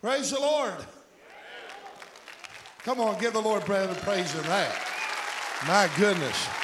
Praise 0.00 0.30
the 0.30 0.40
Lord. 0.40 0.74
Come 2.84 3.00
on, 3.00 3.20
give 3.20 3.34
the 3.34 3.40
Lord 3.40 3.62
praise 3.62 4.34
in 4.34 4.42
that. 4.44 4.74
My 5.66 5.90
goodness. 5.98 6.59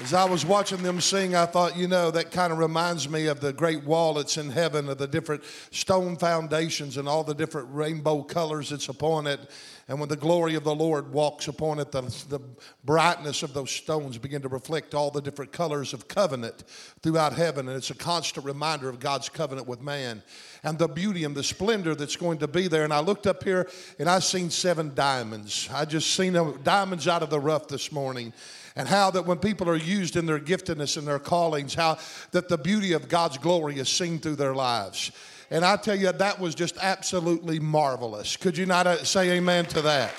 As 0.00 0.14
I 0.14 0.24
was 0.26 0.46
watching 0.46 0.80
them 0.84 1.00
sing, 1.00 1.34
I 1.34 1.44
thought, 1.44 1.76
you 1.76 1.88
know, 1.88 2.12
that 2.12 2.30
kind 2.30 2.52
of 2.52 2.60
reminds 2.60 3.08
me 3.08 3.26
of 3.26 3.40
the 3.40 3.52
great 3.52 3.82
wall 3.82 4.14
that's 4.14 4.36
in 4.36 4.48
heaven, 4.48 4.88
of 4.88 4.96
the 4.98 5.08
different 5.08 5.42
stone 5.72 6.16
foundations 6.16 6.96
and 6.96 7.08
all 7.08 7.24
the 7.24 7.34
different 7.34 7.68
rainbow 7.72 8.22
colors 8.22 8.70
that's 8.70 8.88
upon 8.88 9.26
it. 9.26 9.40
And 9.88 9.98
when 9.98 10.08
the 10.08 10.16
glory 10.16 10.54
of 10.54 10.62
the 10.62 10.74
Lord 10.74 11.12
walks 11.12 11.48
upon 11.48 11.80
it, 11.80 11.90
the, 11.90 12.02
the 12.28 12.38
brightness 12.84 13.42
of 13.42 13.54
those 13.54 13.72
stones 13.72 14.18
begin 14.18 14.40
to 14.42 14.48
reflect 14.48 14.94
all 14.94 15.10
the 15.10 15.20
different 15.20 15.50
colors 15.50 15.92
of 15.92 16.06
covenant 16.06 16.62
throughout 17.02 17.32
heaven. 17.32 17.66
And 17.66 17.76
it's 17.76 17.90
a 17.90 17.94
constant 17.94 18.46
reminder 18.46 18.88
of 18.88 19.00
God's 19.00 19.28
covenant 19.28 19.66
with 19.66 19.80
man 19.80 20.22
and 20.62 20.78
the 20.78 20.88
beauty 20.88 21.24
and 21.24 21.34
the 21.34 21.42
splendor 21.42 21.96
that's 21.96 22.16
going 22.16 22.38
to 22.38 22.48
be 22.48 22.68
there. 22.68 22.84
And 22.84 22.92
I 22.92 23.00
looked 23.00 23.26
up 23.26 23.42
here 23.42 23.68
and 23.98 24.08
I 24.08 24.20
seen 24.20 24.50
seven 24.50 24.94
diamonds. 24.94 25.68
I 25.72 25.86
just 25.86 26.14
seen 26.14 26.34
diamonds 26.62 27.08
out 27.08 27.24
of 27.24 27.30
the 27.30 27.40
rough 27.40 27.66
this 27.66 27.90
morning 27.90 28.32
and 28.78 28.86
how 28.86 29.10
that 29.10 29.26
when 29.26 29.38
people 29.38 29.68
are 29.68 29.76
used 29.76 30.16
in 30.16 30.24
their 30.24 30.38
giftedness 30.38 30.96
and 30.96 31.06
their 31.06 31.18
callings, 31.18 31.74
how 31.74 31.98
that 32.30 32.48
the 32.48 32.56
beauty 32.56 32.92
of 32.92 33.08
God's 33.08 33.36
glory 33.36 33.76
is 33.80 33.88
seen 33.88 34.20
through 34.20 34.36
their 34.36 34.54
lives. 34.54 35.10
And 35.50 35.64
I 35.64 35.74
tell 35.76 35.96
you, 35.96 36.12
that 36.12 36.38
was 36.38 36.54
just 36.54 36.78
absolutely 36.80 37.58
marvelous. 37.58 38.36
Could 38.36 38.56
you 38.56 38.66
not 38.66 38.86
uh, 38.86 39.02
say 39.02 39.30
amen 39.36 39.66
to 39.66 39.82
that? 39.82 40.12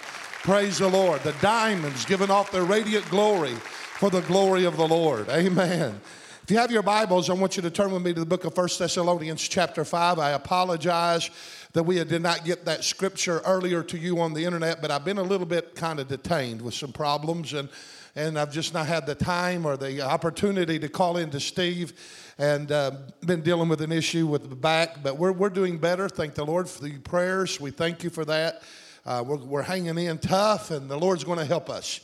Praise 0.43 0.79
the 0.79 0.89
Lord. 0.89 1.21
The 1.23 1.35
diamonds 1.41 2.03
giving 2.03 2.29
off 2.29 2.51
their 2.51 2.65
radiant 2.65 3.09
glory 3.09 3.53
for 3.53 4.09
the 4.09 4.21
glory 4.21 4.65
of 4.65 4.75
the 4.75 4.87
Lord. 4.87 5.29
Amen. 5.29 6.01
If 6.43 6.51
you 6.51 6.57
have 6.57 6.71
your 6.71 6.83
Bibles, 6.83 7.29
I 7.29 7.33
want 7.33 7.55
you 7.55 7.61
to 7.61 7.69
turn 7.69 7.91
with 7.93 8.01
me 8.01 8.11
to 8.13 8.19
the 8.19 8.25
book 8.25 8.43
of 8.43 8.57
1 8.57 8.67
Thessalonians, 8.77 9.47
chapter 9.47 9.85
5. 9.85 10.19
I 10.19 10.31
apologize 10.31 11.29
that 11.73 11.83
we 11.83 12.03
did 12.03 12.23
not 12.23 12.43
get 12.43 12.65
that 12.65 12.83
scripture 12.83 13.39
earlier 13.45 13.83
to 13.83 13.97
you 13.97 14.19
on 14.19 14.33
the 14.33 14.43
internet, 14.43 14.81
but 14.81 14.91
I've 14.91 15.05
been 15.05 15.19
a 15.19 15.23
little 15.23 15.45
bit 15.45 15.75
kind 15.75 15.99
of 15.99 16.09
detained 16.09 16.61
with 16.61 16.73
some 16.73 16.91
problems. 16.91 17.53
And 17.53 17.69
and 18.15 18.37
I've 18.37 18.51
just 18.51 18.73
not 18.73 18.87
had 18.87 19.05
the 19.05 19.15
time 19.15 19.65
or 19.65 19.77
the 19.77 20.01
opportunity 20.01 20.79
to 20.79 20.89
call 20.89 21.17
in 21.17 21.29
to 21.31 21.39
Steve 21.39 21.93
and 22.37 22.71
uh, 22.71 22.91
been 23.25 23.41
dealing 23.41 23.69
with 23.69 23.81
an 23.81 23.91
issue 23.91 24.27
with 24.27 24.49
the 24.49 24.55
back. 24.55 25.03
But 25.03 25.17
we're, 25.17 25.31
we're 25.31 25.49
doing 25.49 25.77
better. 25.77 26.09
Thank 26.09 26.35
the 26.35 26.45
Lord 26.45 26.69
for 26.69 26.83
the 26.83 26.97
prayers. 26.99 27.59
We 27.59 27.71
thank 27.71 28.03
you 28.03 28.09
for 28.09 28.25
that. 28.25 28.63
Uh, 29.05 29.23
we're, 29.25 29.37
we're 29.37 29.61
hanging 29.61 29.97
in 29.97 30.17
tough, 30.17 30.71
and 30.71 30.89
the 30.89 30.97
Lord's 30.97 31.23
going 31.23 31.39
to 31.39 31.45
help 31.45 31.69
us. 31.69 31.99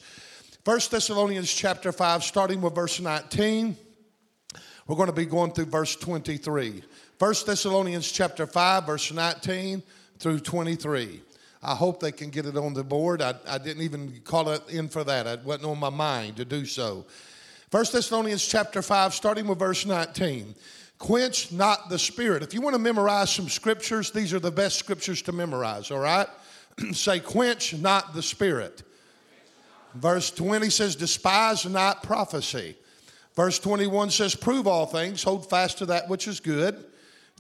First 0.64 0.92
Thessalonians 0.92 1.54
chapter 1.54 1.92
5, 1.92 2.24
starting 2.24 2.62
with 2.62 2.74
verse 2.74 3.00
19. 3.00 3.78
We're 4.88 4.96
going 4.96 5.08
to 5.08 5.14
be 5.14 5.26
going 5.26 5.52
through 5.52 5.66
verse 5.66 5.96
23. 5.96 6.84
First 7.20 7.46
Thessalonians 7.46 8.12
chapter 8.12 8.46
5, 8.46 8.86
verse 8.86 9.12
19 9.12 9.84
through 10.20 10.40
23. 10.40 11.22
I 11.66 11.74
hope 11.74 12.00
they 12.00 12.12
can 12.12 12.30
get 12.30 12.46
it 12.46 12.56
on 12.56 12.76
the 12.76 12.84
board. 12.84 13.24
I, 13.24 13.34
I 13.48 13.58
didn't 13.58 13.82
even 13.82 14.22
call 14.24 14.50
it 14.50 14.62
in 14.70 14.88
for 14.88 15.04
that. 15.04 15.26
It 15.26 15.44
wasn't 15.44 15.66
on 15.66 15.80
my 15.80 15.90
mind 15.90 16.38
to 16.38 16.46
do 16.46 16.64
so. 16.64 17.06
1 17.72 17.86
Thessalonians 17.92 18.46
chapter 18.46 18.84
5, 18.84 19.16
starting 19.16 19.48
with 19.48 19.58
verse 19.58 19.84
19. 19.84 20.54
Quench 21.00 21.52
not 21.52 21.90
the 21.90 21.98
spirit. 21.98 22.44
If 22.44 22.54
you 22.54 22.62
want 22.62 22.76
to 22.76 22.80
memorize 22.80 23.32
some 23.32 23.50
scriptures, 23.50 24.12
these 24.12 24.32
are 24.32 24.40
the 24.40 24.52
best 24.52 24.78
scriptures 24.78 25.24
to 25.24 25.32
memorize, 25.32 25.90
all 25.90 26.00
right? 26.00 26.28
Say, 26.94 27.20
quench 27.20 27.74
not 27.74 28.14
the 28.14 28.22
spirit. 28.22 28.84
Verse 29.96 30.30
20 30.30 30.70
says, 30.70 30.96
despise 30.96 31.66
not 31.66 32.04
prophecy. 32.04 32.76
Verse 33.36 33.58
21 33.58 34.12
says, 34.12 34.36
prove 34.36 34.68
all 34.68 34.86
things, 34.86 35.24
hold 35.24 35.50
fast 35.50 35.80
to 35.80 35.88
that 35.88 36.08
which 36.08 36.28
is 36.28 36.40
good. 36.40 36.86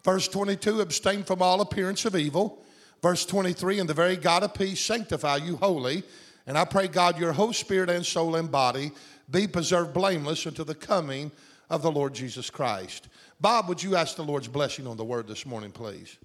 Verse 0.03 0.27
22, 0.27 0.81
abstain 0.81 1.23
from 1.23 1.43
all 1.43 1.61
appearance 1.61 2.05
of 2.05 2.15
evil. 2.15 2.65
Verse 3.01 3.25
23 3.25 3.79
And 3.79 3.89
the 3.89 3.93
very 3.93 4.15
God 4.15 4.43
of 4.43 4.53
peace 4.53 4.79
sanctify 4.79 5.37
you 5.37 5.57
wholly. 5.57 6.03
And 6.47 6.57
I 6.57 6.65
pray, 6.65 6.87
God, 6.87 7.19
your 7.19 7.33
whole 7.33 7.53
spirit 7.53 7.89
and 7.89 8.05
soul 8.05 8.35
and 8.35 8.51
body 8.51 8.91
be 9.29 9.47
preserved 9.47 9.93
blameless 9.93 10.45
until 10.45 10.65
the 10.65 10.75
coming 10.75 11.31
of 11.69 11.81
the 11.81 11.91
Lord 11.91 12.13
Jesus 12.13 12.49
Christ. 12.49 13.07
Bob, 13.41 13.67
would 13.67 13.81
you 13.81 13.95
ask 13.95 14.15
the 14.15 14.23
Lord's 14.23 14.47
blessing 14.47 14.87
on 14.87 14.97
the 14.97 15.03
word 15.03 15.27
this 15.27 15.45
morning, 15.45 15.71
please? 15.71 16.17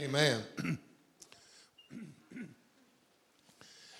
Amen. 0.00 0.40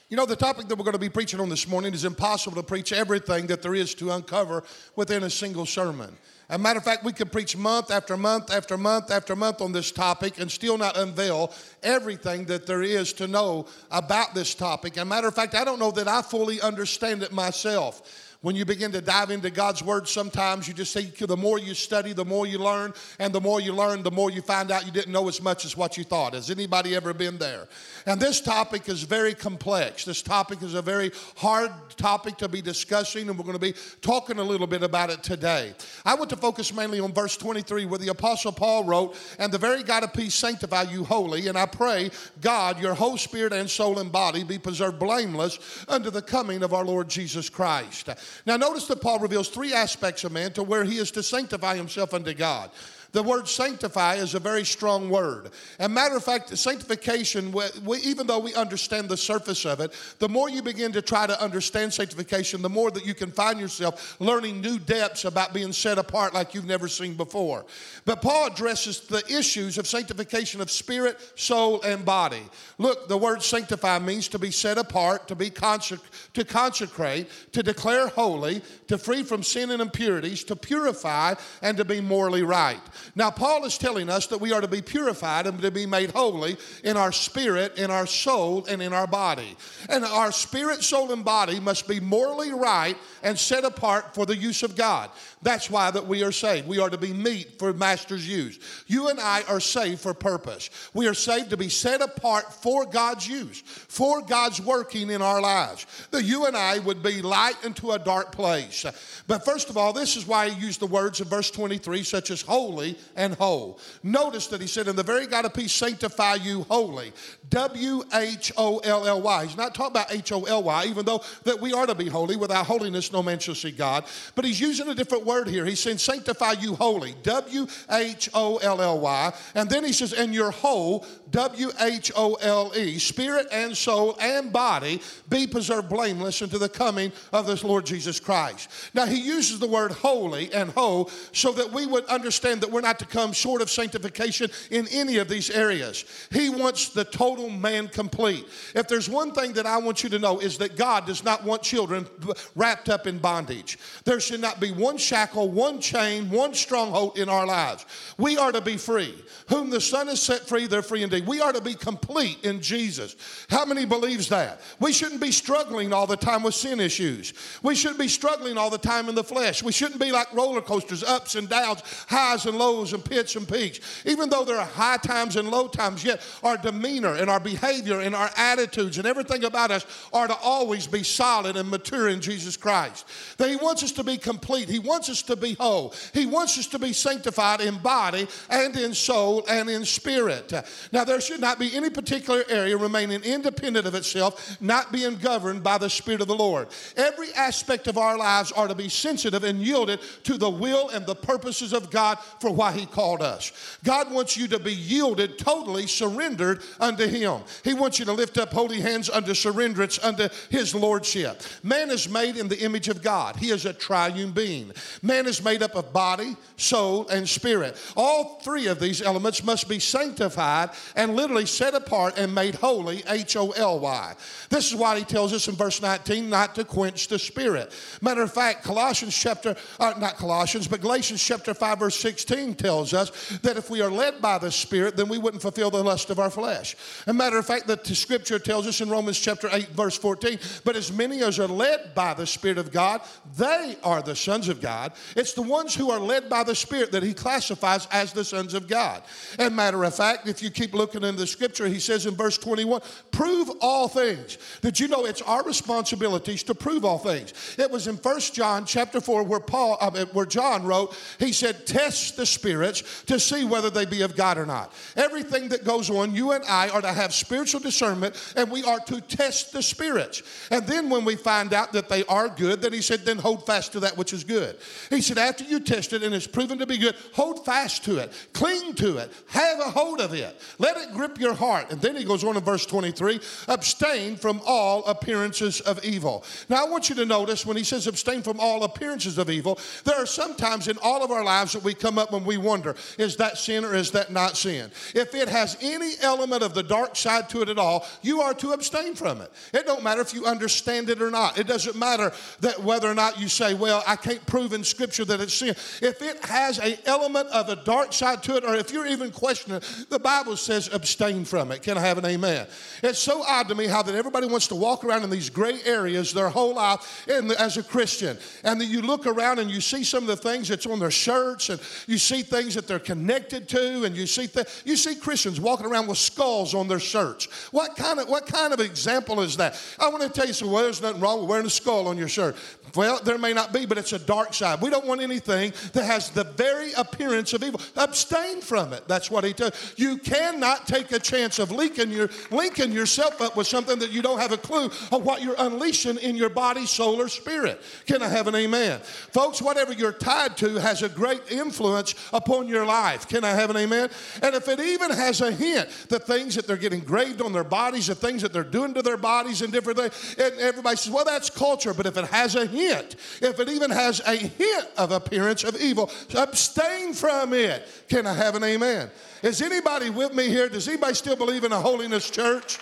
You 0.09 0.17
know, 0.17 0.27
the 0.27 0.37
topic 0.37 0.69
that 0.69 0.79
we're 0.79 0.85
going 0.85 0.93
to 0.93 0.99
be 0.99 1.09
preaching 1.09 1.41
on 1.41 1.49
this 1.49 1.67
morning 1.67 1.93
is 1.93 2.05
impossible 2.05 2.57
to 2.57 2.63
preach 2.63 2.93
everything 2.93 3.49
that 3.49 3.63
there 3.63 3.75
is 3.75 3.95
to 3.97 4.13
uncover 4.13 4.63
within 4.97 5.25
a 5.25 5.31
single 5.31 5.67
sermon. 5.67 6.17
As 6.49 6.57
a 6.57 6.59
matter 6.59 6.79
of 6.79 6.85
fact, 6.85 7.05
we 7.05 7.13
could 7.13 7.31
preach 7.31 7.57
month 7.57 7.91
after 7.91 8.17
month 8.17 8.51
after 8.51 8.79
month 8.79 9.11
after 9.11 9.37
month 9.37 9.61
on 9.61 9.73
this 9.73 9.91
topic 9.91 10.39
and 10.39 10.51
still 10.51 10.79
not 10.79 10.97
unveil 10.97 11.53
everything 11.83 12.47
that 12.47 12.65
there 12.65 12.83
is 12.83 13.13
to 13.15 13.27
know 13.27 13.67
about 13.91 14.35
this 14.35 14.55
topic. 14.55 14.97
As 14.97 15.03
a 15.03 15.05
matter 15.05 15.29
of 15.29 15.35
fact, 15.35 15.55
I 15.55 15.65
don't 15.65 15.79
know 15.79 15.91
that 15.91 16.09
I 16.09 16.23
fully 16.23 16.61
understand 16.61 17.23
it 17.23 17.33
myself 17.33 18.28
when 18.41 18.55
you 18.55 18.65
begin 18.65 18.93
to 18.93 19.01
dive 19.01 19.33
into 19.33 19.51
God's 19.51 19.83
Word, 19.83 20.07
sometimes 20.07 20.69
you 20.69 20.75
just 20.75 20.93
see 20.93 21.11
the 21.19 21.37
more 21.37 21.59
you 21.59 21.75
study, 21.75 22.13
the 22.13 22.25
more 22.25 22.47
you 22.47 22.59
learn, 22.59 22.95
and 23.19 23.33
the 23.33 23.41
more 23.41 23.61
you 23.61 23.73
learn, 23.73 24.05
the 24.05 24.13
more 24.13 24.31
you 24.31 24.43
find 24.43 24.71
out 24.71 24.87
you 24.87 24.93
didn't 24.93 25.13
know 25.13 25.27
as 25.27 25.43
much 25.43 25.65
as 25.65 25.77
what 25.77 25.99
you 25.99 26.05
thought. 26.05 26.35
Has 26.35 26.49
anybody 26.49 26.95
ever 26.95 27.13
been 27.13 27.37
there? 27.39 27.67
And 28.07 28.21
this 28.21 28.41
topic 28.41 28.89
is 28.89 29.03
very 29.03 29.35
complex. 29.35 30.05
This 30.05 30.23
topic 30.23 30.63
is 30.63 30.75
a 30.75 30.83
very 30.83 31.11
hard 31.37 31.73
topic 31.97 32.37
to 32.37 32.49
be 32.49 32.63
discussing, 32.63 33.29
and 33.29 33.37
we're 33.37 33.45
going 33.45 33.59
to 33.59 33.61
be 33.61 33.75
talking 34.03 34.39
a 34.39 34.45
little 34.45 34.69
bit 34.69 34.85
about 34.85 35.11
it 35.11 35.25
today. 35.25 35.75
I 36.05 36.15
want 36.15 36.31
to 36.31 36.37
focus 36.37 36.73
mainly 36.73 37.01
on 37.01 37.13
verse 37.13 37.37
23, 37.37 37.87
where 37.87 37.99
the 37.99 38.09
Apostle 38.09 38.53
Paul 38.53 38.85
wrote, 38.85 39.17
And 39.41 39.51
the 39.51 39.59
very 39.59 39.83
God 39.83 40.05
of 40.05 40.13
peace 40.13 40.35
sanctify 40.35 40.83
you 40.83 41.03
wholly, 41.03 41.49
and 41.49 41.59
I 41.59 41.67
pray, 41.67 42.13
God, 42.41 42.81
your 42.81 42.95
whole 42.95 43.17
spirit 43.17 43.53
and 43.53 43.69
soul 43.69 43.99
and 43.99 44.13
body 44.13 44.45
be 44.45 44.59
preserved 44.59 45.01
blameless 45.01 45.59
unto 45.89 46.11
the 46.11 46.23
coming 46.23 46.63
of 46.63 46.73
our 46.73 46.85
Lord 46.85 47.09
Jesus 47.09 47.51
Christ. 47.51 48.09
Now, 48.47 48.57
notice 48.57 48.87
that 48.87 49.01
Paul 49.01 49.19
reveals 49.19 49.49
three 49.49 49.73
aspects 49.73 50.25
of 50.25 50.33
man 50.33 50.53
to 50.53 50.63
where 50.63 50.85
he 50.85 50.99
is 50.99 51.11
to 51.13 51.23
sanctify 51.23 51.77
himself 51.77 52.15
unto 52.15 52.35
God. 52.35 52.71
The 53.13 53.23
word 53.23 53.49
sanctify 53.49 54.17
is 54.17 54.35
a 54.35 54.39
very 54.39 54.65
strong 54.65 55.09
word. 55.09 55.51
And 55.79 55.95
matter 55.95 56.17
of 56.17 56.25
fact, 56.25 56.57
sanctification, 56.59 57.53
we, 57.53 57.99
even 57.99 58.27
though 58.27 58.39
we 58.39 58.55
understand 58.55 59.09
the 59.09 59.17
surface 59.17 59.65
of 59.65 59.81
it, 59.81 59.93
the 60.19 60.29
more 60.29 60.51
you 60.51 60.61
begin 60.61 60.93
to 60.93 61.01
try 61.01 61.27
to 61.27 61.43
understand 61.43 61.95
sanctification, 61.95 62.61
the 62.61 62.69
more 62.69 62.91
that 62.91 63.07
you 63.07 63.15
can 63.15 63.33
find 63.33 63.59
yourself 63.59 64.21
learning 64.21 64.61
new 64.61 64.79
depths 64.79 65.25
about 65.25 65.55
being 65.55 65.73
set 65.73 65.97
apart 65.97 66.35
like 66.35 66.55
you've 66.55 66.67
never 66.67 66.87
seen 66.87 67.15
before. 67.15 67.65
But 68.05 68.21
Paul 68.21 68.49
addresses 68.49 69.01
the 69.01 69.25
issues 69.27 69.79
of 69.79 69.87
sanctification 69.87 70.61
of 70.61 70.71
spirit, 70.71 71.19
soul, 71.35 71.81
and 71.83 72.05
body. 72.05 72.43
Look, 72.77 73.09
the 73.09 73.17
word 73.17 73.43
sanctify 73.43 74.01
means 74.01 74.29
to 74.29 74.39
be 74.39 74.51
set 74.51 74.77
apart, 74.77 75.29
to 75.29 75.35
be 75.35 75.51
consec- 75.51 76.33
to 76.35 76.45
consecrate, 76.45 77.29
to 77.53 77.63
declare 77.63 78.09
holy, 78.09 78.61
to 78.89 78.99
free 78.99 79.23
from 79.23 79.43
sin 79.43 79.71
and 79.71 79.81
impurities, 79.81 80.45
to 80.45 80.57
purify, 80.57 81.35
and 81.63 81.79
to 81.79 81.85
be 81.85 82.01
morally 82.03 82.43
right. 82.43 82.81
Now, 83.15 83.31
Paul 83.31 83.65
is 83.65 83.79
telling 83.79 84.09
us 84.09 84.27
that 84.29 84.41
we 84.41 84.53
are 84.53 84.61
to 84.61 84.69
be 84.69 84.83
purified 84.83 85.47
and 85.47 85.61
to 85.63 85.71
be 85.71 85.87
made 85.87 86.11
holy 86.11 86.57
in 86.85 86.97
our 86.97 87.13
spirit, 87.13 87.79
in 87.79 87.91
our 87.91 88.07
soul, 88.07 88.65
and 88.67 88.81
in 88.83 88.93
our 88.93 89.07
body. 89.07 89.57
And 89.89 90.05
our 90.05 90.33
spirit, 90.33 90.83
soul, 90.83 91.13
and 91.13 91.25
body 91.25 91.61
must 91.61 91.89
be 91.89 92.01
morally 92.01 92.53
right 92.53 92.97
and 93.23 93.39
set 93.39 93.65
apart 93.65 94.15
for 94.15 94.27
the 94.27 94.37
use 94.37 94.63
of 94.63 94.77
God. 94.77 95.11
That's 95.43 95.71
why 95.71 95.91
that 95.91 96.07
we 96.07 96.23
are 96.23 96.33
saved. 96.33 96.67
We 96.67 96.81
are 96.81 96.91
to 96.91 96.99
be 96.99 97.13
meat 97.13 97.59
for 97.59 97.73
master's 97.73 98.29
use. 98.29 98.59
You 98.87 99.09
and 99.09 99.21
I 99.21 99.43
are 99.49 99.61
saved 99.61 100.01
for 100.01 100.15
purpose. 100.15 100.71
We 100.95 101.07
are 101.07 101.15
saved 101.15 101.51
to 101.51 101.57
be 101.57 101.69
set 101.69 102.03
apart 102.03 102.53
for 102.53 102.87
God's 102.87 103.29
use, 103.29 103.63
for 103.63 104.21
God's 104.21 104.61
working 104.61 105.11
in 105.11 105.23
our 105.23 105.41
lives. 105.41 105.87
That 106.11 106.25
you 106.25 106.47
and 106.47 106.57
I 106.57 106.81
would 106.81 107.03
be 107.03 107.23
light 107.23 107.57
into 107.65 107.93
a 107.93 107.99
dark 107.99 108.33
place. 108.33 108.85
But 109.27 109.45
first 109.45 109.71
of 109.71 109.77
all, 109.77 109.93
this 109.93 110.17
is 110.17 110.27
why 110.27 110.49
he 110.49 110.61
used 110.61 110.81
the 110.81 110.87
words 110.87 111.21
in 111.21 111.29
verse 111.29 111.51
23, 111.51 112.03
such 112.03 112.31
as 112.31 112.43
holy 112.43 112.99
and 113.15 113.35
whole. 113.35 113.79
Notice 114.03 114.49
that 114.49 114.61
he 114.61 114.67
said, 114.67 114.89
"In 114.89 114.97
the 114.97 115.03
very 115.03 115.27
God 115.27 115.45
of 115.45 115.55
peace 115.55 115.73
sanctify 115.73 116.35
you 116.37 116.65
holy." 116.69 117.13
W 117.51 118.03
H 118.13 118.53
O 118.57 118.79
L 118.79 119.07
L 119.07 119.23
Y. 119.23 119.47
He's 119.47 119.57
not 119.57 119.75
talking 119.75 119.93
about 119.93 120.13
H 120.13 120.33
O 120.33 120.45
L 120.45 120.63
Y, 120.63 120.87
even 120.87 121.05
though 121.05 121.23
that 121.45 121.61
we 121.61 121.73
are 121.73 121.87
to 121.87 121.95
be 121.95 122.09
holy. 122.09 122.37
Without 122.37 122.67
holiness, 122.67 123.08
no 123.13 123.23
man 123.23 123.39
shall 123.39 123.55
see 123.55 123.71
God. 123.71 124.05
But 124.35 124.45
he's 124.45 124.61
using 124.61 124.89
a 124.89 124.95
different 124.95 125.25
word 125.25 125.49
here. 125.49 125.65
He's 125.65 125.81
saying, 125.81 125.99
sanctify 125.99 126.53
you 126.53 126.75
wholly, 126.75 127.15
W 127.23 127.67
H 127.91 128.31
O 128.35 128.57
L 128.59 128.81
L 128.81 129.01
Y. 129.01 129.33
And 129.55 129.69
then 129.69 129.85
he 129.85 129.93
says, 129.93 130.13
and 130.13 130.35
your 130.35 130.51
whole, 130.51 131.07
W 131.31 131.71
H 131.81 132.13
O 132.17 132.35
L 132.35 132.73
E, 132.77 132.99
spirit 132.99 133.47
and 133.53 133.77
soul 133.77 134.17
and 134.21 134.53
body, 134.53 135.01
be 135.29 135.47
preserved 135.47 135.89
blameless 135.89 136.43
unto 136.43 136.59
the 136.59 136.69
coming 136.69 137.13
of 137.33 137.47
this 137.47 137.65
Lord 137.65 137.87
Jesus 137.87 138.21
Christ. 138.21 138.71
Now, 138.95 139.07
he 139.07 139.21
uses 139.21 139.59
the 139.59 139.67
word 139.67 139.93
holy 139.93 140.53
and 140.53 140.71
whole 140.71 141.11
so 141.33 141.53
that 141.53 141.73
we 141.73 141.87
would 141.87 142.05
understand 142.07 142.61
that 142.61 142.71
we're 142.71 142.81
not 142.81 142.99
to 143.01 143.07
come 143.07 143.33
short 143.33 143.63
of 143.63 143.71
sanctification 143.71 144.51
in 144.71 144.87
any 144.89 145.19
of 145.19 145.29
these 145.29 145.51
areas. 145.51 146.05
He 146.31 146.51
wants 146.51 146.91
the 146.91 147.05
total 147.05 147.51
man 147.51 147.89
complete. 147.89 148.47
If 148.75 148.89
there's 148.89 149.09
one 149.09 149.33
thing 149.33 149.53
that 149.55 149.67
I 149.67 149.79
want 149.79 150.03
you 150.03 150.11
to 150.11 150.19
know 150.19 150.39
is 150.39 150.59
that 150.59 150.77
God 150.77 151.07
does 151.07 151.25
not 151.25 151.45
want 151.45 151.63
children 151.63 152.07
wrapped 152.55 152.89
up 152.89 152.98
in 153.07 153.19
bondage. 153.19 153.79
There 154.05 154.21
should 154.21 154.41
not 154.41 154.61
be 154.61 154.73
one 154.73 154.97
shackle, 154.97 155.51
one 155.51 155.81
chain, 155.81 156.31
one 156.31 156.55
stronghold 156.55 157.19
in 157.19 157.29
our 157.29 157.47
lives. 157.47 157.87
We 158.17 158.37
are 158.37 158.53
to 158.53 158.61
be 158.61 158.77
free. 158.77 159.15
Whom 159.49 159.71
the 159.71 159.81
Son 159.81 160.09
has 160.09 160.21
set 160.21 160.49
free, 160.49 160.67
they're 160.67 160.83
free 160.83 161.03
indeed. 161.03 161.27
We 161.27 161.41
are 161.41 161.53
to 161.53 161.61
be 161.61 161.75
complete 161.75 162.45
in 162.45 162.61
Jesus. 162.61 163.17
How 163.49 163.65
many 163.65 163.85
believes 163.85 164.29
that? 164.29 164.61
We 164.81 164.93
shouldn't 164.93 165.21
be 165.21 165.33
struggling 165.33 165.93
all 165.93 166.07
the 166.07 166.17
time 166.17 166.43
with 166.43 166.55
sin 166.55 166.81
issues. 166.81 167.33
We 167.63 167.75
shouldn't 167.75 167.99
be 167.99 168.09
struggling 168.09 168.59
all 168.59 168.71
the 168.71 168.79
time 168.79 169.09
in 169.09 169.15
the 169.15 169.25
flesh. 169.25 169.63
We 169.63 169.73
shouldn't 169.73 170.01
be 170.01 170.13
like 170.13 170.33
roller 170.35 170.61
coasters, 170.61 171.03
ups 171.03 171.35
and 171.35 171.49
downs, 171.49 171.83
highs 172.09 172.47
and 172.47 172.59
lows, 172.59 172.93
and 172.93 173.05
pits 173.05 173.37
and 173.37 173.49
peaks. 173.49 173.81
Even 174.05 174.29
though 174.29 174.45
there 174.45 174.59
are 174.59 174.67
high 174.67 174.97
times 174.97 175.37
and 175.37 175.51
low 175.51 175.69
times, 175.69 176.05
yet 176.05 176.21
our 176.43 176.57
demeanor 176.57 177.15
and 177.15 177.31
our 177.31 177.41
behavior 177.41 178.01
and 178.01 178.15
our 178.15 178.31
attitudes 178.37 178.99
and 178.99 179.07
everything 179.07 179.45
about 179.45 179.71
us 179.71 179.87
are 180.13 180.29
to 180.29 180.37
always 180.37 180.87
be 180.87 181.03
solid 181.03 181.57
and 181.57 181.71
mature 181.71 182.09
in 182.09 182.21
Jesus 182.21 182.57
Christ. 182.57 182.88
That 183.37 183.51
He 183.51 183.57
wants 183.57 183.83
us 183.83 183.93
to 183.93 184.05
be 184.05 184.19
complete. 184.19 184.69
He 184.69 184.79
wants 184.79 185.09
us 185.09 185.23
to 185.23 185.37
be 185.37 185.55
whole. 185.55 185.95
He 186.13 186.27
wants 186.27 186.59
us 186.59 186.67
to 186.69 186.79
be 186.79 186.93
sanctified 186.93 187.61
in 187.61 187.79
body 187.79 188.29
and 188.51 188.77
in 188.77 188.95
soul 188.95 189.45
and 189.49 189.69
in 189.69 189.85
spirit. 189.85 190.53
Now, 190.93 191.05
there 191.05 191.21
should 191.21 191.41
not 191.41 191.59
be 191.59 191.75
any 191.75 191.91
particular 191.91 192.45
area 192.49 192.77
remaining 192.77 193.23
independent 193.23 193.87
of 193.87 193.95
itself, 193.95 194.57
not 194.61 194.93
being 194.93 195.17
governed 195.17 195.63
by 195.63 195.79
the 195.79 195.91
Spirit 195.91 196.21
of 196.21 196.29
the 196.29 196.35
Lord. 196.35 196.69
Every 196.97 197.33
aspect 197.35 197.87
of 197.89 197.99
our 197.99 198.17
lives 198.17 198.53
are 198.53 198.69
to 198.69 198.75
be 198.75 198.89
sensitive 198.89 199.45
and 199.45 199.61
yielded 199.61 200.01
to 200.25 200.39
the 200.39 200.51
will 200.51 200.89
and 200.91 201.05
the 201.05 201.15
purposes 201.15 201.73
of 201.73 201.91
God 201.91 202.19
for 202.41 202.53
why 202.53 202.73
He 202.73 202.87
called 202.87 203.23
us. 203.23 203.53
God 203.85 204.13
wants 204.13 204.37
you 204.37 204.47
to 204.49 204.59
be 204.59 204.75
yielded, 204.75 205.39
totally 205.39 205.87
surrendered 205.87 206.63
unto 206.79 207.07
Him. 207.07 207.41
He 207.65 207.75
wants 207.75 207.99
you 207.99 208.05
to 208.05 208.13
lift 208.13 208.39
up 208.39 208.53
holy 208.53 208.81
hands 208.81 209.11
under 209.11 209.33
surrenderance 209.33 210.03
unto 210.03 210.29
His 210.51 210.75
Lordship. 210.75 211.43
Man 211.63 211.91
is 211.91 212.09
made 212.09 212.37
in 212.37 212.49
the 212.49 212.61
image 212.61 212.78
of 212.87 213.03
God, 213.03 213.35
He 213.35 213.51
is 213.51 213.67
a 213.67 213.73
triune 213.73 214.31
being. 214.31 214.73
Man 215.03 215.27
is 215.27 215.43
made 215.43 215.65
up 215.65 215.75
of 215.75 215.93
body, 215.93 216.37
soul, 216.57 217.09
and 217.09 217.29
spirit. 217.29 217.77
All 217.97 218.39
three 218.41 218.69
of 218.69 218.79
these 218.79 219.03
elements 219.03 219.43
must 219.43 219.69
be 219.69 219.81
sanctified 219.81 220.71
and 220.95 221.17
literally 221.17 221.47
set 221.47 221.75
apart 221.75 222.17
and 222.17 222.33
made 222.33 222.55
holy, 222.55 223.03
H 223.09 223.35
O 223.37 223.51
L 223.51 223.81
Y. 223.81 224.15
This 224.51 224.71
is 224.71 224.77
why 224.77 224.97
he 224.99 225.05
tells 225.05 225.33
us 225.33 225.49
in 225.49 225.57
verse 225.57 225.83
19 225.83 226.31
not 226.31 226.55
to 226.55 226.65
quench 226.65 227.09
the 227.09 227.19
spirit. 227.19 227.73
Matter 228.01 228.23
of 228.23 228.33
fact, 228.33 228.63
Colossians 228.63 229.17
chapter, 229.17 229.57
uh, 229.81 229.95
not 229.99 230.17
Colossians, 230.17 230.69
but 230.69 230.81
Galatians 230.81 231.23
chapter 231.23 231.55
5, 231.55 231.79
verse 231.79 231.97
16 231.97 232.55
tells 232.55 232.93
us 232.93 233.39
that 233.43 233.57
if 233.57 233.71
we 233.71 233.81
are 233.81 233.91
led 233.91 234.21
by 234.21 234.39
the 234.39 234.51
Spirit, 234.51 234.97
then 234.97 235.09
we 235.09 235.19
wouldn't 235.19 235.43
fulfill 235.43 235.71
the 235.71 235.83
lust 235.83 236.11
of 236.11 236.19
our 236.19 236.31
flesh. 236.31 236.77
A 237.07 237.13
matter 237.13 237.39
of 237.39 237.47
fact, 237.47 237.67
the 237.67 237.79
scripture 237.95 238.39
tells 238.39 238.67
us 238.67 238.81
in 238.81 238.91
Romans 238.91 239.19
chapter 239.19 239.49
8, 239.51 239.69
verse 239.71 239.97
14, 239.97 240.39
but 240.65 240.77
as 240.77 240.93
many 240.93 241.23
as 241.23 241.39
are 241.39 241.49
led 241.49 241.95
by 241.95 242.15
the 242.15 242.27
Spirit 242.27 242.59
of 242.59 242.68
God, 242.71 243.03
they 243.37 243.77
are 243.83 244.03
the 244.03 244.17
sons 244.17 244.49
of 244.49 244.61
God. 244.61 244.93
It's 245.17 245.33
the 245.33 245.43
ones 245.43 245.75
who 245.75 245.91
are 245.91 246.01
led 246.01 246.29
by 246.29 246.45
the 246.45 246.55
Spirit 246.55 246.93
that 246.93 247.03
he 247.03 247.15
classifies 247.15 247.87
as 247.91 248.13
the 248.13 248.25
sons 248.25 248.55
of 248.55 248.69
God. 248.69 249.03
And 249.39 249.55
matter 249.55 249.85
of 249.85 249.95
fact, 249.95 250.29
if 250.29 250.43
you 250.43 250.51
keep 250.51 250.75
looking 250.75 251.03
in 251.03 251.17
the 251.17 251.27
scripture, 251.27 251.67
he 251.67 251.81
says 251.81 252.07
in 252.07 252.15
verse 252.15 252.39
21, 252.39 252.81
prove 253.11 253.51
all 253.61 253.89
things. 253.89 254.39
Did 254.61 254.79
you 254.79 254.89
know 254.89 255.05
it's 255.05 255.23
our 255.23 255.43
responsibilities 255.43 256.43
to 256.45 256.55
prove 256.55 256.85
all 256.85 256.99
things? 256.99 257.33
It 257.59 257.71
was 257.71 257.87
in 257.87 257.97
First 257.97 258.35
John 258.35 258.65
chapter 258.65 259.01
4 259.01 259.23
where 259.25 259.41
Paul, 259.41 259.79
uh, 259.81 260.05
where 260.13 260.27
John 260.27 260.65
wrote, 260.65 260.97
he 261.19 261.33
said, 261.33 261.67
test 261.67 262.17
the 262.17 262.27
spirits 262.27 263.03
to 263.05 263.19
see 263.19 263.45
whether 263.45 263.71
they 263.71 263.85
be 263.85 264.03
of 264.03 264.17
God 264.17 264.39
or 264.39 264.47
not. 264.47 264.73
Everything 264.97 265.49
that 265.49 265.65
goes 265.65 265.91
on, 265.91 266.15
you 266.15 266.33
and 266.33 266.45
I 266.45 266.69
are 266.69 266.83
to 266.83 266.93
have 266.93 267.13
spiritual 267.15 267.61
discernment 267.61 268.35
and 268.37 268.51
we 268.51 268.65
are 268.65 268.81
to 268.81 269.01
test 269.01 269.53
the 269.53 269.63
spirits. 269.63 270.23
And 270.51 270.67
then 270.67 270.91
when 270.91 271.05
we 271.05 271.17
find 271.17 271.53
out 271.53 271.73
that 271.73 271.89
they 271.89 272.05
are 272.05 272.29
good, 272.29 272.58
then 272.63 272.73
he 272.73 272.83
said, 272.83 273.05
then 273.05 273.19
hold 273.19 273.47
fast 273.47 273.73
to 273.73 273.81
that 273.81 273.97
which 273.97 274.13
is 274.13 274.25
good. 274.25 274.57
He 274.91 275.01
said, 275.01 275.19
after 275.19 275.45
you 275.45 275.61
test 275.61 275.93
it 275.93 276.03
and 276.03 276.15
it's 276.15 276.27
proven 276.27 276.59
to 276.59 276.67
be 276.67 276.79
good, 276.79 276.95
hold 277.13 277.45
fast 277.45 277.85
to 277.85 277.99
it, 277.99 278.13
cling 278.33 278.75
to 278.75 278.99
it, 278.99 279.13
have 279.29 279.61
a 279.61 279.71
hold 279.71 280.01
of 280.01 280.15
it, 280.15 280.41
let 280.59 280.77
it 280.77 280.93
grip 280.93 281.19
your 281.19 281.35
heart. 281.35 281.71
And 281.71 281.81
then 281.81 281.97
he 281.97 282.05
goes 282.05 282.25
on 282.25 282.37
in 282.37 282.43
verse 282.43 282.67
23 282.67 283.21
abstain 283.49 284.17
from 284.17 284.41
all 284.47 284.85
appearances 284.85 285.61
of 285.61 285.85
evil. 285.85 286.25
Now, 286.49 286.67
I 286.67 286.69
want 286.69 286.89
you 286.89 286.95
to 286.97 287.07
notice 287.07 287.45
when 287.47 287.57
he 287.57 287.65
says 287.65 287.87
abstain 287.87 288.23
from 288.23 288.41
all 288.41 288.65
appearances 288.65 289.19
of 289.19 289.31
evil, 289.31 289.59
there 289.85 289.97
are 289.97 290.07
sometimes 290.07 290.69
in 290.69 290.79
all 290.83 291.03
of 291.05 291.11
our 291.11 291.25
lives 291.25 291.53
that 291.53 291.63
we 291.63 291.75
come 291.75 291.99
up 291.99 292.13
when 292.13 292.25
we 292.25 292.37
wonder, 292.37 292.75
is 292.99 293.17
that 293.17 293.39
sin 293.39 293.65
or 293.65 293.75
is 293.75 293.91
that 293.93 294.13
not 294.13 294.37
sin? 294.37 294.71
If 294.95 295.15
it 295.15 295.29
has 295.29 295.57
any 295.61 295.95
element 296.01 296.43
of 296.43 296.55
the 296.55 296.63
dark 296.63 296.97
side 296.97 297.29
to 297.31 297.43
it 297.43 297.49
at 297.49 297.59
all, 297.59 297.87
you 298.03 298.21
are 298.21 298.35
to 298.35 298.53
abstain 298.53 298.95
from 298.95 299.21
it. 299.21 299.33
It 299.53 299.67
don't 299.67 299.83
matter 299.83 300.01
if 300.01 300.15
you 300.15 300.27
understand 300.27 300.91
it 300.91 301.01
or 301.01 301.11
not. 301.11 301.39
It 301.39 301.47
doesn't 301.47 301.77
matter 301.77 302.13
that 302.49 302.63
whether 302.63 302.91
or 302.91 302.95
not 302.95 303.21
you 303.21 303.29
say, 303.29 303.55
well, 303.55 303.83
I 303.87 303.97
can't 303.97 304.25
prove 304.27 304.53
in 304.53 304.65
scripture 304.65 305.05
that 305.05 305.21
it's 305.21 305.35
sin. 305.35 305.51
If 305.51 306.01
it 306.01 306.25
has 306.25 306.59
a 306.59 306.79
element 306.89 307.29
of 307.29 307.49
a 307.49 307.57
dark 307.57 307.93
side 307.93 308.23
to 308.25 308.37
it, 308.37 308.45
or 308.45 308.55
if 308.55 308.73
you're 308.73 308.87
even 308.87 309.11
questioning 309.11 309.59
it, 309.59 309.87
the 309.91 309.99
Bible 309.99 310.37
says 310.37 310.71
abstain 310.73 311.25
from 311.25 311.53
it. 311.53 311.63
Can 311.63 311.77
I 311.77 311.81
have 311.81 311.99
an 311.99 312.07
amen? 312.07 312.47
It's 312.83 312.99
so 312.99 313.23
odd 313.23 313.49
to 313.49 313.55
me 313.55 313.67
how 313.67 313.83
that 313.83 313.95
everybody 313.95 314.27
wants 314.27 314.49
to 314.49 314.55
walk 314.55 314.85
around 314.85 315.05
in 315.05 315.11
these 315.11 315.29
gray 315.29 315.61
areas 315.65 316.13
their 316.13 316.31
whole 316.31 316.55
life 316.55 317.07
as 317.09 317.57
a 317.59 317.63
Christian. 317.63 318.17
And 318.45 318.63
you 318.63 318.81
look 318.83 319.07
around 319.07 319.39
and 319.39 319.51
you 319.51 319.61
see 319.61 319.85
some 319.85 320.05
of 320.05 320.09
the 320.09 320.17
things 320.17 320.49
that's 320.49 320.67
on 320.67 320.79
their 320.79 320.91
shirts 320.91 321.51
and 321.51 321.61
you 321.87 321.99
see 321.99 322.23
things 322.23 322.55
that 322.55 322.67
they're 322.67 322.79
connected 322.79 323.49
to 323.51 323.85
and 323.85 323.95
you 323.95 324.07
see 324.07 324.27
th- 324.27 324.47
you 324.65 324.77
see 324.77 324.95
Christians 324.95 325.41
walking 325.41 325.67
around 325.67 325.87
with 325.87 325.99
skulls 325.99 326.55
on 326.55 326.69
their 326.69 326.81
shirts. 326.81 327.27
What 327.53 327.77
kind 327.77 328.01
of 328.01 328.09
what 328.09 328.27
kind 328.27 328.55
of 328.55 328.61
example 328.61 329.21
is 329.21 329.37
that? 329.37 329.61
I 329.79 329.89
want 329.89 330.03
to 330.03 330.09
tell 330.09 330.27
you 330.27 330.33
so 330.33 330.49
well, 330.49 330.63
there's 330.63 330.81
nothing 330.81 331.01
wrong 331.01 331.21
with 331.21 331.29
wearing 331.29 331.47
a 331.47 331.51
skull 331.51 331.89
on 331.89 331.99
your 331.99 332.09
shirt. 332.09 332.37
Well, 332.75 333.01
there 333.03 333.19
may 333.19 333.33
not 333.33 333.53
be, 333.53 333.67
but 333.67 333.79
it's 333.79 333.93
a 333.93 333.99
dark 333.99 334.35
side. 334.35 334.61
We 334.61 334.71
don't 334.71 334.87
want 334.87 335.01
anything 335.01 335.53
that 335.73 335.85
has 335.85 336.11
the 336.11 336.25
very 336.25 336.73
appearance 336.75 337.33
of 337.33 337.43
evil. 337.43 337.61
Abstain 337.77 338.41
from 338.41 338.73
it. 338.73 338.87
That's 338.87 339.11
what 339.11 339.25
he 339.25 339.33
does. 339.33 339.75
You 339.77 339.97
cannot 339.97 340.67
take 340.67 340.93
a 340.93 340.99
chance 340.99 341.39
of 341.39 341.51
linking, 341.51 341.91
your, 341.91 342.11
linking 342.31 342.73
yourself 342.73 343.21
up 343.21 343.37
with 343.37 343.47
something 343.47 343.79
that 343.79 343.91
you 343.91 344.03
don't 344.03 344.19
have 344.19 344.33
a 344.33 344.37
clue 344.37 344.67
of 344.67 345.05
what 345.05 345.23
you're 345.23 345.37
unleashing 345.39 345.97
in 345.99 346.17
your 346.17 346.29
body, 346.29 346.67
soul, 346.67 347.01
or 347.01 347.09
spirit. 347.09 347.61
Can 347.87 348.03
I 348.03 348.09
have 348.09 348.27
an 348.27 348.35
amen? 348.35 348.81
Folks, 348.81 349.41
whatever 349.41 349.73
you're 349.73 349.93
tied 349.93 350.37
to 350.39 350.57
has 350.57 350.83
a 350.83 350.89
great 350.89 351.23
influence 351.31 351.95
upon 352.13 352.49
your 352.49 352.67
life. 352.67 353.09
Can 353.09 353.25
I 353.25 353.31
have 353.31 353.51
an 353.51 353.57
amen? 353.57 353.89
And 354.23 354.35
if 354.35 354.47
it 354.49 354.61
even 354.61 354.91
has 354.91 355.21
a 355.21 355.33
hint, 355.33 355.69
the 355.89 355.99
things 355.99 356.35
that 356.35 356.47
they're 356.47 356.57
getting 356.57 356.81
graved 356.81 357.23
on 357.23 357.33
their 357.33 357.45
bodies, 357.45 357.87
the 357.87 357.95
things 357.95 358.23
that 358.23 358.33
they're 358.33 358.45
doing 358.45 358.75
to 358.75 358.83
their 358.83 358.97
bodies 358.99 359.43
and 359.43 359.53
different 359.53 359.79
things, 359.79 360.17
and 360.19 360.39
everybody 360.39 360.77
says, 360.77 360.93
well, 360.93 361.05
that's 361.05 361.31
culture. 361.31 361.73
But 361.73 361.87
if 361.87 361.97
it 361.97 362.05
has 362.05 362.18
a 362.35 362.47
hint, 362.47 362.97
if 363.21 363.41
it 363.41 363.49
even 363.49 363.71
has 363.71 364.01
a 364.01 364.17
hint 364.17 364.69
of 364.77 364.93
appearance 364.93 365.45
of 365.45 365.61
evil, 365.61 365.91
abstain 366.15 366.93
from 366.95 367.33
it. 367.33 367.67
Can 367.89 368.07
I 368.07 368.15
have 368.15 368.35
an 368.35 368.45
amen? 368.45 368.91
Is 369.23 369.43
anybody 369.43 369.91
with 369.91 370.15
me 370.15 370.29
here? 370.29 370.49
Does 370.49 370.69
anybody 370.69 370.95
still 370.95 371.17
believe 371.17 371.45
in 371.45 371.53
a 371.53 371.61
holiness 371.61 372.11
church? 372.11 372.59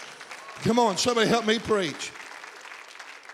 Come 0.63 0.79
on, 0.79 0.97
somebody 0.97 1.29
help 1.29 1.47
me 1.47 1.59
preach. 1.59 2.13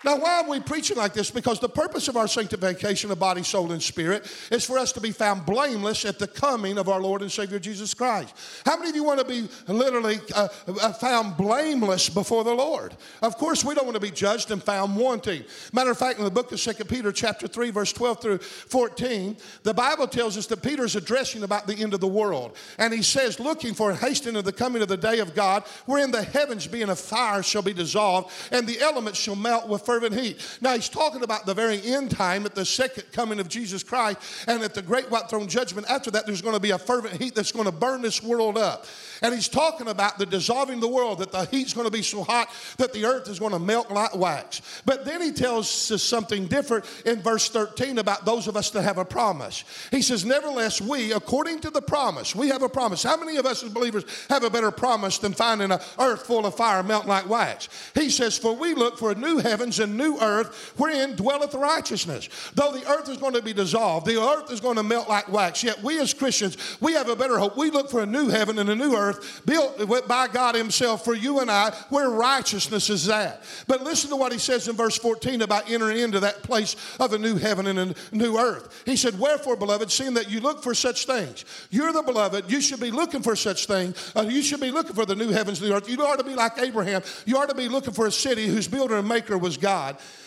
Now, 0.03 0.17
why 0.17 0.41
are 0.41 0.49
we 0.49 0.59
preaching 0.59 0.97
like 0.97 1.13
this? 1.13 1.31
Because 1.31 1.59
the 1.59 1.69
purpose 1.69 2.07
of 2.07 2.17
our 2.17 2.27
sanctification 2.27 3.09
of 3.11 3.19
body, 3.19 3.43
soul, 3.43 3.71
and 3.71 3.81
spirit 3.81 4.25
is 4.51 4.65
for 4.65 4.77
us 4.77 4.91
to 4.93 5.01
be 5.01 5.11
found 5.11 5.45
blameless 5.45 6.03
at 6.03 6.19
the 6.19 6.27
coming 6.27 6.77
of 6.77 6.89
our 6.89 7.01
Lord 7.01 7.21
and 7.21 7.31
Savior 7.31 7.59
Jesus 7.59 7.93
Christ. 7.93 8.35
How 8.65 8.77
many 8.77 8.89
of 8.89 8.95
you 8.95 9.03
want 9.03 9.19
to 9.19 9.25
be 9.25 9.47
literally 9.67 10.19
uh, 10.35 10.47
uh 10.81 10.93
found 10.93 11.37
blameless 11.37 12.09
before 12.09 12.43
the 12.43 12.53
Lord? 12.53 12.95
Of 13.21 13.37
course, 13.37 13.63
we 13.63 13.73
don't 13.75 13.85
want 13.85 13.95
to 13.95 14.01
be 14.01 14.11
judged 14.11 14.51
and 14.51 14.61
found 14.61 14.97
wanting. 14.97 15.43
Matter 15.71 15.91
of 15.91 15.97
fact, 15.97 16.19
in 16.19 16.25
the 16.25 16.31
book 16.31 16.51
of 16.51 16.59
2 16.59 16.83
Peter, 16.85 17.11
chapter 17.11 17.47
3, 17.47 17.69
verse 17.69 17.93
12 17.93 18.21
through 18.21 18.37
14, 18.39 19.37
the 19.63 19.73
Bible 19.73 20.07
tells 20.07 20.37
us 20.37 20.47
that 20.47 20.61
Peter 20.61 20.83
is 20.83 20.95
addressing 20.95 21.43
about 21.43 21.65
the 21.65 21.75
end 21.75 21.93
of 21.93 22.01
the 22.01 22.07
world. 22.07 22.57
And 22.77 22.93
he 22.93 23.01
says, 23.01 23.39
looking 23.39 23.73
for 23.73 23.93
hastening 23.93 24.35
of 24.35 24.43
the 24.43 24.51
coming 24.51 24.81
of 24.81 24.89
the 24.89 24.97
day 24.97 25.19
of 25.19 25.33
God, 25.33 25.63
wherein 25.85 26.11
the 26.11 26.23
heavens 26.23 26.67
being 26.67 26.89
a 26.89 26.95
fire 26.95 27.41
shall 27.41 27.61
be 27.61 27.73
dissolved, 27.73 28.31
and 28.51 28.67
the 28.67 28.81
elements 28.81 29.19
shall 29.19 29.35
melt 29.35 29.69
with 29.69 29.85
fervent 29.93 30.19
heat. 30.19 30.57
Now, 30.59 30.73
he's 30.73 30.89
talking 30.89 31.21
about 31.21 31.45
the 31.45 31.53
very 31.53 31.79
end 31.83 32.09
time 32.09 32.47
at 32.47 32.55
the 32.55 32.65
second 32.65 33.03
coming 33.11 33.39
of 33.39 33.47
Jesus 33.47 33.83
Christ, 33.83 34.17
and 34.47 34.63
at 34.63 34.73
the 34.73 34.81
great 34.81 35.11
white 35.11 35.29
throne 35.29 35.47
judgment. 35.47 35.87
After 35.87 36.09
that, 36.11 36.25
there's 36.25 36.41
going 36.41 36.55
to 36.55 36.59
be 36.59 36.71
a 36.71 36.79
fervent 36.79 37.21
heat 37.21 37.35
that's 37.35 37.51
going 37.51 37.65
to 37.65 37.71
burn 37.71 38.01
this 38.01 38.23
world 38.23 38.57
up. 38.57 38.87
And 39.21 39.33
he's 39.33 39.47
talking 39.47 39.87
about 39.87 40.17
the 40.17 40.25
dissolving 40.25 40.79
the 40.79 40.87
world, 40.87 41.19
that 41.19 41.31
the 41.31 41.45
heat's 41.45 41.73
going 41.73 41.85
to 41.85 41.91
be 41.91 42.01
so 42.01 42.23
hot 42.23 42.49
that 42.77 42.91
the 42.91 43.05
earth 43.05 43.29
is 43.29 43.39
going 43.39 43.51
to 43.51 43.59
melt 43.59 43.91
like 43.91 44.15
wax. 44.15 44.61
But 44.83 45.05
then 45.05 45.21
he 45.21 45.31
tells 45.31 45.91
us 45.91 46.01
something 46.01 46.47
different 46.47 46.85
in 47.05 47.21
verse 47.21 47.49
13 47.49 47.99
about 47.99 48.25
those 48.25 48.47
of 48.47 48.57
us 48.57 48.71
that 48.71 48.81
have 48.81 48.97
a 48.97 49.05
promise. 49.05 49.63
He 49.91 50.01
says, 50.01 50.25
Nevertheless, 50.25 50.81
we, 50.81 51.13
according 51.13 51.59
to 51.61 51.69
the 51.69 51.81
promise, 51.81 52.35
we 52.35 52.49
have 52.49 52.63
a 52.63 52.69
promise. 52.69 53.03
How 53.03 53.15
many 53.15 53.37
of 53.37 53.45
us 53.45 53.63
as 53.63 53.69
believers 53.69 54.03
have 54.29 54.43
a 54.43 54.49
better 54.49 54.71
promise 54.71 55.19
than 55.19 55.33
finding 55.33 55.71
an 55.71 55.79
earth 55.99 56.25
full 56.25 56.45
of 56.45 56.55
fire 56.55 56.81
melt 56.81 57.05
like 57.05 57.29
wax? 57.29 57.69
He 57.93 58.09
says, 58.09 58.37
For 58.37 58.55
we 58.55 58.73
look 58.73 58.97
for 58.97 59.11
a 59.11 59.15
new 59.15 59.37
heavens 59.37 59.79
and 59.83 59.97
new 59.97 60.17
earth 60.19 60.73
wherein 60.77 61.15
dwelleth 61.15 61.53
righteousness. 61.53 62.29
Though 62.55 62.71
the 62.71 62.89
earth 62.89 63.09
is 63.09 63.17
going 63.17 63.33
to 63.33 63.41
be 63.41 63.53
dissolved, 63.53 64.07
the 64.07 64.19
earth 64.19 64.51
is 64.51 64.59
going 64.59 64.77
to 64.77 64.83
melt 64.83 65.07
like 65.07 65.31
wax, 65.31 65.63
yet 65.63 65.83
we 65.83 65.99
as 65.99 66.13
Christians, 66.13 66.57
we 66.81 66.93
have 66.93 67.09
a 67.09 67.15
better 67.15 67.37
hope. 67.37 67.57
We 67.57 67.69
look 67.69 67.89
for 67.89 68.01
a 68.01 68.05
new 68.05 68.29
heaven 68.29 68.57
and 68.59 68.69
a 68.69 68.75
new 68.75 68.95
earth 68.95 69.41
built 69.45 70.07
by 70.07 70.27
God 70.27 70.55
Himself 70.55 71.03
for 71.03 71.13
you 71.13 71.39
and 71.39 71.51
I, 71.51 71.71
where 71.89 72.09
righteousness 72.09 72.89
is 72.89 73.09
at. 73.09 73.43
But 73.67 73.83
listen 73.83 74.09
to 74.09 74.15
what 74.15 74.31
He 74.31 74.39
says 74.39 74.67
in 74.67 74.75
verse 74.75 74.97
14 74.97 75.41
about 75.41 75.69
entering 75.69 75.99
into 75.99 76.19
that 76.21 76.43
place 76.43 76.75
of 76.99 77.13
a 77.13 77.17
new 77.17 77.35
heaven 77.35 77.67
and 77.67 77.79
a 77.79 78.15
new 78.15 78.37
earth. 78.37 78.83
He 78.85 78.95
said, 78.95 79.19
Wherefore, 79.19 79.55
beloved, 79.55 79.91
seeing 79.91 80.13
that 80.15 80.29
you 80.29 80.39
look 80.39 80.63
for 80.63 80.73
such 80.73 81.05
things, 81.05 81.45
you're 81.69 81.91
the 81.91 82.03
beloved, 82.03 82.51
you 82.51 82.61
should 82.61 82.79
be 82.79 82.91
looking 82.91 83.21
for 83.21 83.35
such 83.35 83.65
things. 83.65 84.11
Uh, 84.15 84.21
you 84.21 84.41
should 84.41 84.61
be 84.61 84.71
looking 84.71 84.95
for 84.95 85.05
the 85.05 85.15
new 85.15 85.29
heavens 85.29 85.61
and 85.61 85.69
the 85.69 85.75
earth. 85.75 85.89
You 85.89 85.97
ought 86.03 86.17
to 86.17 86.23
be 86.23 86.35
like 86.35 86.57
Abraham. 86.57 87.01
You 87.25 87.37
ought 87.37 87.49
to 87.49 87.55
be 87.55 87.67
looking 87.67 87.93
for 87.93 88.07
a 88.07 88.11
city 88.11 88.47
whose 88.47 88.67
builder 88.67 88.97
and 88.97 89.07
maker 89.07 89.37
was 89.37 89.57
God. 89.57 89.72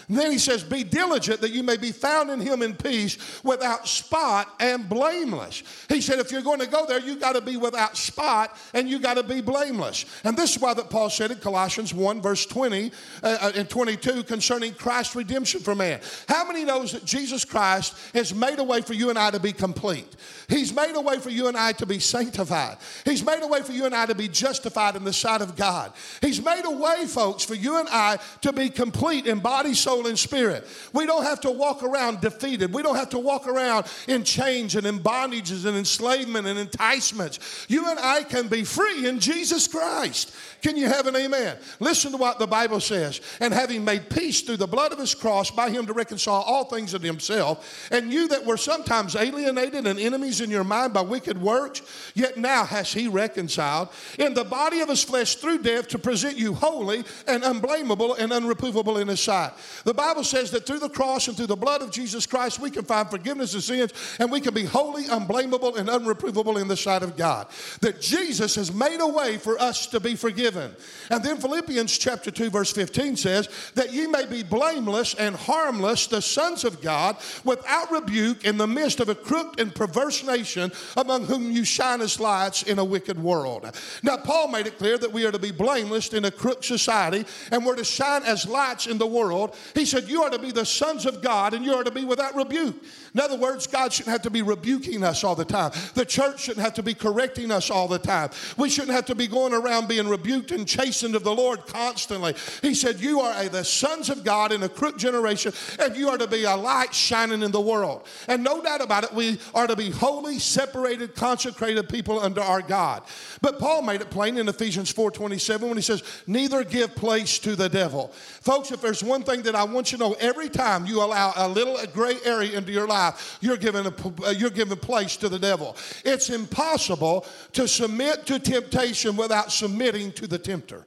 And 0.09 0.17
then 0.17 0.31
he 0.31 0.39
says, 0.39 0.63
Be 0.63 0.85
diligent 0.85 1.41
that 1.41 1.51
you 1.51 1.63
may 1.63 1.77
be 1.77 1.93
found 1.93 2.31
in 2.31 2.41
him 2.41 2.63
in 2.63 2.75
peace 2.75 3.43
without 3.43 3.89
spot 3.89 4.49
and 4.61 4.89
blameless. 4.89 5.63
He 5.89 6.01
said, 6.01 6.19
If 6.19 6.31
you're 6.31 6.43
going 6.43 6.61
to 6.61 6.67
go 6.67 6.87
there, 6.87 7.01
you 7.01 7.17
got 7.17 7.33
to 7.33 7.41
be 7.41 7.57
without 7.57 7.97
spot 7.97 8.57
and 8.75 8.89
you 8.89 8.99
got 8.99 9.15
to 9.15 9.23
be 9.23 9.41
blameless. 9.41 10.05
And 10.25 10.37
this 10.37 10.55
is 10.55 10.63
why 10.63 10.75
that 10.75 10.91
Paul 10.91 11.11
said 11.11 11.31
in 11.31 11.39
Colossians 11.39 11.93
1, 11.93 12.23
verse 12.23 12.47
20 12.47 12.93
uh, 13.23 13.39
uh 13.41 13.53
and 13.57 13.69
22 13.69 14.23
concerning 14.25 14.75
Christ's 14.75 15.17
redemption 15.17 15.61
for 15.61 15.75
man. 15.75 16.01
How 16.29 16.47
many 16.47 16.65
knows 16.65 16.93
that 16.93 17.05
Jesus 17.05 17.45
Christ 17.45 17.97
has 18.15 18.35
made 18.35 18.59
a 18.59 18.65
way 18.65 18.83
for 18.83 18.95
you 18.95 19.11
and 19.11 19.19
I 19.19 19.31
to 19.31 19.41
be 19.41 19.53
complete? 19.53 20.15
He's 20.49 20.75
made 20.75 20.95
a 20.95 21.01
way 21.01 21.19
for 21.19 21.31
you 21.31 21.49
and 21.49 21.57
I 21.57 21.73
to 21.73 21.87
be 21.87 21.99
sanctified. 21.99 22.79
He's 23.05 23.25
made 23.25 23.43
a 23.43 23.47
way 23.47 23.63
for 23.63 23.73
you 23.73 23.87
and 23.87 23.95
I 23.95 24.07
to 24.07 24.15
be 24.15 24.29
justified 24.29 24.95
in 24.95 25.05
the 25.05 25.13
sight 25.13 25.41
of 25.41 25.57
God. 25.57 25.93
He's 26.21 26.43
made 26.43 26.63
a 26.65 26.71
way, 26.71 27.07
folks, 27.07 27.45
for 27.45 27.55
you 27.55 27.79
and 27.79 27.89
I 27.91 28.19
to 28.43 28.53
be 28.53 28.71
complete 28.71 29.27
in 29.27 29.36
body, 29.41 29.75
soul, 29.75 29.97
soul, 29.97 30.07
and 30.07 30.19
spirit. 30.19 30.67
We 30.93 31.07
don't 31.07 31.25
have 31.25 31.41
to 31.43 31.51
walk 31.51 31.83
around 31.83 32.21
defeated. 32.21 32.73
We 32.73 32.83
don't 32.83 32.97
have 32.97 33.11
to 33.11 33.19
walk 33.19 33.47
around 33.47 33.87
in 34.09 34.25
chains 34.25 34.75
and 34.75 34.87
in 34.87 34.99
bondages 34.99 35.65
and 35.65 35.77
enslavement 35.77 36.47
and 36.47 36.59
enticements. 36.59 37.67
You 37.69 37.89
and 37.91 37.99
I 37.99 38.23
can 38.23 38.49
be 38.49 38.65
free 38.65 39.07
in 39.07 39.21
Jesus 39.21 39.69
Christ. 39.69 40.35
Can 40.63 40.77
you 40.77 40.89
have 40.89 41.07
an 41.07 41.17
amen? 41.17 41.57
Listen 41.81 42.13
to 42.13 42.17
what 42.17 42.39
the 42.39 42.47
Bible 42.47 42.81
says. 42.81 43.21
And 43.41 43.53
having 43.55 43.85
made 43.85 44.11
peace 44.11 44.43
through 44.43 44.59
the 44.59 44.67
blood 44.67 44.93
of 44.93 44.99
his 44.99 45.15
cross, 45.15 45.51
by 45.51 45.71
him 45.71 45.87
to 45.87 45.93
reconcile 45.93 46.43
all 46.43 46.65
things 46.65 46.95
unto 46.95 47.07
himself, 47.07 47.89
and 47.91 48.13
you 48.13 48.29
that 48.29 48.45
were 48.45 48.57
sometimes 48.57 49.17
alienated 49.17 49.87
and 49.87 49.99
enemies 49.99 50.41
in 50.41 50.51
your 50.51 50.65
mind 50.65 50.93
by 50.93 51.03
wicked 51.03 51.41
works, 51.41 51.83
yet 52.15 52.37
now 52.37 52.65
has 52.65 52.93
he 52.93 53.09
reconciled 53.09 53.89
in 54.19 54.35
the 54.35 54.45
body 54.45 54.81
of 54.81 54.89
his 54.89 55.03
flesh 55.03 55.37
through 55.37 55.59
death 55.59 55.89
to 55.89 55.99
present 55.99 56.37
you 56.37 56.55
holy 56.55 57.05
and 57.27 57.45
unblameable 57.45 58.15
and 58.15 58.33
unreprovable 58.33 59.01
in 59.01 59.09
his 59.09 59.16
sight. 59.17 59.53
The 59.85 59.95
Bible 59.95 60.25
says 60.25 60.51
that 60.53 60.67
through 60.67 60.81
the 60.81 60.89
cross 60.89 61.29
and 61.29 61.37
through 61.37 61.47
the 61.47 61.57
blood 61.57 61.83
of 61.83 61.91
Jesus 61.91 62.27
Christ, 62.27 62.61
we 62.61 62.71
can 62.71 62.85
find 62.85 63.09
forgiveness 63.09 63.55
of 63.55 63.65
sins 63.65 63.93
and 64.19 64.31
we 64.31 64.41
can 64.41 64.55
be 64.55 64.65
holy, 64.65 65.07
unblameable, 65.09 65.77
and 65.77 65.89
unreprovable 65.89 66.61
in 66.61 66.69
the 66.69 66.77
sight 66.77 67.03
of 67.03 67.17
God. 67.17 67.47
That 67.81 68.01
Jesus 68.01 68.55
has 68.55 68.73
made 68.73 69.01
a 69.01 69.07
way 69.07 69.39
for 69.39 69.61
us 69.61 69.87
to 69.89 70.01
be 70.01 70.15
forgiven. 70.15 70.75
And 71.11 71.23
then 71.23 71.39
Philippians 71.39 71.97
chapter 71.99 72.31
2, 72.31 72.51
verse 72.51 72.73
15 72.73 73.17
says, 73.17 73.49
That 73.75 73.93
ye 73.93 74.07
may 74.07 74.27
be 74.27 74.43
blameless 74.43 75.15
and 75.15 75.35
harmless, 75.35 76.07
the 76.07 76.23
sons 76.23 76.65
of 76.65 76.81
God, 76.81 77.17
without 77.45 77.91
rebuke 77.91 78.45
in 78.45 78.59
the 78.59 78.67
midst 78.67 79.01
of 79.01 79.09
a 79.09 79.15
crooked 79.15 79.61
and 79.61 79.75
perverse 79.75 80.25
nation, 80.25 80.73
among 80.97 81.25
whom 81.25 81.51
you 81.51 81.65
shine 81.65 82.01
as 82.01 82.21
lights 82.21 82.63
in 82.63 82.79
a 82.79 82.85
wicked 82.85 83.19
world. 83.23 83.67
Now, 84.03 84.17
Paul 84.17 84.49
made 84.49 84.67
it 84.67 84.79
clear 84.79 84.99
that 84.99 85.13
we 85.13 85.25
are 85.25 85.33
to 85.33 85.39
be 85.39 85.53
blameless 85.53 86.13
in 86.13 86.25
a 86.25 86.31
crooked 86.31 86.65
society 86.65 87.25
and 87.51 87.65
we're 87.65 87.77
to 87.77 87.85
shine 87.85 88.23
as 88.25 88.49
lights 88.49 88.87
in 88.87 88.99
the 88.99 89.06
world. 89.07 89.55
He 89.75 89.85
said, 89.85 90.09
You 90.09 90.23
are 90.23 90.31
to 90.31 90.39
be 90.39 90.51
the 90.51 90.67
sons 90.67 91.07
of 91.07 91.23
God 91.23 91.55
and 91.55 91.65
you 91.65 91.75
are 91.75 91.85
to 91.85 91.91
be 91.91 92.05
without 92.05 92.35
rebuke. 92.35 92.77
In 93.17 93.21
other 93.21 93.39
words, 93.39 93.67
God 93.67 93.95
shouldn't 93.95 94.13
have 94.13 94.21
to 94.23 94.31
be 94.31 94.43
rebuking 94.43 95.03
us 95.03 95.25
all 95.25 95.35
the 95.35 95.47
time. 95.47 95.73
The 95.95 96.05
church 96.05 96.43
shouldn't 96.43 96.63
have 96.63 96.75
to 96.75 96.83
be 96.83 96.93
correcting 96.93 97.51
us 97.51 97.71
all 97.71 97.89
the 97.89 97.99
time. 97.99 98.29
We 98.59 98.69
shouldn't 98.69 98.93
have 98.93 99.07
to 99.07 99.15
be 99.15 99.27
going 99.27 99.55
around 99.55 99.89
being 99.89 100.07
rebuked 100.07 100.51
and 100.51 100.69
chastened 100.69 101.15
of 101.15 101.25
the 101.25 101.35
Lord 101.35 101.67
constantly. 101.67 102.35
He 102.61 102.75
said, 102.75 103.01
You 103.01 103.21
are 103.21 103.33
a, 103.43 103.49
the 103.49 103.65
sons 103.65 104.11
of 104.11 104.23
God 104.23 104.53
in 104.53 104.63
a 104.65 104.69
crooked 104.69 105.01
generation, 105.01 105.55
and 105.81 105.97
you 105.97 106.11
are 106.11 106.19
to 106.19 106.27
be 106.27 106.45
a 106.45 106.55
light 106.55 106.93
shining 106.93 107.43
in 107.43 107.53
the 107.53 107.61
world. 107.61 108.07
And 108.29 108.45
no 108.45 108.61
doubt 108.61 108.83
about 108.83 109.05
it, 109.05 109.15
we 109.15 109.39
are 109.55 109.67
to 109.67 109.77
be 109.77 109.89
holy, 109.89 110.39
separated, 110.39 111.15
consecrated 111.15 111.89
people 111.89 112.21
under 112.21 112.43
our 112.43 112.61
God. 112.61 113.03
But 113.41 113.59
Paul 113.59 113.81
made 113.81 114.03
it 114.03 114.11
plain 114.11 114.37
in 114.37 114.47
Ephesians 114.47 114.93
4:27 114.93 115.63
when 115.63 115.79
he 115.79 115.83
says, 115.83 116.03
Neither 116.27 116.65
give 116.65 116.95
place 116.95 117.39
to 117.39 117.57
the 117.57 117.71
devil. 117.71 118.09
Folks, 118.43 118.73
if 118.73 118.83
there's 118.83 119.03
one 119.03 119.23
thing 119.23 119.41
that 119.45 119.55
I 119.55 119.65
want 119.65 119.91
you 119.91 119.97
to 119.97 120.05
know 120.05 120.17
every 120.21 120.51
time 120.51 120.85
you 120.85 121.03
allow 121.03 121.33
a 121.35 121.49
little 121.49 121.79
gray 121.95 122.19
area 122.23 122.59
into 122.59 122.73
your 122.73 122.87
life, 122.87 123.06
you're 123.41 123.57
giving, 123.57 123.87
a, 123.87 123.95
uh, 124.25 124.31
you're 124.31 124.51
giving 124.51 124.77
place 124.77 125.17
to 125.19 125.29
the 125.29 125.39
devil. 125.39 125.77
It's 126.05 126.31
impossible 126.31 127.27
to 127.53 127.69
submit 127.69 128.27
to 128.27 128.39
temptation 128.39 129.17
without 129.17 129.53
submitting 129.53 130.13
to 130.13 130.27
the 130.27 130.39
tempter. 130.39 130.87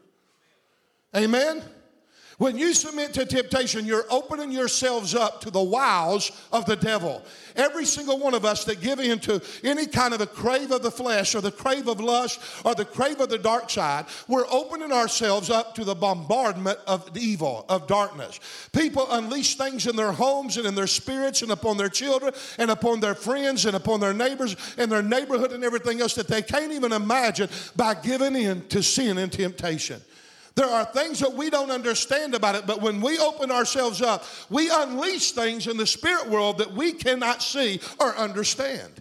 Amen? 1.15 1.63
When 2.39 2.57
you 2.57 2.73
submit 2.73 3.13
to 3.15 3.25
temptation, 3.25 3.85
you're 3.85 4.05
opening 4.09 4.49
yourselves 4.49 5.13
up 5.13 5.41
to 5.41 5.51
the 5.51 5.61
wiles 5.61 6.31
of 6.53 6.65
the 6.65 6.77
devil. 6.77 7.21
Every 7.57 7.83
single 7.83 8.17
one 8.17 8.33
of 8.33 8.45
us 8.45 8.63
that 8.63 8.79
give 8.79 9.01
in 9.01 9.19
to 9.19 9.41
any 9.61 9.85
kind 9.85 10.13
of 10.13 10.21
a 10.21 10.25
crave 10.25 10.71
of 10.71 10.81
the 10.81 10.89
flesh 10.89 11.35
or 11.35 11.41
the 11.41 11.51
crave 11.51 11.89
of 11.89 11.99
lust 11.99 12.39
or 12.63 12.75
the 12.75 12.85
crave 12.85 13.19
of 13.19 13.27
the 13.27 13.37
dark 13.37 13.69
side, 13.69 14.05
we're 14.29 14.47
opening 14.49 14.93
ourselves 14.93 15.49
up 15.49 15.75
to 15.75 15.83
the 15.83 15.93
bombardment 15.93 16.79
of 16.87 17.09
evil, 17.17 17.65
of 17.67 17.87
darkness. 17.87 18.39
People 18.71 19.05
unleash 19.11 19.55
things 19.55 19.85
in 19.85 19.97
their 19.97 20.13
homes 20.13 20.55
and 20.55 20.65
in 20.65 20.75
their 20.75 20.87
spirits 20.87 21.41
and 21.41 21.51
upon 21.51 21.75
their 21.75 21.89
children 21.89 22.33
and 22.57 22.71
upon 22.71 23.01
their 23.01 23.15
friends 23.15 23.65
and 23.65 23.75
upon 23.75 23.99
their 23.99 24.13
neighbors 24.13 24.55
and 24.77 24.89
their 24.89 25.03
neighborhood 25.03 25.51
and 25.51 25.65
everything 25.65 25.99
else 25.99 26.15
that 26.15 26.29
they 26.29 26.41
can't 26.41 26.71
even 26.71 26.93
imagine 26.93 27.49
by 27.75 27.95
giving 27.95 28.37
in 28.37 28.65
to 28.69 28.81
sin 28.81 29.17
and 29.17 29.29
temptation. 29.29 30.01
There 30.59 30.67
are 30.67 30.83
things 30.83 31.21
that 31.21 31.33
we 31.33 31.49
don't 31.49 31.71
understand 31.71 32.35
about 32.35 32.55
it, 32.55 32.67
but 32.67 32.81
when 32.81 32.99
we 32.99 33.17
open 33.17 33.49
ourselves 33.49 34.01
up, 34.01 34.25
we 34.49 34.69
unleash 34.69 35.31
things 35.31 35.67
in 35.67 35.77
the 35.77 35.87
spirit 35.87 36.27
world 36.27 36.57
that 36.57 36.73
we 36.73 36.91
cannot 36.91 37.41
see 37.41 37.79
or 37.97 38.13
understand. 38.17 38.91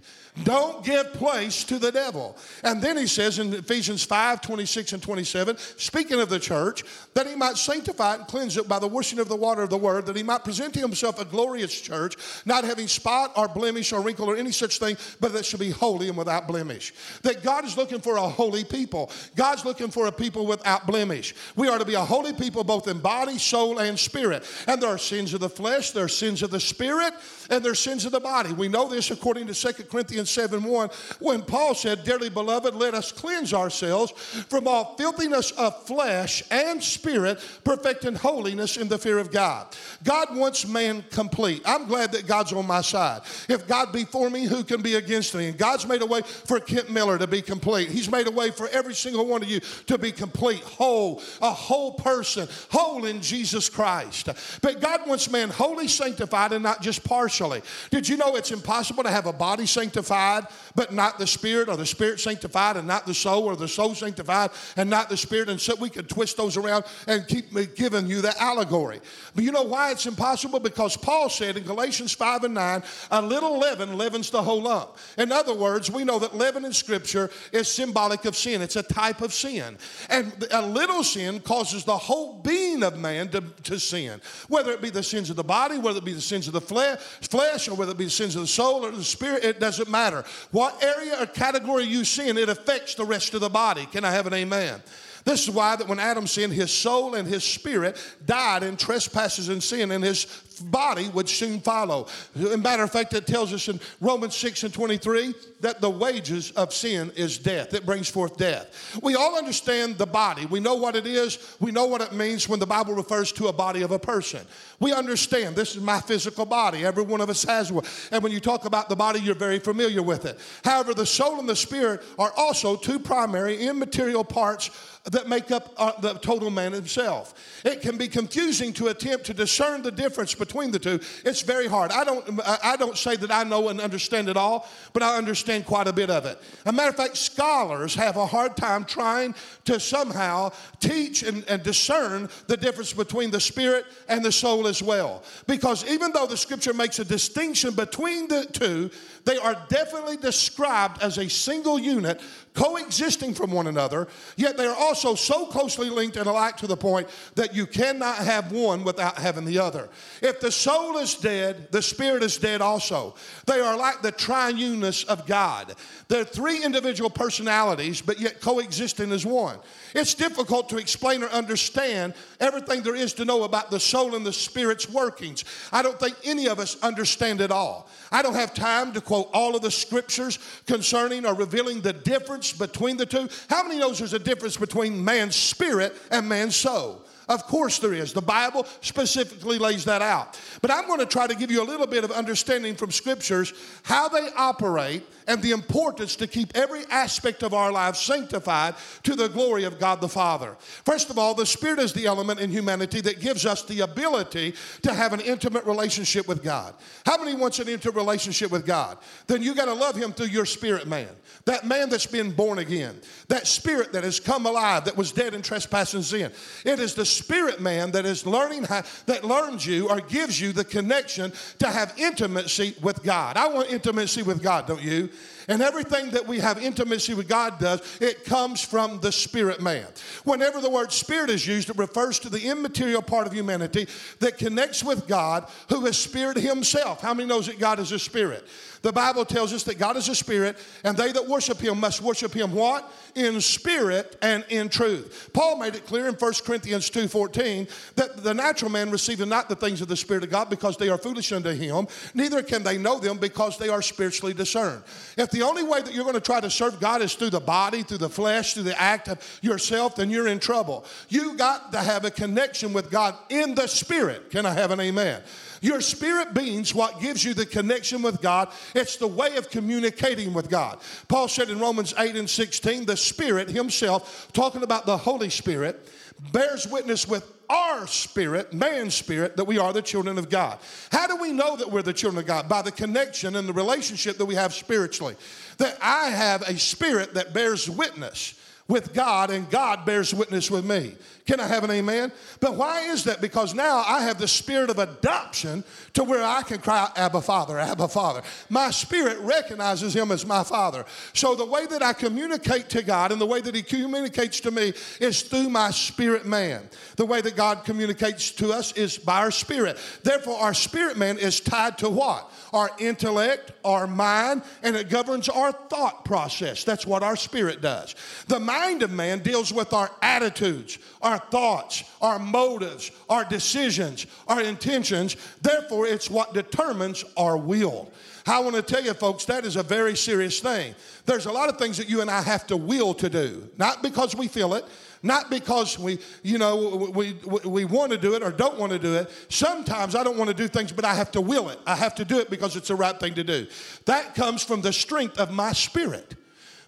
Don't 0.44 0.84
give 0.84 1.12
place 1.14 1.64
to 1.64 1.78
the 1.78 1.90
devil. 1.90 2.36
And 2.62 2.80
then 2.80 2.96
he 2.96 3.06
says 3.06 3.38
in 3.38 3.52
Ephesians 3.52 4.04
5 4.04 4.40
26 4.40 4.92
and 4.92 5.02
27, 5.02 5.56
speaking 5.76 6.20
of 6.20 6.28
the 6.28 6.38
church, 6.38 6.84
that 7.14 7.26
he 7.26 7.34
might 7.34 7.56
sanctify 7.56 8.14
it 8.14 8.18
and 8.20 8.28
cleanse 8.28 8.56
it 8.56 8.68
by 8.68 8.78
the 8.78 8.86
washing 8.86 9.18
of 9.18 9.28
the 9.28 9.36
water 9.36 9.62
of 9.62 9.70
the 9.70 9.78
word, 9.78 10.06
that 10.06 10.16
he 10.16 10.22
might 10.22 10.44
present 10.44 10.74
to 10.74 10.80
himself 10.80 11.20
a 11.20 11.24
glorious 11.24 11.80
church, 11.80 12.16
not 12.44 12.64
having 12.64 12.86
spot 12.86 13.32
or 13.36 13.48
blemish 13.48 13.92
or 13.92 14.00
wrinkle 14.00 14.30
or 14.30 14.36
any 14.36 14.52
such 14.52 14.78
thing, 14.78 14.96
but 15.20 15.32
that 15.32 15.44
should 15.44 15.60
be 15.60 15.70
holy 15.70 16.08
and 16.08 16.16
without 16.16 16.46
blemish. 16.46 16.92
That 17.22 17.42
God 17.42 17.64
is 17.64 17.76
looking 17.76 18.00
for 18.00 18.16
a 18.16 18.28
holy 18.28 18.64
people. 18.64 19.10
God's 19.36 19.64
looking 19.64 19.90
for 19.90 20.06
a 20.06 20.12
people 20.12 20.46
without 20.46 20.86
blemish. 20.86 21.34
We 21.56 21.68
are 21.68 21.78
to 21.78 21.84
be 21.84 21.94
a 21.94 22.04
holy 22.04 22.32
people 22.32 22.64
both 22.64 22.88
in 22.88 22.98
body, 22.98 23.38
soul, 23.38 23.78
and 23.78 23.98
spirit. 23.98 24.44
And 24.66 24.80
there 24.80 24.90
are 24.90 24.98
sins 24.98 25.34
of 25.34 25.40
the 25.40 25.48
flesh, 25.48 25.90
there 25.90 26.04
are 26.04 26.08
sins 26.08 26.42
of 26.42 26.50
the 26.50 26.60
spirit, 26.60 27.12
and 27.50 27.64
their 27.64 27.74
sins 27.74 28.04
of 28.04 28.12
the 28.12 28.20
body. 28.20 28.52
We 28.52 28.68
know 28.68 28.88
this 28.88 29.10
according 29.10 29.46
to 29.48 29.54
2 29.54 29.84
Corinthians 29.84 30.30
7 30.30 30.62
1, 30.62 30.90
when 31.20 31.42
Paul 31.42 31.74
said, 31.74 32.04
Dearly 32.04 32.28
beloved, 32.28 32.74
let 32.74 32.94
us 32.94 33.12
cleanse 33.12 33.54
ourselves 33.54 34.12
from 34.48 34.68
all 34.68 34.96
filthiness 34.96 35.50
of 35.52 35.86
flesh 35.86 36.42
and 36.50 36.82
spirit, 36.82 37.40
perfecting 37.64 38.14
holiness 38.14 38.76
in 38.76 38.88
the 38.88 38.98
fear 38.98 39.18
of 39.18 39.30
God. 39.30 39.66
God 40.04 40.36
wants 40.36 40.66
man 40.66 41.04
complete. 41.10 41.62
I'm 41.64 41.86
glad 41.86 42.12
that 42.12 42.26
God's 42.26 42.52
on 42.52 42.66
my 42.66 42.82
side. 42.82 43.22
If 43.48 43.66
God 43.66 43.92
be 43.92 44.04
for 44.04 44.30
me, 44.30 44.44
who 44.44 44.64
can 44.64 44.82
be 44.82 44.94
against 44.94 45.34
me? 45.34 45.48
And 45.48 45.58
God's 45.58 45.86
made 45.86 46.02
a 46.02 46.06
way 46.06 46.22
for 46.22 46.60
Kent 46.60 46.90
Miller 46.90 47.18
to 47.18 47.26
be 47.26 47.42
complete. 47.42 47.88
He's 47.88 48.10
made 48.10 48.26
a 48.26 48.30
way 48.30 48.50
for 48.50 48.68
every 48.68 48.94
single 48.94 49.26
one 49.26 49.42
of 49.42 49.48
you 49.48 49.60
to 49.86 49.98
be 49.98 50.12
complete, 50.12 50.60
whole, 50.60 51.22
a 51.40 51.50
whole 51.50 51.92
person, 51.92 52.48
whole 52.70 53.04
in 53.04 53.20
Jesus 53.20 53.68
Christ. 53.68 54.28
But 54.62 54.80
God 54.80 55.06
wants 55.06 55.30
man 55.30 55.50
wholly 55.50 55.88
sanctified 55.88 56.52
and 56.52 56.62
not 56.62 56.82
just 56.82 57.04
partially. 57.38 57.62
Did 57.90 58.08
you 58.08 58.16
know 58.16 58.36
it's 58.36 58.50
impossible 58.50 59.02
to 59.04 59.10
have 59.10 59.26
a 59.26 59.32
body 59.32 59.66
sanctified? 59.66 60.46
but 60.78 60.92
not 60.92 61.18
the 61.18 61.26
spirit, 61.26 61.68
or 61.68 61.76
the 61.76 61.84
spirit 61.84 62.20
sanctified 62.20 62.76
and 62.76 62.86
not 62.86 63.04
the 63.04 63.12
soul, 63.12 63.46
or 63.46 63.56
the 63.56 63.66
soul 63.66 63.96
sanctified 63.96 64.50
and 64.76 64.88
not 64.88 65.08
the 65.08 65.16
spirit. 65.16 65.48
And 65.48 65.60
so 65.60 65.74
we 65.74 65.90
could 65.90 66.08
twist 66.08 66.36
those 66.36 66.56
around 66.56 66.84
and 67.08 67.26
keep 67.26 67.46
giving 67.74 68.06
you 68.06 68.20
the 68.20 68.32
allegory. 68.40 69.00
But 69.34 69.42
you 69.42 69.50
know 69.50 69.64
why 69.64 69.90
it's 69.90 70.06
impossible? 70.06 70.60
Because 70.60 70.96
Paul 70.96 71.30
said 71.30 71.56
in 71.56 71.64
Galatians 71.64 72.12
5 72.12 72.44
and 72.44 72.54
9, 72.54 72.82
a 73.10 73.20
little 73.20 73.58
leaven 73.58 73.98
leavens 73.98 74.30
the 74.30 74.40
whole 74.40 74.62
lump. 74.62 74.96
In 75.16 75.32
other 75.32 75.52
words, 75.52 75.90
we 75.90 76.04
know 76.04 76.20
that 76.20 76.36
leaven 76.36 76.64
in 76.64 76.72
Scripture 76.72 77.28
is 77.50 77.66
symbolic 77.66 78.24
of 78.24 78.36
sin, 78.36 78.62
it's 78.62 78.76
a 78.76 78.84
type 78.84 79.20
of 79.20 79.34
sin. 79.34 79.78
And 80.08 80.32
a 80.52 80.64
little 80.64 81.02
sin 81.02 81.40
causes 81.40 81.82
the 81.82 81.98
whole 81.98 82.34
being 82.34 82.84
of 82.84 82.96
man 82.96 83.30
to, 83.30 83.40
to 83.64 83.80
sin, 83.80 84.20
whether 84.46 84.70
it 84.70 84.80
be 84.80 84.90
the 84.90 85.02
sins 85.02 85.28
of 85.28 85.34
the 85.34 85.42
body, 85.42 85.76
whether 85.76 85.98
it 85.98 86.04
be 86.04 86.12
the 86.12 86.20
sins 86.20 86.46
of 86.46 86.52
the 86.52 86.60
flesh, 86.60 87.00
flesh, 87.30 87.68
or 87.68 87.74
whether 87.74 87.92
it 87.92 87.98
be 87.98 88.04
the 88.04 88.10
sins 88.10 88.34
of 88.36 88.42
the 88.42 88.48
soul 88.48 88.84
or 88.84 88.90
the 88.90 89.04
spirit, 89.04 89.44
it 89.44 89.60
doesn't 89.60 89.88
matter. 89.88 90.24
What 90.50 90.82
area 90.82 91.22
or 91.22 91.26
category 91.26 91.84
you 91.84 92.04
sin, 92.04 92.38
it 92.38 92.48
affects 92.48 92.94
the 92.94 93.04
rest 93.04 93.34
of 93.34 93.40
the 93.40 93.48
body. 93.48 93.86
Can 93.86 94.04
I 94.04 94.10
have 94.10 94.26
an 94.26 94.34
amen? 94.34 94.82
This 95.24 95.42
is 95.42 95.50
why 95.50 95.76
that 95.76 95.88
when 95.88 95.98
Adam 95.98 96.26
sinned, 96.26 96.52
his 96.52 96.70
soul 96.70 97.14
and 97.14 97.26
his 97.26 97.44
spirit 97.44 97.96
died 98.24 98.62
in 98.62 98.76
trespasses 98.76 99.48
and 99.48 99.62
sin, 99.62 99.90
and 99.90 100.04
his 100.04 100.26
body 100.60 101.08
would 101.10 101.28
soon 101.28 101.60
follow. 101.60 102.06
As 102.36 102.56
matter 102.56 102.82
of 102.82 102.90
fact, 102.90 103.14
it 103.14 103.26
tells 103.26 103.52
us 103.52 103.68
in 103.68 103.80
Romans 104.00 104.34
6 104.36 104.64
and 104.64 104.74
23 104.74 105.34
that 105.60 105.80
the 105.80 105.90
wages 105.90 106.50
of 106.52 106.72
sin 106.72 107.12
is 107.16 107.38
death. 107.38 107.74
It 107.74 107.86
brings 107.86 108.08
forth 108.08 108.36
death. 108.36 108.98
We 109.02 109.14
all 109.14 109.36
understand 109.36 109.98
the 109.98 110.06
body. 110.06 110.46
We 110.46 110.60
know 110.60 110.74
what 110.74 110.96
it 110.96 111.06
is. 111.06 111.56
We 111.60 111.70
know 111.70 111.86
what 111.86 112.00
it 112.00 112.12
means 112.12 112.48
when 112.48 112.60
the 112.60 112.66
Bible 112.66 112.94
refers 112.94 113.32
to 113.32 113.48
a 113.48 113.52
body 113.52 113.82
of 113.82 113.90
a 113.90 113.98
person. 113.98 114.40
We 114.80 114.92
understand 114.92 115.56
this 115.56 115.74
is 115.74 115.82
my 115.82 116.00
physical 116.00 116.46
body. 116.46 116.84
Every 116.84 117.02
one 117.02 117.20
of 117.20 117.30
us 117.30 117.42
has 117.44 117.72
one. 117.72 117.84
And 118.12 118.22
when 118.22 118.32
you 118.32 118.40
talk 118.40 118.64
about 118.64 118.88
the 118.88 118.96
body, 118.96 119.20
you're 119.20 119.34
very 119.34 119.58
familiar 119.58 120.02
with 120.02 120.24
it. 120.24 120.38
However, 120.64 120.94
the 120.94 121.06
soul 121.06 121.40
and 121.40 121.48
the 121.48 121.56
spirit 121.56 122.02
are 122.18 122.32
also 122.36 122.76
two 122.76 122.98
primary 122.98 123.58
immaterial 123.66 124.24
parts 124.24 124.70
that 125.10 125.28
make 125.28 125.50
up 125.50 125.72
uh, 125.76 125.92
the 126.00 126.14
total 126.14 126.50
man 126.50 126.72
himself. 126.72 127.34
It 127.64 127.80
can 127.80 127.96
be 127.96 128.08
confusing 128.08 128.72
to 128.74 128.88
attempt 128.88 129.26
to 129.26 129.34
discern 129.34 129.82
the 129.82 129.90
difference 129.90 130.34
between 130.34 130.70
the 130.70 130.78
two. 130.78 131.00
It's 131.24 131.42
very 131.42 131.66
hard. 131.66 131.90
I 131.92 132.04
don't, 132.04 132.40
I 132.46 132.76
don't 132.76 132.96
say 132.96 133.16
that 133.16 133.30
I 133.30 133.44
know 133.44 133.68
and 133.68 133.80
understand 133.80 134.28
it 134.28 134.36
all, 134.36 134.68
but 134.92 135.02
I 135.02 135.16
understand 135.16 135.66
quite 135.66 135.86
a 135.86 135.92
bit 135.92 136.10
of 136.10 136.26
it. 136.26 136.38
As 136.64 136.66
a 136.66 136.72
matter 136.72 136.90
of 136.90 136.96
fact, 136.96 137.16
scholars 137.16 137.94
have 137.94 138.16
a 138.16 138.26
hard 138.26 138.56
time 138.56 138.84
trying 138.84 139.34
to 139.64 139.80
somehow 139.80 140.50
teach 140.80 141.22
and, 141.22 141.44
and 141.48 141.62
discern 141.62 142.28
the 142.46 142.56
difference 142.56 142.92
between 142.92 143.30
the 143.30 143.40
spirit 143.40 143.86
and 144.08 144.24
the 144.24 144.32
soul 144.32 144.66
as 144.66 144.82
well. 144.82 145.22
Because 145.46 145.88
even 145.88 146.12
though 146.12 146.26
the 146.26 146.36
scripture 146.36 146.74
makes 146.74 146.98
a 146.98 147.04
distinction 147.04 147.74
between 147.74 148.28
the 148.28 148.46
two, 148.46 148.90
they 149.24 149.36
are 149.36 149.56
definitely 149.68 150.16
described 150.16 151.02
as 151.02 151.18
a 151.18 151.28
single 151.28 151.78
unit 151.78 152.20
coexisting 152.58 153.34
from 153.34 153.52
one 153.52 153.68
another, 153.68 154.08
yet 154.36 154.56
they 154.56 154.66
are 154.66 154.74
also 154.74 155.14
so 155.14 155.46
closely 155.46 155.88
linked 155.88 156.16
and 156.16 156.26
alike 156.26 156.56
to 156.56 156.66
the 156.66 156.76
point 156.76 157.08
that 157.36 157.54
you 157.54 157.66
cannot 157.66 158.16
have 158.16 158.50
one 158.50 158.82
without 158.82 159.16
having 159.16 159.44
the 159.44 159.60
other. 159.60 159.88
If 160.20 160.40
the 160.40 160.50
soul 160.50 160.98
is 160.98 161.14
dead, 161.14 161.70
the 161.70 161.80
spirit 161.80 162.24
is 162.24 162.36
dead 162.36 162.60
also. 162.60 163.14
They 163.46 163.60
are 163.60 163.76
like 163.76 164.02
the 164.02 164.10
triuneness 164.10 165.06
of 165.06 165.24
God. 165.24 165.76
They're 166.08 166.24
three 166.24 166.64
individual 166.64 167.10
personalities, 167.10 168.00
but 168.00 168.18
yet 168.18 168.40
coexisting 168.40 169.12
as 169.12 169.24
one. 169.24 169.60
It's 169.94 170.14
difficult 170.14 170.68
to 170.70 170.78
explain 170.78 171.22
or 171.22 171.28
understand 171.28 172.14
everything 172.40 172.82
there 172.82 172.96
is 172.96 173.12
to 173.14 173.24
know 173.24 173.44
about 173.44 173.70
the 173.70 173.78
soul 173.78 174.16
and 174.16 174.26
the 174.26 174.32
spirit's 174.32 174.90
workings. 174.90 175.44
I 175.72 175.82
don't 175.82 175.98
think 176.00 176.16
any 176.24 176.48
of 176.48 176.58
us 176.58 176.76
understand 176.82 177.40
it 177.40 177.52
all. 177.52 177.88
I 178.10 178.22
don't 178.22 178.34
have 178.34 178.54
time 178.54 178.92
to 178.92 179.00
quote 179.00 179.28
all 179.32 179.54
of 179.56 179.62
the 179.62 179.70
scriptures 179.70 180.38
concerning 180.66 181.26
or 181.26 181.34
revealing 181.34 181.80
the 181.80 181.92
difference 181.92 182.52
between 182.52 182.96
the 182.96 183.06
two. 183.06 183.28
How 183.48 183.62
many 183.62 183.78
knows 183.78 183.98
there's 183.98 184.14
a 184.14 184.18
difference 184.18 184.56
between 184.56 185.04
man's 185.04 185.36
spirit 185.36 185.96
and 186.10 186.28
man's 186.28 186.56
soul? 186.56 187.04
Of 187.28 187.44
course, 187.44 187.78
there 187.78 187.92
is. 187.92 188.14
The 188.14 188.22
Bible 188.22 188.66
specifically 188.80 189.58
lays 189.58 189.84
that 189.84 190.00
out. 190.00 190.40
But 190.62 190.70
I'm 190.70 190.86
going 190.86 191.00
to 191.00 191.06
try 191.06 191.26
to 191.26 191.34
give 191.34 191.50
you 191.50 191.62
a 191.62 191.64
little 191.64 191.86
bit 191.86 192.02
of 192.02 192.10
understanding 192.10 192.74
from 192.74 192.90
scriptures 192.90 193.52
how 193.82 194.08
they 194.08 194.28
operate 194.34 195.06
and 195.28 195.42
the 195.42 195.52
importance 195.52 196.16
to 196.16 196.26
keep 196.26 196.56
every 196.56 196.84
aspect 196.86 197.42
of 197.42 197.54
our 197.54 197.70
lives 197.70 198.00
sanctified 198.00 198.74
to 199.02 199.14
the 199.14 199.28
glory 199.28 199.64
of 199.64 199.78
God 199.78 200.00
the 200.00 200.08
Father. 200.08 200.56
First 200.84 201.10
of 201.10 201.18
all, 201.18 201.34
the 201.34 201.46
Spirit 201.46 201.78
is 201.78 201.92
the 201.92 202.06
element 202.06 202.40
in 202.40 202.50
humanity 202.50 203.00
that 203.02 203.20
gives 203.20 203.46
us 203.46 203.62
the 203.62 203.80
ability 203.80 204.54
to 204.82 204.92
have 204.92 205.12
an 205.12 205.20
intimate 205.20 205.64
relationship 205.66 206.26
with 206.26 206.42
God. 206.42 206.74
How 207.04 207.18
many 207.22 207.36
wants 207.36 207.58
an 207.58 207.68
intimate 207.68 207.94
relationship 207.94 208.50
with 208.50 208.66
God? 208.66 208.98
Then 209.26 209.42
you 209.42 209.54
got 209.54 209.66
to 209.66 209.74
love 209.74 209.94
Him 209.94 210.12
through 210.12 210.26
your 210.26 210.46
spirit 210.46 210.86
man. 210.86 211.08
That 211.44 211.66
man 211.66 211.90
that's 211.90 212.06
been 212.06 212.30
born 212.30 212.58
again. 212.58 212.98
That 213.28 213.46
spirit 213.46 213.92
that 213.92 214.04
has 214.04 214.20
come 214.20 214.46
alive, 214.46 214.86
that 214.86 214.96
was 214.96 215.12
dead 215.12 215.34
in 215.34 215.42
trespass 215.42 215.94
and 215.94 216.04
sin. 216.04 216.32
It 216.64 216.78
is 216.78 216.94
the 216.94 217.04
spirit 217.04 217.60
man 217.60 217.90
that 217.92 218.06
is 218.06 218.26
learning 218.26 218.64
how, 218.64 218.82
that 219.06 219.24
learns 219.24 219.66
you 219.66 219.90
or 219.90 220.00
gives 220.00 220.40
you 220.40 220.52
the 220.52 220.64
connection 220.64 221.32
to 221.58 221.68
have 221.68 221.94
intimacy 221.98 222.74
with 222.80 223.02
God. 223.02 223.36
I 223.36 223.48
want 223.48 223.70
intimacy 223.70 224.22
with 224.22 224.42
God, 224.42 224.66
don't 224.66 224.82
you? 224.82 225.10
And 225.48 225.62
everything 225.62 226.10
that 226.10 226.26
we 226.26 226.40
have 226.40 226.62
intimacy 226.62 227.14
with 227.14 227.26
God 227.26 227.58
does, 227.58 227.80
it 228.00 228.24
comes 228.26 228.62
from 228.62 229.00
the 229.00 229.10
spirit 229.10 229.62
man. 229.62 229.86
Whenever 230.24 230.60
the 230.60 230.68
word 230.68 230.92
spirit 230.92 231.30
is 231.30 231.46
used, 231.46 231.70
it 231.70 231.78
refers 231.78 232.18
to 232.20 232.28
the 232.28 232.48
immaterial 232.48 233.00
part 233.00 233.26
of 233.26 233.32
humanity 233.32 233.88
that 234.20 234.36
connects 234.36 234.84
with 234.84 235.08
God, 235.08 235.48
who 235.70 235.86
is 235.86 235.96
spirit 235.96 236.36
himself. 236.36 237.00
How 237.00 237.14
many 237.14 237.26
knows 237.26 237.46
that 237.46 237.58
God 237.58 237.78
is 237.78 237.92
a 237.92 237.98
spirit? 237.98 238.46
The 238.82 238.92
Bible 238.92 239.24
tells 239.24 239.52
us 239.52 239.64
that 239.64 239.78
God 239.78 239.96
is 239.96 240.08
a 240.08 240.14
spirit, 240.14 240.56
and 240.84 240.96
they 240.96 241.12
that 241.12 241.26
worship 241.26 241.58
him 241.60 241.80
must 241.80 242.00
worship 242.00 242.32
him 242.32 242.52
what? 242.52 242.90
In 243.14 243.40
spirit 243.40 244.16
and 244.22 244.44
in 244.48 244.68
truth. 244.68 245.30
Paul 245.32 245.58
made 245.58 245.74
it 245.74 245.86
clear 245.86 246.08
in 246.08 246.14
1 246.14 246.44
Corinthians 246.44 246.90
2:14 246.90 247.68
that 247.96 248.22
the 248.22 248.34
natural 248.34 248.70
man 248.70 248.90
receiveth 248.90 249.28
not 249.28 249.48
the 249.48 249.56
things 249.56 249.80
of 249.80 249.88
the 249.88 249.96
Spirit 249.96 250.24
of 250.24 250.30
God 250.30 250.50
because 250.50 250.76
they 250.76 250.88
are 250.88 250.98
foolish 250.98 251.32
unto 251.32 251.50
him, 251.50 251.86
neither 252.14 252.42
can 252.42 252.62
they 252.62 252.78
know 252.78 252.98
them 252.98 253.18
because 253.18 253.58
they 253.58 253.68
are 253.68 253.82
spiritually 253.82 254.34
discerned. 254.34 254.82
If 255.16 255.30
the 255.30 255.42
only 255.42 255.62
way 255.62 255.82
that 255.82 255.92
you're 255.92 256.04
going 256.04 256.14
to 256.14 256.20
try 256.20 256.40
to 256.40 256.50
serve 256.50 256.80
God 256.80 257.02
is 257.02 257.14
through 257.14 257.30
the 257.30 257.40
body, 257.40 257.82
through 257.82 257.98
the 257.98 258.08
flesh, 258.08 258.54
through 258.54 258.64
the 258.64 258.80
act 258.80 259.08
of 259.08 259.38
yourself, 259.42 259.96
then 259.96 260.10
you're 260.10 260.28
in 260.28 260.38
trouble. 260.38 260.84
You 261.08 261.36
got 261.36 261.72
to 261.72 261.78
have 261.78 262.04
a 262.04 262.10
connection 262.10 262.72
with 262.72 262.90
God 262.90 263.16
in 263.28 263.54
the 263.54 263.66
spirit. 263.66 264.30
Can 264.30 264.46
I 264.46 264.52
have 264.52 264.70
an 264.70 264.80
amen? 264.80 265.22
Your 265.60 265.80
spirit 265.80 266.34
being's 266.34 266.74
what 266.74 267.00
gives 267.00 267.24
you 267.24 267.34
the 267.34 267.46
connection 267.46 268.02
with 268.02 268.20
God. 268.20 268.48
It's 268.74 268.96
the 268.96 269.06
way 269.06 269.36
of 269.36 269.50
communicating 269.50 270.32
with 270.32 270.48
God. 270.48 270.78
Paul 271.08 271.28
said 271.28 271.50
in 271.50 271.58
Romans 271.58 271.94
8 271.98 272.16
and 272.16 272.28
16, 272.28 272.86
the 272.86 272.96
Spirit 272.96 273.48
Himself, 273.48 274.28
talking 274.32 274.62
about 274.62 274.86
the 274.86 274.96
Holy 274.96 275.30
Spirit, 275.30 275.88
bears 276.32 276.66
witness 276.66 277.06
with 277.06 277.24
our 277.50 277.86
spirit, 277.86 278.52
man's 278.52 278.94
spirit, 278.94 279.36
that 279.36 279.44
we 279.44 279.58
are 279.58 279.72
the 279.72 279.82
children 279.82 280.18
of 280.18 280.28
God. 280.28 280.58
How 280.92 281.06
do 281.06 281.16
we 281.16 281.32
know 281.32 281.56
that 281.56 281.70
we're 281.70 281.82
the 281.82 281.92
children 281.92 282.20
of 282.20 282.26
God? 282.26 282.48
By 282.48 282.62
the 282.62 282.72
connection 282.72 283.36
and 283.36 283.48
the 283.48 283.52
relationship 283.52 284.18
that 284.18 284.26
we 284.26 284.34
have 284.34 284.52
spiritually. 284.52 285.16
That 285.56 285.78
I 285.80 286.10
have 286.10 286.42
a 286.42 286.58
spirit 286.58 287.14
that 287.14 287.32
bears 287.32 287.68
witness 287.68 288.34
with 288.68 288.92
God 288.92 289.30
and 289.30 289.48
God 289.48 289.86
bears 289.86 290.12
witness 290.12 290.50
with 290.50 290.64
me. 290.64 290.94
Can 291.28 291.40
I 291.40 291.46
have 291.46 291.62
an 291.62 291.70
amen? 291.70 292.10
But 292.40 292.54
why 292.54 292.84
is 292.84 293.04
that? 293.04 293.20
Because 293.20 293.52
now 293.52 293.84
I 293.86 294.00
have 294.04 294.18
the 294.18 294.26
spirit 294.26 294.70
of 294.70 294.78
adoption 294.78 295.62
to 295.92 296.02
where 296.02 296.24
I 296.24 296.40
can 296.40 296.58
cry 296.58 296.84
out, 296.84 296.96
Abba 296.96 297.20
Father, 297.20 297.58
Abba 297.58 297.88
Father. 297.88 298.22
My 298.48 298.70
spirit 298.70 299.18
recognizes 299.18 299.94
him 299.94 300.10
as 300.10 300.24
my 300.24 300.42
Father. 300.42 300.86
So 301.12 301.34
the 301.34 301.44
way 301.44 301.66
that 301.66 301.82
I 301.82 301.92
communicate 301.92 302.70
to 302.70 302.82
God 302.82 303.12
and 303.12 303.20
the 303.20 303.26
way 303.26 303.42
that 303.42 303.54
he 303.54 303.60
communicates 303.60 304.40
to 304.40 304.50
me 304.50 304.72
is 305.02 305.20
through 305.20 305.50
my 305.50 305.70
spirit 305.70 306.24
man. 306.24 306.66
The 306.96 307.04
way 307.04 307.20
that 307.20 307.36
God 307.36 307.62
communicates 307.62 308.30
to 308.30 308.50
us 308.50 308.72
is 308.72 308.96
by 308.96 309.18
our 309.18 309.30
spirit. 309.30 309.76
Therefore, 310.02 310.38
our 310.38 310.54
spirit 310.54 310.96
man 310.96 311.18
is 311.18 311.40
tied 311.40 311.76
to 311.78 311.90
what? 311.90 312.32
Our 312.54 312.70
intellect, 312.78 313.52
our 313.66 313.86
mind, 313.86 314.44
and 314.62 314.76
it 314.76 314.88
governs 314.88 315.28
our 315.28 315.52
thought 315.52 316.06
process. 316.06 316.64
That's 316.64 316.86
what 316.86 317.02
our 317.02 317.16
spirit 317.16 317.60
does. 317.60 317.94
The 318.28 318.40
mind 318.40 318.82
of 318.82 318.90
man 318.90 319.18
deals 319.18 319.52
with 319.52 319.74
our 319.74 319.90
attitudes, 320.00 320.78
our 321.02 321.17
thoughts, 321.18 321.84
our 322.00 322.18
motives, 322.18 322.90
our 323.08 323.24
decisions, 323.24 324.06
our 324.26 324.42
intentions. 324.42 325.16
Therefore, 325.40 325.86
it's 325.86 326.10
what 326.10 326.34
determines 326.34 327.04
our 327.16 327.36
will. 327.36 327.92
I 328.26 328.40
want 328.40 328.56
to 328.56 328.62
tell 328.62 328.84
you, 328.84 328.92
folks, 328.94 329.24
that 329.26 329.46
is 329.46 329.56
a 329.56 329.62
very 329.62 329.96
serious 329.96 330.40
thing. 330.40 330.74
There's 331.06 331.26
a 331.26 331.32
lot 331.32 331.48
of 331.48 331.56
things 331.56 331.78
that 331.78 331.88
you 331.88 332.02
and 332.02 332.10
I 332.10 332.20
have 332.20 332.46
to 332.48 332.56
will 332.56 332.92
to 332.94 333.08
do, 333.08 333.48
not 333.56 333.82
because 333.82 334.14
we 334.14 334.28
feel 334.28 334.54
it, 334.54 334.64
not 335.02 335.30
because 335.30 335.78
we, 335.78 335.98
you 336.22 336.38
know, 336.38 336.90
we, 336.92 337.16
we, 337.24 337.40
we 337.44 337.64
want 337.64 337.92
to 337.92 337.98
do 337.98 338.14
it 338.14 338.22
or 338.22 338.30
don't 338.30 338.58
want 338.58 338.72
to 338.72 338.78
do 338.78 338.94
it. 338.96 339.10
Sometimes 339.28 339.94
I 339.94 340.04
don't 340.04 340.18
want 340.18 340.28
to 340.28 340.34
do 340.34 340.48
things, 340.48 340.72
but 340.72 340.84
I 340.84 340.94
have 340.94 341.10
to 341.12 341.20
will 341.20 341.48
it. 341.48 341.58
I 341.66 341.76
have 341.76 341.94
to 341.96 342.04
do 342.04 342.18
it 342.18 342.28
because 342.28 342.56
it's 342.56 342.68
the 342.68 342.74
right 342.74 342.98
thing 342.98 343.14
to 343.14 343.24
do. 343.24 343.46
That 343.86 344.14
comes 344.14 344.42
from 344.42 344.60
the 344.60 344.72
strength 344.72 345.18
of 345.18 345.30
my 345.30 345.52
spirit 345.52 346.14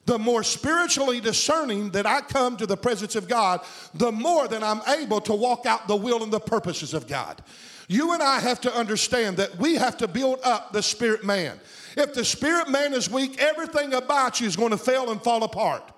the 0.06 0.18
more 0.18 0.42
spiritually 0.42 1.20
discerning 1.20 1.90
that 1.90 2.06
I 2.06 2.20
come 2.20 2.56
to 2.56 2.66
the 2.66 2.76
presence 2.76 3.14
of 3.14 3.28
God, 3.28 3.60
the 3.94 4.10
more 4.10 4.48
that 4.48 4.62
I'm 4.62 4.82
able 5.00 5.20
to 5.22 5.34
walk 5.34 5.66
out 5.66 5.88
the 5.88 5.96
will 5.96 6.22
and 6.22 6.32
the 6.32 6.40
purposes 6.40 6.94
of 6.94 7.06
God. 7.06 7.42
You 7.88 8.12
and 8.12 8.22
I 8.22 8.40
have 8.40 8.60
to 8.62 8.74
understand 8.74 9.36
that 9.38 9.56
we 9.58 9.74
have 9.74 9.96
to 9.98 10.08
build 10.08 10.38
up 10.42 10.72
the 10.72 10.82
spirit 10.82 11.24
man. 11.24 11.58
If 11.96 12.14
the 12.14 12.24
spirit 12.24 12.68
man 12.68 12.94
is 12.94 13.10
weak, 13.10 13.40
everything 13.40 13.94
about 13.94 14.40
you 14.40 14.46
is 14.46 14.56
going 14.56 14.70
to 14.70 14.78
fail 14.78 15.10
and 15.10 15.20
fall 15.20 15.42
apart. 15.42 15.92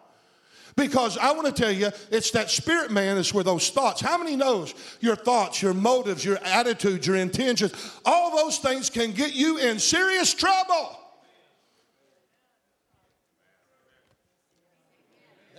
Because 0.74 1.18
I 1.18 1.32
want 1.32 1.46
to 1.46 1.52
tell 1.52 1.70
you, 1.70 1.90
it's 2.10 2.30
that 2.30 2.50
spirit 2.50 2.90
man 2.90 3.18
is 3.18 3.34
where 3.34 3.44
those 3.44 3.68
thoughts. 3.68 4.00
How 4.00 4.16
many 4.16 4.36
knows 4.36 4.74
your 5.00 5.16
thoughts, 5.16 5.60
your 5.60 5.74
motives, 5.74 6.24
your 6.24 6.38
attitudes, 6.38 7.06
your 7.06 7.16
intentions, 7.16 7.74
all 8.06 8.34
those 8.34 8.58
things 8.58 8.88
can 8.88 9.12
get 9.12 9.34
you 9.34 9.58
in 9.58 9.78
serious 9.78 10.32
trouble. 10.32 10.98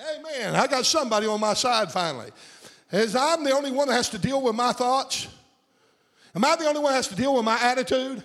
Amen. 0.03 0.55
I 0.55 0.67
got 0.67 0.85
somebody 0.85 1.27
on 1.27 1.39
my 1.39 1.53
side 1.53 1.91
finally. 1.91 2.31
As 2.91 3.15
I'm 3.15 3.43
the 3.43 3.51
only 3.51 3.71
one 3.71 3.87
that 3.87 3.95
has 3.95 4.09
to 4.09 4.19
deal 4.19 4.41
with 4.41 4.55
my 4.55 4.71
thoughts. 4.71 5.27
Am 6.35 6.43
I 6.43 6.55
the 6.55 6.65
only 6.65 6.81
one 6.81 6.91
that 6.91 6.97
has 6.97 7.07
to 7.09 7.15
deal 7.15 7.35
with 7.35 7.45
my 7.45 7.59
attitude? 7.61 8.23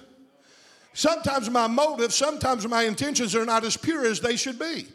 Sometimes 0.94 1.48
my 1.50 1.66
motives, 1.66 2.14
sometimes 2.14 2.66
my 2.66 2.82
intentions 2.82 3.36
are 3.36 3.44
not 3.44 3.64
as 3.64 3.76
pure 3.76 4.04
as 4.06 4.20
they 4.20 4.36
should 4.36 4.58
be. 4.58 4.88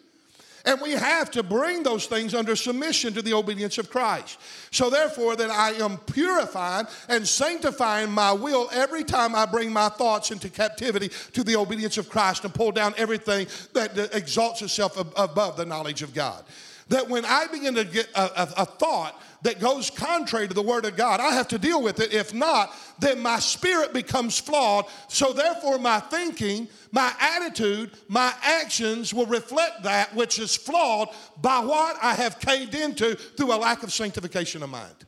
And 0.66 0.80
we 0.82 0.92
have 0.92 1.30
to 1.32 1.44
bring 1.44 1.84
those 1.84 2.06
things 2.06 2.34
under 2.34 2.56
submission 2.56 3.14
to 3.14 3.22
the 3.22 3.34
obedience 3.34 3.78
of 3.78 3.90
Christ. 3.90 4.40
So, 4.72 4.90
therefore, 4.90 5.36
that 5.36 5.50
I 5.50 5.72
am 5.74 5.98
purifying 5.98 6.88
and 7.10 7.28
sanctifying 7.28 8.10
my 8.12 8.32
will 8.32 8.70
every 8.72 9.04
time 9.04 9.36
I 9.36 9.46
bring 9.46 9.74
my 9.74 9.90
thoughts 9.90 10.32
into 10.32 10.50
captivity 10.50 11.10
to 11.34 11.44
the 11.44 11.58
obedience 11.58 11.98
of 11.98 12.10
Christ 12.10 12.46
and 12.46 12.54
pull 12.54 12.72
down 12.72 12.94
everything 12.96 13.48
that 13.74 14.16
exalts 14.16 14.62
itself 14.62 14.98
above 15.18 15.58
the 15.58 15.66
knowledge 15.66 16.02
of 16.02 16.14
God. 16.14 16.46
That 16.90 17.10
when 17.10 17.26
I 17.26 17.48
begin 17.48 17.76
to 17.76 17.86
get 17.86 18.10
a, 18.16 18.42
a, 18.42 18.54
a 18.58 18.66
thought 18.66 19.22
that 19.44 19.60
goes 19.60 19.90
contrary 19.90 20.48
to 20.48 20.54
the 20.54 20.62
Word 20.62 20.86
of 20.86 20.96
God. 20.96 21.20
I 21.20 21.32
have 21.34 21.50
to 21.50 21.60
deal 21.60 21.82
with 21.82 22.00
it. 22.00 22.14
If 22.14 22.34
not, 22.34 22.74
then 23.00 23.20
my 23.20 23.40
spirit 23.40 23.94
becomes 23.94 24.40
flawed. 24.40 24.86
So, 25.08 25.34
therefore, 25.34 25.78
my 25.78 26.00
thinking, 26.00 26.68
my 26.92 27.14
attitude, 27.20 27.92
my 28.08 28.34
actions 28.42 29.14
will 29.14 29.26
reflect 29.26 29.84
that 29.84 30.16
which 30.16 30.40
is 30.40 30.56
flawed 30.56 31.10
by 31.42 31.60
what 31.60 31.98
I 32.02 32.14
have 32.16 32.40
caved 32.40 32.74
into 32.74 33.16
through 33.16 33.54
a 33.54 33.58
lack 33.58 33.84
of 33.84 33.92
sanctification 33.92 34.64
of 34.64 34.70
mind. 34.70 35.06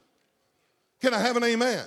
Can 1.01 1.13
I 1.13 1.19
have 1.19 1.37
an 1.37 1.43
amen? 1.43 1.85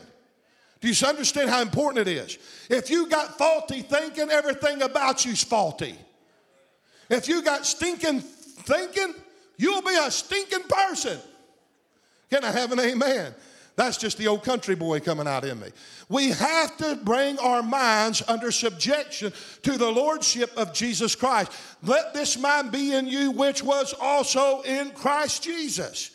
Do 0.80 0.88
you 0.88 1.06
understand 1.06 1.50
how 1.50 1.60
important 1.60 2.06
it 2.06 2.12
is? 2.12 2.38
If 2.70 2.88
you 2.88 3.08
got 3.08 3.36
faulty 3.36 3.82
thinking, 3.82 4.30
everything 4.30 4.82
about 4.82 5.24
you's 5.24 5.42
faulty. 5.42 5.96
If 7.10 7.26
you 7.26 7.42
got 7.42 7.66
stinking 7.66 8.20
thinking, 8.20 9.14
you'll 9.58 9.82
be 9.82 9.94
a 9.94 10.10
stinking 10.10 10.64
person. 10.68 11.18
Can 12.30 12.44
I 12.44 12.50
have 12.50 12.72
an 12.72 12.80
amen? 12.80 13.34
That's 13.78 13.96
just 13.96 14.18
the 14.18 14.26
old 14.26 14.42
country 14.42 14.74
boy 14.74 14.98
coming 14.98 15.28
out 15.28 15.44
in 15.44 15.60
me. 15.60 15.68
We 16.08 16.30
have 16.30 16.76
to 16.78 16.96
bring 16.96 17.38
our 17.38 17.62
minds 17.62 18.24
under 18.26 18.50
subjection 18.50 19.32
to 19.62 19.78
the 19.78 19.88
lordship 19.88 20.50
of 20.56 20.72
Jesus 20.72 21.14
Christ. 21.14 21.52
Let 21.84 22.12
this 22.12 22.36
mind 22.36 22.72
be 22.72 22.92
in 22.94 23.06
you, 23.06 23.30
which 23.30 23.62
was 23.62 23.94
also 24.00 24.62
in 24.62 24.90
Christ 24.90 25.44
Jesus. 25.44 26.10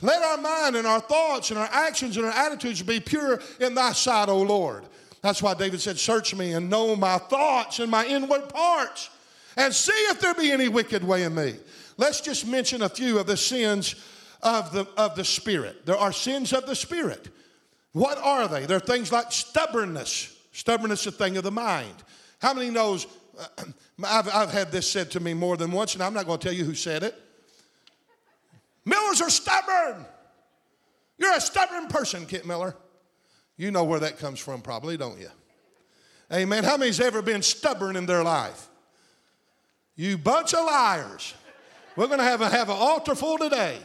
Let 0.00 0.22
our 0.22 0.38
mind 0.38 0.76
and 0.76 0.86
our 0.86 1.00
thoughts 1.00 1.50
and 1.50 1.58
our 1.58 1.68
actions 1.72 2.16
and 2.16 2.26
our 2.26 2.32
attitudes 2.32 2.80
be 2.80 3.00
pure 3.00 3.40
in 3.58 3.74
thy 3.74 3.90
sight, 3.90 4.28
O 4.28 4.40
Lord. 4.40 4.84
That's 5.20 5.42
why 5.42 5.54
David 5.54 5.80
said, 5.80 5.98
Search 5.98 6.32
me 6.34 6.52
and 6.52 6.70
know 6.70 6.94
my 6.94 7.18
thoughts 7.18 7.80
and 7.80 7.90
my 7.90 8.06
inward 8.06 8.48
parts, 8.48 9.10
and 9.56 9.74
see 9.74 9.92
if 10.10 10.20
there 10.20 10.32
be 10.34 10.52
any 10.52 10.68
wicked 10.68 11.02
way 11.02 11.24
in 11.24 11.34
me. 11.34 11.56
Let's 12.00 12.22
just 12.22 12.46
mention 12.46 12.80
a 12.80 12.88
few 12.88 13.18
of 13.18 13.26
the 13.26 13.36
sins 13.36 13.94
of 14.42 14.72
the, 14.72 14.88
of 14.96 15.16
the 15.16 15.24
Spirit. 15.24 15.84
There 15.84 15.98
are 15.98 16.12
sins 16.12 16.54
of 16.54 16.64
the 16.64 16.74
Spirit. 16.74 17.28
What 17.92 18.16
are 18.16 18.48
they? 18.48 18.64
They're 18.64 18.80
things 18.80 19.12
like 19.12 19.30
stubbornness. 19.30 20.34
Stubbornness 20.52 21.02
is 21.02 21.08
a 21.08 21.12
thing 21.12 21.36
of 21.36 21.44
the 21.44 21.50
mind. 21.50 21.92
How 22.40 22.54
many 22.54 22.70
knows? 22.70 23.06
I've, 24.02 24.34
I've 24.34 24.50
had 24.50 24.72
this 24.72 24.90
said 24.90 25.10
to 25.10 25.20
me 25.20 25.34
more 25.34 25.58
than 25.58 25.72
once, 25.72 25.92
and 25.92 26.02
I'm 26.02 26.14
not 26.14 26.24
going 26.24 26.38
to 26.38 26.42
tell 26.42 26.56
you 26.56 26.64
who 26.64 26.74
said 26.74 27.02
it. 27.02 27.14
Millers 28.86 29.20
are 29.20 29.28
stubborn. 29.28 30.06
You're 31.18 31.36
a 31.36 31.40
stubborn 31.40 31.88
person, 31.88 32.24
Kent 32.24 32.46
Miller. 32.46 32.74
You 33.58 33.70
know 33.70 33.84
where 33.84 34.00
that 34.00 34.18
comes 34.18 34.40
from, 34.40 34.62
probably, 34.62 34.96
don't 34.96 35.20
you? 35.20 35.28
Amen. 36.32 36.64
How 36.64 36.78
many's 36.78 36.98
ever 36.98 37.20
been 37.20 37.42
stubborn 37.42 37.94
in 37.94 38.06
their 38.06 38.24
life? 38.24 38.68
You 39.96 40.16
bunch 40.16 40.54
of 40.54 40.64
liars. 40.64 41.34
We're 41.96 42.06
going 42.06 42.18
to 42.18 42.24
have, 42.24 42.40
a, 42.40 42.48
have 42.48 42.68
an 42.68 42.76
altar 42.78 43.14
full 43.14 43.38
today. 43.38 43.78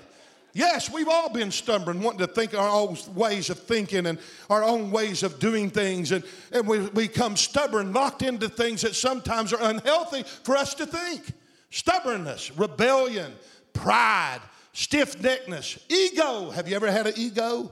Yes, 0.54 0.90
we've 0.90 1.10
all 1.10 1.30
been 1.30 1.52
stubborn, 1.52 2.02
wanting 2.02 2.26
to 2.26 2.28
think 2.28 2.54
our 2.54 2.70
own 2.70 2.96
ways 3.14 3.50
of 3.50 3.60
thinking 3.60 4.06
and 4.06 4.18
our 4.50 4.64
own 4.64 4.90
ways 4.90 5.22
of 5.22 5.38
doing 5.38 5.70
things. 5.70 6.14
And, 6.14 6.24
and 6.54 6.66
we 6.66 6.90
become 6.92 7.36
stubborn, 7.36 7.92
locked 7.92 8.22
into 8.22 8.48
things 8.48 8.82
that 8.84 8.96
sometimes 8.96 9.52
are 9.52 9.62
unhealthy 9.62 10.24
for 10.44 10.56
us 10.56 10.74
to 10.76 10.86
think. 10.86 11.24
Stubbornness, 11.72 12.56
rebellion, 12.58 13.34
pride, 13.74 14.40
stiff 14.72 15.20
neckedness, 15.20 15.78
ego. 15.90 16.52
Have 16.52 16.70
you 16.70 16.78
ever 16.78 16.90
had 16.90 17.08
an 17.08 17.14
ego? 17.18 17.70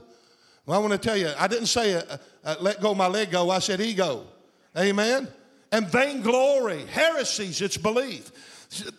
Well, 0.66 0.78
I 0.78 0.82
want 0.82 0.92
to 0.92 0.98
tell 0.98 1.16
you, 1.16 1.30
I 1.38 1.46
didn't 1.46 1.66
say 1.68 1.92
a, 1.92 2.20
a, 2.44 2.56
let 2.60 2.82
go 2.82 2.94
my 2.94 3.06
leg 3.06 3.30
go, 3.30 3.48
I 3.48 3.60
said 3.60 3.80
ego. 3.80 4.26
Amen? 4.76 5.26
And 5.72 5.88
vainglory, 5.88 6.84
heresies, 6.84 7.62
it's 7.62 7.78
belief. 7.78 8.30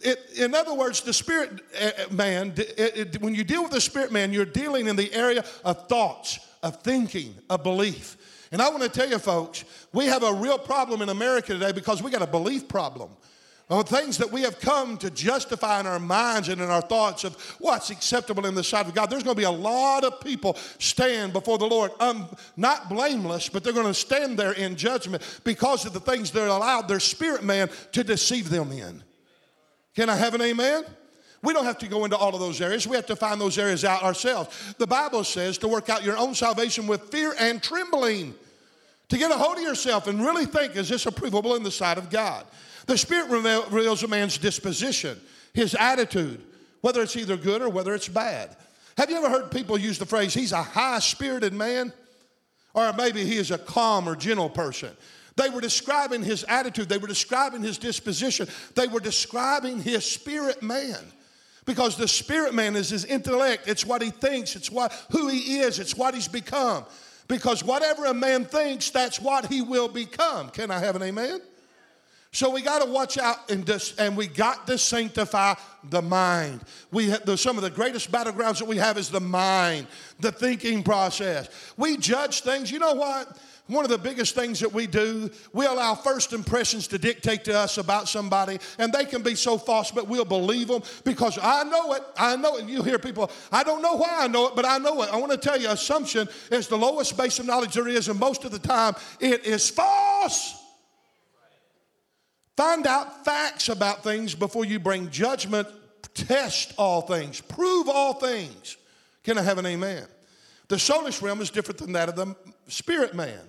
It, 0.02 0.20
in 0.38 0.56
other 0.56 0.74
words, 0.74 1.02
the 1.02 1.14
spirit 1.14 1.62
uh, 1.80 1.86
uh, 1.86 2.14
man, 2.14 2.54
it, 2.58 2.98
it, 2.98 3.22
when 3.22 3.36
you 3.36 3.44
deal 3.44 3.64
with 3.64 3.72
the 3.72 3.82
spirit 3.82 4.12
man, 4.12 4.34
you're 4.34 4.46
dealing 4.46 4.88
in 4.88 4.96
the 4.96 5.14
area 5.14 5.44
of 5.64 5.88
thoughts, 5.88 6.40
of 6.64 6.82
thinking, 6.82 7.36
of 7.50 7.64
belief. 7.64 8.18
And 8.52 8.62
I 8.62 8.70
want 8.70 8.84
to 8.84 8.90
tell 8.90 9.10
you, 9.10 9.20
folks, 9.20 9.66
we 9.92 10.06
have 10.06 10.24
a 10.24 10.34
real 10.34 10.58
problem 10.58 11.02
in 11.02 11.10
America 11.10 11.54
today 11.54 11.72
because 11.72 12.02
we 12.02 12.12
got 12.12 12.22
a 12.22 12.28
belief 12.28 12.68
problem. 12.68 13.10
Of 13.68 13.90
things 13.90 14.20
that 14.20 14.32
we 14.32 14.42
have 14.42 14.60
come 14.60 14.96
to 15.00 15.10
justify 15.10 15.80
in 15.80 15.88
our 15.88 16.00
minds 16.00 16.50
and 16.50 16.62
in 16.62 16.70
our 16.70 16.84
thoughts 16.84 17.24
of 17.24 17.36
what's 17.58 17.90
acceptable 17.90 18.46
in 18.46 18.54
the 18.54 18.64
sight 18.64 18.86
of 18.86 18.94
God. 18.94 19.10
There's 19.10 19.24
going 19.24 19.36
to 19.36 19.40
be 19.40 19.46
a 19.46 19.50
lot 19.50 20.04
of 20.04 20.22
people 20.22 20.56
stand 20.78 21.34
before 21.34 21.58
the 21.58 21.66
Lord, 21.66 21.90
um, 22.00 22.28
not 22.56 22.90
blameless, 22.90 23.50
but 23.50 23.64
they're 23.64 23.74
going 23.74 23.88
to 23.88 23.94
stand 23.96 24.38
there 24.38 24.52
in 24.52 24.76
judgment 24.76 25.42
because 25.44 25.84
of 25.88 25.94
the 25.94 26.00
things 26.00 26.30
that 26.32 26.48
allowed 26.48 26.88
their 26.88 27.00
spirit 27.00 27.44
man 27.44 27.72
to 27.94 28.04
deceive 28.04 28.52
them 28.52 28.72
in. 28.72 29.04
Can 29.95 30.10
I 30.10 30.15
have 30.15 30.34
an 30.34 30.41
amen? 30.41 30.84
We 31.41 31.53
don't 31.53 31.65
have 31.65 31.77
to 31.79 31.88
go 31.88 32.05
into 32.05 32.17
all 32.17 32.34
of 32.34 32.39
those 32.39 32.60
areas. 32.60 32.88
We 32.88 32.95
have 32.95 33.05
to 33.05 33.15
find 33.15 33.39
those 33.39 33.58
areas 33.58 33.86
out 33.86 34.03
ourselves. 34.03 34.73
The 34.77 34.88
Bible 34.88 35.23
says 35.23 35.58
to 35.60 35.67
work 35.67 35.89
out 35.89 36.03
your 36.03 36.17
own 36.17 36.34
salvation 36.34 36.88
with 36.88 37.10
fear 37.12 37.36
and 37.39 37.62
trembling. 37.62 38.34
To 39.10 39.17
get 39.17 39.29
a 39.29 39.36
hold 39.36 39.58
of 39.58 39.63
yourself 39.63 40.08
and 40.08 40.19
really 40.19 40.45
think, 40.45 40.75
is 40.75 40.89
this 40.89 41.05
approvable 41.05 41.55
in 41.55 41.62
the 41.62 41.71
sight 41.71 41.99
of 41.99 42.10
God? 42.10 42.45
The 42.88 42.97
Spirit 42.97 43.29
reveals 43.29 44.03
a 44.03 44.08
man's 44.08 44.38
disposition, 44.39 45.19
his 45.53 45.75
attitude, 45.75 46.41
whether 46.81 47.03
it's 47.03 47.15
either 47.15 47.38
good 47.38 47.62
or 47.62 47.69
whether 47.69 47.93
it's 47.93 48.08
bad. 48.08 48.55
Have 48.97 49.10
you 49.10 49.17
ever 49.17 49.29
heard 49.29 49.51
people 49.51 49.77
use 49.77 49.99
the 49.99 50.05
phrase, 50.05 50.34
he's 50.34 50.51
a 50.51 50.63
high 50.63 50.99
spirited 50.99 51.53
man? 51.53 51.93
Or 52.73 52.91
maybe 52.93 53.23
he 53.23 53.38
is 53.38 53.51
a 53.51 53.58
calm 53.58 54.10
or 54.10 54.15
gentle 54.15 54.49
person. 54.49 54.91
They 55.36 55.50
were 55.50 55.62
describing 55.62 56.24
his 56.24 56.45
attitude, 56.45 56.88
they 56.88 56.98
were 56.98 57.08
describing 57.08 57.62
his 57.62 57.78
disposition, 57.78 58.48
they 58.76 58.88
were 58.88 59.00
describing 59.00 59.82
his 59.82 60.06
spirit 60.06 60.63
man. 60.63 61.00
Because 61.65 61.98
the 61.98 62.08
spirit 62.08 62.54
man 62.54 62.76
is 62.76 62.89
his 62.89 63.06
intellect, 63.06 63.67
it's 63.67 63.86
what 63.86 64.02
he 64.02 64.12
thinks, 64.12 64.56
it's 64.56 64.71
what 64.71 64.93
who 65.12 65.28
he 65.28 65.60
is, 65.60 65.80
it's 65.80 65.95
what 65.95 66.13
he's 66.13 66.28
become. 66.28 66.86
Because 67.28 67.63
whatever 67.63 68.06
a 68.06 68.13
man 68.13 68.45
thinks, 68.45 68.91
that's 68.91 69.19
what 69.19 69.48
he 69.48 69.62
will 69.62 69.88
become. 69.88 70.50
Can 70.50 70.69
I 70.69 70.80
have 70.80 70.95
an 70.95 71.02
amen? 71.02 71.41
So 72.36 72.50
we 72.50 72.62
got 72.62 72.84
to 72.84 72.91
watch 72.91 73.17
out 73.17 73.50
and, 73.50 73.65
dis, 73.65 73.95
and 73.98 74.17
we 74.17 74.28
got 74.28 74.67
to 74.67 74.78
sanctify 74.78 75.54
the 75.89 76.02
mind. 76.02 76.60
We 76.91 77.10
have, 77.12 77.26
the, 77.26 77.38
some 77.38 77.56
of 77.56 77.63
the 77.63 77.69
greatest 77.69 78.12
battlegrounds 78.12 78.60
that 78.60 78.67
we 78.67 78.76
have 78.76 78.98
is 78.98 79.10
the 79.10 79.21
mind, 79.21 79.88
the 80.19 80.34
thinking 80.34 80.84
process. 80.84 81.48
We 81.78 81.95
judge 81.95 82.41
things. 82.41 82.69
You 82.69 82.80
know 82.80 82.93
what? 82.93 83.39
One 83.67 83.84
of 83.84 83.89
the 83.89 83.97
biggest 83.97 84.36
things 84.36 84.60
that 84.60 84.71
we 84.71 84.86
do, 84.86 85.32
we 85.51 85.65
allow 85.65 85.95
first 85.95 86.34
impressions 86.34 86.88
to 86.89 86.99
dictate 86.99 87.45
to 87.45 87.58
us 87.58 87.80
about 87.80 88.08
somebody, 88.08 88.60
and 88.78 88.93
they 88.93 89.06
can 89.06 89.23
be 89.23 89.34
so 89.34 89.58
false, 89.58 89.89
but 89.89 90.08
we'll 90.08 90.23
believe 90.23 90.67
them 90.67 90.84
because 91.04 91.39
I 91.41 91.63
know 91.63 91.93
it. 91.93 92.04
I 92.15 92.36
know 92.36 92.58
it. 92.58 92.65
You 92.65 92.84
hear 92.84 92.99
people, 92.99 93.32
I 93.51 93.63
don't 93.63 93.82
know 93.82 93.95
why 93.95 94.17
I 94.19 94.28
know 94.28 94.47
it, 94.47 94.56
but 94.56 94.65
I 94.65 94.78
know 94.78 95.01
it. 95.01 95.10
I 95.12 95.17
want 95.17 95.32
to 95.32 95.38
tell 95.38 95.60
you, 95.60 95.69
assumption 95.69 96.28
is 96.51 96.67
the 96.67 96.78
lowest 96.78 97.17
base 97.17 97.39
of 97.39 97.47
knowledge 97.47 97.73
there 97.73 97.88
is, 97.88 98.08
and 98.08 98.19
most 98.19 98.45
of 98.45 98.51
the 98.51 98.60
time 98.60 98.93
it 99.19 99.45
is 99.45 99.67
false. 99.67 100.62
Find 102.56 102.86
out 102.86 103.25
facts 103.25 103.69
about 103.69 104.04
things 104.04 104.36
before 104.36 104.63
you 104.63 104.80
bring 104.80 105.10
judgment. 105.10 105.67
Test 106.13 106.73
all 106.78 107.01
things, 107.01 107.41
prove 107.41 107.89
all 107.89 108.13
things. 108.13 108.78
Can 109.23 109.38
I 109.38 109.41
have 109.41 109.58
an 109.58 109.65
amen? 109.65 110.06
The 110.67 110.78
soulish 110.78 111.21
realm 111.21 111.41
is 111.41 111.49
different 111.49 111.80
than 111.80 111.91
that 111.93 112.10
of 112.10 112.15
the 112.15 112.36
spirit 112.67 113.13
man. 113.13 113.41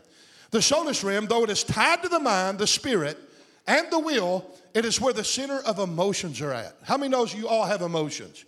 The 0.50 0.58
soulish 0.58 1.02
realm, 1.04 1.26
though 1.26 1.44
it 1.44 1.50
is 1.50 1.64
tied 1.64 2.02
to 2.02 2.08
the 2.08 2.20
mind, 2.20 2.58
the 2.58 2.66
spirit, 2.66 3.18
and 3.66 3.90
the 3.90 3.98
will, 3.98 4.44
it 4.74 4.84
is 4.84 5.00
where 5.00 5.12
the 5.12 5.24
center 5.24 5.58
of 5.60 5.78
emotions 5.78 6.40
are 6.40 6.52
at. 6.52 6.76
How 6.84 6.96
many 6.96 7.10
knows 7.10 7.34
you 7.34 7.48
all 7.48 7.64
have 7.64 7.82
emotions? 7.82 8.44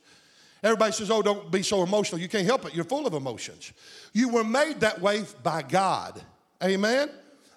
Everybody 0.62 0.92
says, 0.92 1.10
oh, 1.10 1.22
don't 1.22 1.50
be 1.50 1.62
so 1.62 1.82
emotional. 1.82 2.20
You 2.20 2.28
can't 2.28 2.46
help 2.46 2.66
it. 2.66 2.74
You're 2.74 2.84
full 2.84 3.06
of 3.06 3.14
emotions. 3.14 3.72
You 4.12 4.28
were 4.28 4.44
made 4.44 4.80
that 4.80 5.00
way 5.00 5.24
by 5.42 5.62
God. 5.62 6.20
Amen? 6.62 7.10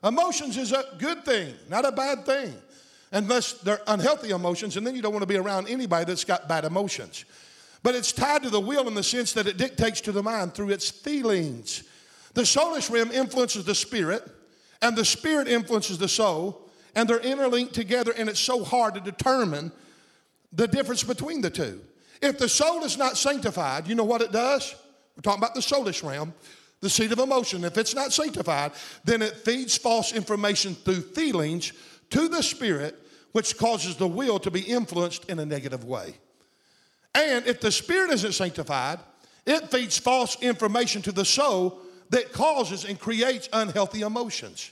Emotions 0.04 0.58
is 0.58 0.72
a 0.72 0.86
good 0.98 1.24
thing, 1.26 1.54
not 1.70 1.86
a 1.86 1.92
bad 1.92 2.26
thing. 2.26 2.54
Unless 3.12 3.54
they're 3.54 3.82
unhealthy 3.88 4.30
emotions, 4.30 4.78
and 4.78 4.88
then 4.88 4.96
you 4.96 5.02
don't 5.02 5.12
want 5.12 5.24
to 5.24 5.28
be 5.28 5.38
around 5.38 5.68
anybody 5.68 6.06
that's 6.06 6.24
got 6.24 6.48
bad 6.48 6.64
emotions. 6.64 7.26
But 7.84 7.96
it's 7.96 8.12
tied 8.12 8.44
to 8.44 8.50
the 8.50 8.60
will 8.60 8.88
in 8.88 8.94
the 8.94 9.04
sense 9.04 9.34
that 9.34 9.48
it 9.48 9.58
dictates 9.58 10.02
to 10.02 10.12
the 10.12 10.24
mind 10.24 10.54
through 10.54 10.70
its 10.70 10.90
feelings. 10.90 11.84
The 12.34 12.44
soulish 12.44 12.90
realm 12.90 13.12
influences 13.12 13.66
the 13.66 13.76
spirit, 13.76 14.24
and 14.82 14.96
the 14.96 15.06
spirit 15.06 15.48
influences 15.48 15.98
the 15.98 16.08
soul, 16.08 16.70
and 16.96 17.08
they're 17.08 17.20
interlinked 17.20 17.74
together, 17.74 18.14
and 18.18 18.30
it's 18.30 18.40
so 18.40 18.64
hard 18.64 18.96
to 18.96 19.00
determine 19.02 19.72
the 20.54 20.68
difference 20.68 21.04
between 21.04 21.42
the 21.42 21.50
two. 21.50 21.82
If 22.22 22.38
the 22.38 22.50
soul 22.50 22.84
is 22.84 22.98
not 22.98 23.18
sanctified, 23.18 23.88
you 23.88 23.96
know 23.96 24.04
what 24.04 24.22
it 24.22 24.32
does? 24.32 24.76
We're 25.16 25.22
talking 25.22 25.44
about 25.44 25.56
the 25.56 25.62
soulish 25.62 26.04
realm, 26.08 26.34
the 26.80 26.90
seat 26.90 27.12
of 27.12 27.20
emotion. 27.20 27.64
If 27.64 27.78
it's 27.78 27.96
not 27.96 28.14
sanctified, 28.14 28.72
then 29.04 29.22
it 29.22 29.38
feeds 29.38 29.78
false 29.78 30.14
information 30.14 30.76
through 30.76 31.02
feelings 31.02 31.74
to 32.12 32.28
the 32.28 32.44
spirit, 32.44 32.98
which 33.32 33.58
causes 33.58 33.96
the 33.96 34.08
will 34.08 34.40
to 34.40 34.52
be 34.52 34.62
influenced 34.62 35.30
in 35.30 35.40
a 35.40 35.46
negative 35.46 35.86
way. 35.86 36.16
And 37.16 37.46
if 37.46 37.60
the 37.60 37.72
spirit 37.72 38.12
isn't 38.12 38.34
sanctified, 38.34 39.00
it 39.46 39.72
feeds 39.72 39.98
false 39.98 40.42
information 40.42 41.02
to 41.04 41.12
the 41.12 41.26
soul 41.26 41.80
that 42.12 42.32
causes 42.32 42.86
and 42.86 43.00
creates 43.00 43.50
unhealthy 43.52 44.02
emotions. 44.02 44.72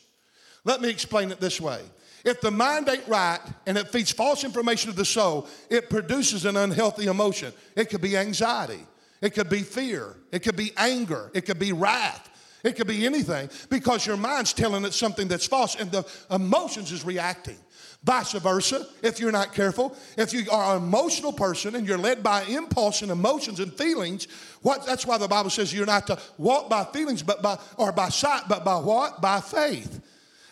Let 0.64 0.82
me 0.82 0.90
explain 0.90 1.32
it 1.32 1.40
this 1.40 1.60
way. 1.60 1.82
If 2.26 2.42
the 2.42 2.52
mind 2.52 2.90
ain't 2.90 3.08
right 3.08 3.40
and 3.66 3.78
it 3.78 3.88
feeds 3.88 4.12
false 4.12 4.44
information 4.44 4.92
to 4.92 4.96
the 4.96 5.06
soul, 5.06 5.48
it 5.70 5.90
produces 5.90 6.46
an 6.46 6.58
unhealthy 6.58 7.08
emotion. 7.08 7.54
It 7.76 7.90
could 7.90 8.02
be 8.02 8.18
anxiety, 8.18 8.86
it 9.22 9.32
could 9.32 9.50
be 9.50 9.62
fear, 9.62 10.16
it 10.32 10.40
could 10.40 10.58
be 10.58 10.72
anger, 10.78 11.32
it 11.34 11.46
could 11.46 11.60
be 11.60 11.72
wrath, 11.72 12.30
it 12.64 12.76
could 12.76 12.88
be 12.88 13.06
anything 13.06 13.50
because 13.70 14.06
your 14.06 14.18
mind's 14.18 14.52
telling 14.52 14.84
it 14.84 14.94
something 14.94 15.30
that's 15.30 15.48
false 15.48 15.76
and 15.76 15.92
the 15.92 16.06
emotions 16.30 16.92
is 16.92 17.06
reacting. 17.06 17.58
Vice 18.04 18.32
versa, 18.32 18.88
if 19.04 19.20
you're 19.20 19.32
not 19.32 19.54
careful, 19.54 19.96
if 20.18 20.34
you 20.34 20.50
are 20.52 20.78
an 20.78 20.84
emotional 20.84 21.34
person 21.34 21.76
and 21.76 21.86
you're 21.86 21.98
led 21.98 22.24
by 22.24 22.44
impulse 22.44 23.02
and 23.02 23.12
emotions 23.12 23.60
and 23.60 23.74
feelings, 23.74 24.28
what, 24.62 24.86
that's 24.86 25.06
why 25.06 25.18
the 25.18 25.28
Bible 25.28 25.50
says 25.50 25.74
you're 25.74 25.86
not 25.86 26.08
to 26.08 26.18
walk 26.38 26.70
by 26.70 26.86
feelings, 26.86 27.22
but 27.22 27.42
by 27.42 27.58
or 27.76 27.92
by 27.92 28.08
sight, 28.08 28.44
but 28.48 28.64
by 28.64 28.78
what? 28.78 29.22
By 29.22 29.42
faith. 29.42 30.02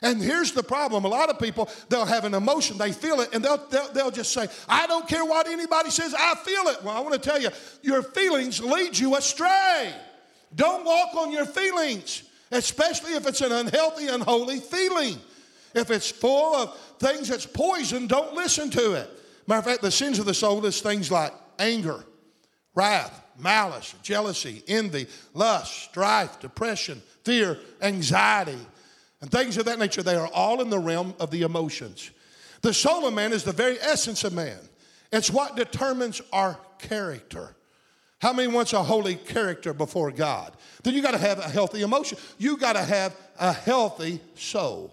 And 0.01 0.21
here's 0.21 0.51
the 0.51 0.61
problem 0.61 1.05
a 1.05 1.07
lot 1.07 1.29
of 1.29 1.39
people, 1.39 1.69
they'll 1.89 2.05
have 2.05 2.25
an 2.25 2.33
emotion, 2.33 2.77
they 2.77 2.91
feel 2.91 3.21
it, 3.21 3.33
and 3.33 3.43
they'll, 3.43 3.65
they'll, 3.69 3.91
they'll, 3.93 4.11
just 4.11 4.33
say, 4.33 4.47
I 4.67 4.85
don't 4.85 5.07
care 5.07 5.25
what 5.25 5.47
anybody 5.47 5.89
says, 5.89 6.13
I 6.13 6.35
feel 6.35 6.67
it. 6.67 6.83
Well, 6.83 6.95
I 6.95 6.99
want 6.99 7.13
to 7.13 7.29
tell 7.29 7.41
you, 7.41 7.49
your 7.81 8.03
feelings 8.03 8.61
lead 8.61 8.97
you 8.97 9.15
astray. 9.15 9.93
Don't 10.53 10.85
walk 10.85 11.15
on 11.15 11.31
your 11.31 11.45
feelings, 11.45 12.23
especially 12.51 13.13
if 13.13 13.25
it's 13.25 13.41
an 13.41 13.51
unhealthy, 13.51 14.07
unholy 14.07 14.59
feeling. 14.59 15.17
If 15.77 15.91
it's 15.91 16.09
full 16.09 16.55
of 16.55 16.77
things 16.99 17.27
that's 17.29 17.45
poison, 17.45 18.07
don't 18.07 18.33
listen 18.33 18.69
to 18.71 18.93
it. 18.93 19.09
Matter 19.47 19.59
of 19.59 19.65
fact, 19.65 19.81
the 19.81 19.91
sins 19.91 20.19
of 20.19 20.25
the 20.25 20.33
soul 20.33 20.65
is 20.65 20.81
things 20.81 21.11
like 21.11 21.33
anger, 21.59 22.03
wrath, 22.75 23.23
malice, 23.39 23.93
jealousy, 24.01 24.63
envy, 24.67 25.07
lust, 25.33 25.83
strife, 25.83 26.39
depression, 26.39 27.01
fear, 27.23 27.59
anxiety 27.81 28.57
and 29.21 29.31
things 29.31 29.57
of 29.57 29.65
that 29.65 29.79
nature. 29.79 30.03
They 30.03 30.15
are 30.15 30.29
all 30.33 30.61
in 30.61 30.69
the 30.69 30.79
realm 30.79 31.13
of 31.19 31.31
the 31.31 31.41
emotions. 31.41 32.11
The 32.61 32.73
soul 32.73 33.07
of 33.07 33.13
man 33.13 33.33
is 33.33 33.43
the 33.43 33.51
very 33.51 33.79
essence 33.79 34.23
of 34.23 34.33
man, 34.33 34.59
it's 35.11 35.29
what 35.29 35.55
determines 35.55 36.21
our 36.33 36.57
character. 36.79 37.55
How 38.19 38.33
many 38.33 38.51
wants 38.51 38.73
a 38.73 38.81
holy 38.81 39.15
character 39.15 39.73
before 39.73 40.11
God? 40.11 40.51
Then 40.81 40.95
you 40.95 41.03
got 41.03 41.11
to 41.11 41.19
have 41.19 41.37
a 41.37 41.47
healthy 41.47 41.83
emotion. 41.83 42.17
You 42.39 42.57
got 42.57 42.73
to 42.73 42.81
have 42.81 43.15
a 43.37 43.53
healthy 43.53 44.19
soul. 44.33 44.91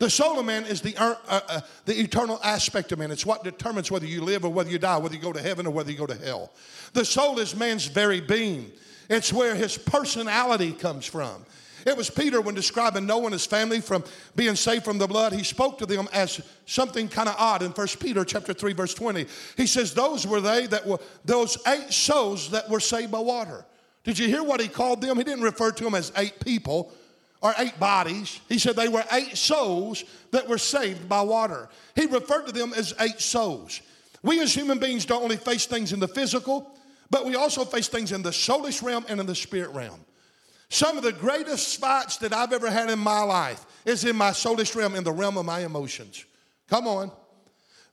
The 0.00 0.08
soul 0.08 0.40
of 0.40 0.46
man 0.46 0.64
is 0.64 0.80
the, 0.80 0.96
uh, 0.96 1.14
uh, 1.28 1.60
the 1.84 2.00
eternal 2.00 2.40
aspect 2.42 2.90
of 2.90 2.98
man. 2.98 3.10
It's 3.10 3.26
what 3.26 3.44
determines 3.44 3.90
whether 3.90 4.06
you 4.06 4.22
live 4.22 4.46
or 4.46 4.50
whether 4.50 4.70
you 4.70 4.78
die, 4.78 4.96
whether 4.96 5.14
you 5.14 5.20
go 5.20 5.30
to 5.30 5.42
heaven 5.42 5.66
or 5.66 5.70
whether 5.74 5.92
you 5.92 5.98
go 5.98 6.06
to 6.06 6.14
hell. 6.14 6.52
The 6.94 7.04
soul 7.04 7.38
is 7.38 7.54
man's 7.54 7.84
very 7.84 8.22
being. 8.22 8.72
It's 9.10 9.30
where 9.30 9.54
his 9.54 9.76
personality 9.76 10.72
comes 10.72 11.04
from. 11.04 11.44
It 11.86 11.98
was 11.98 12.08
Peter 12.08 12.40
when 12.40 12.54
describing 12.54 13.04
Noah 13.04 13.24
and 13.24 13.32
his 13.34 13.44
family 13.44 13.82
from 13.82 14.02
being 14.34 14.56
saved 14.56 14.86
from 14.86 14.96
the 14.96 15.06
blood. 15.06 15.34
He 15.34 15.44
spoke 15.44 15.76
to 15.78 15.86
them 15.86 16.08
as 16.14 16.40
something 16.64 17.06
kind 17.06 17.28
of 17.28 17.34
odd 17.38 17.62
in 17.62 17.70
1 17.70 17.86
Peter 18.00 18.24
chapter 18.24 18.54
3 18.54 18.72
verse 18.72 18.94
20. 18.94 19.26
He 19.58 19.66
says 19.66 19.92
those 19.92 20.26
were 20.26 20.40
they 20.40 20.66
that 20.68 20.86
were 20.86 20.98
those 21.26 21.58
eight 21.66 21.92
souls 21.92 22.50
that 22.52 22.70
were 22.70 22.80
saved 22.80 23.12
by 23.12 23.18
water. 23.18 23.66
Did 24.04 24.18
you 24.18 24.28
hear 24.28 24.42
what 24.42 24.62
he 24.62 24.68
called 24.68 25.02
them? 25.02 25.18
He 25.18 25.24
didn't 25.24 25.44
refer 25.44 25.72
to 25.72 25.84
them 25.84 25.94
as 25.94 26.10
eight 26.16 26.40
people 26.40 26.90
or 27.42 27.54
eight 27.58 27.78
bodies. 27.78 28.40
He 28.48 28.58
said 28.58 28.76
they 28.76 28.88
were 28.88 29.04
eight 29.12 29.36
souls 29.36 30.04
that 30.30 30.48
were 30.48 30.58
saved 30.58 31.08
by 31.08 31.22
water. 31.22 31.68
He 31.94 32.06
referred 32.06 32.46
to 32.46 32.52
them 32.52 32.72
as 32.74 32.94
eight 33.00 33.20
souls. 33.20 33.80
We 34.22 34.40
as 34.40 34.54
human 34.54 34.78
beings 34.78 35.06
don't 35.06 35.22
only 35.22 35.38
face 35.38 35.66
things 35.66 35.92
in 35.92 36.00
the 36.00 36.08
physical, 36.08 36.76
but 37.08 37.24
we 37.24 37.36
also 37.36 37.64
face 37.64 37.88
things 37.88 38.12
in 38.12 38.22
the 38.22 38.30
soulish 38.30 38.82
realm 38.82 39.06
and 39.08 39.18
in 39.18 39.26
the 39.26 39.34
spirit 39.34 39.70
realm. 39.70 40.00
Some 40.68 40.96
of 40.96 41.02
the 41.02 41.12
greatest 41.12 41.80
fights 41.80 42.18
that 42.18 42.32
I've 42.32 42.52
ever 42.52 42.70
had 42.70 42.90
in 42.90 42.98
my 42.98 43.22
life 43.22 43.64
is 43.84 44.04
in 44.04 44.14
my 44.14 44.30
soulish 44.30 44.76
realm, 44.76 44.94
in 44.94 45.02
the 45.02 45.12
realm 45.12 45.36
of 45.36 45.44
my 45.44 45.60
emotions. 45.60 46.24
Come 46.68 46.86
on. 46.86 47.10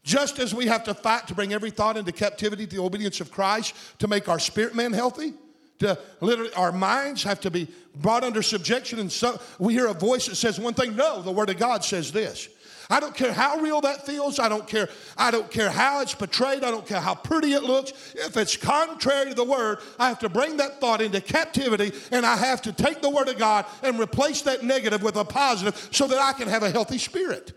Just 0.03 0.39
as 0.39 0.53
we 0.53 0.67
have 0.67 0.83
to 0.83 0.93
fight 0.93 1.27
to 1.27 1.33
bring 1.33 1.53
every 1.53 1.71
thought 1.71 1.97
into 1.97 2.11
captivity 2.11 2.67
to 2.67 2.75
the 2.75 2.81
obedience 2.81 3.19
of 3.19 3.31
Christ 3.31 3.73
to 3.99 4.07
make 4.07 4.29
our 4.29 4.39
spirit 4.39 4.75
man 4.75 4.93
healthy, 4.93 5.33
to 5.79 5.97
literally 6.21 6.53
our 6.53 6.71
minds 6.71 7.23
have 7.23 7.39
to 7.41 7.51
be 7.51 7.67
brought 7.95 8.23
under 8.23 8.41
subjection. 8.41 8.99
And 8.99 9.11
so 9.11 9.39
we 9.59 9.73
hear 9.73 9.87
a 9.87 9.93
voice 9.93 10.27
that 10.27 10.35
says 10.35 10.59
one 10.59 10.73
thing. 10.73 10.95
No, 10.95 11.21
the 11.21 11.31
Word 11.31 11.49
of 11.49 11.57
God 11.57 11.83
says 11.83 12.11
this. 12.11 12.49
I 12.89 12.99
don't 12.99 13.13
care 13.13 13.33
how 13.33 13.57
real 13.57 13.81
that 13.81 14.05
feels. 14.05 14.39
I 14.39 14.47
don't 14.47 14.65
care. 14.65 14.87
I 15.17 15.29
don't 15.29 15.51
care 15.51 15.69
how 15.69 16.01
it's 16.01 16.15
portrayed. 16.15 16.63
I 16.63 16.71
don't 16.71 16.85
care 16.85 17.01
how 17.01 17.15
pretty 17.15 17.53
it 17.53 17.63
looks. 17.63 17.91
If 18.15 18.37
it's 18.37 18.55
contrary 18.55 19.29
to 19.29 19.35
the 19.35 19.43
word, 19.43 19.79
I 19.99 20.07
have 20.07 20.19
to 20.19 20.29
bring 20.29 20.57
that 20.57 20.79
thought 20.79 21.01
into 21.01 21.19
captivity 21.19 21.91
and 22.11 22.25
I 22.25 22.37
have 22.37 22.61
to 22.61 22.71
take 22.71 23.01
the 23.01 23.09
word 23.09 23.27
of 23.27 23.37
God 23.37 23.65
and 23.83 23.99
replace 23.99 24.41
that 24.43 24.63
negative 24.63 25.03
with 25.03 25.17
a 25.17 25.25
positive 25.25 25.89
so 25.91 26.07
that 26.07 26.19
I 26.19 26.31
can 26.31 26.47
have 26.47 26.63
a 26.63 26.71
healthy 26.71 26.97
spirit. 26.97 27.51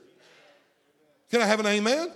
Can 1.31 1.41
I 1.41 1.47
have 1.47 1.61
an 1.61 1.67
amen? 1.67 2.11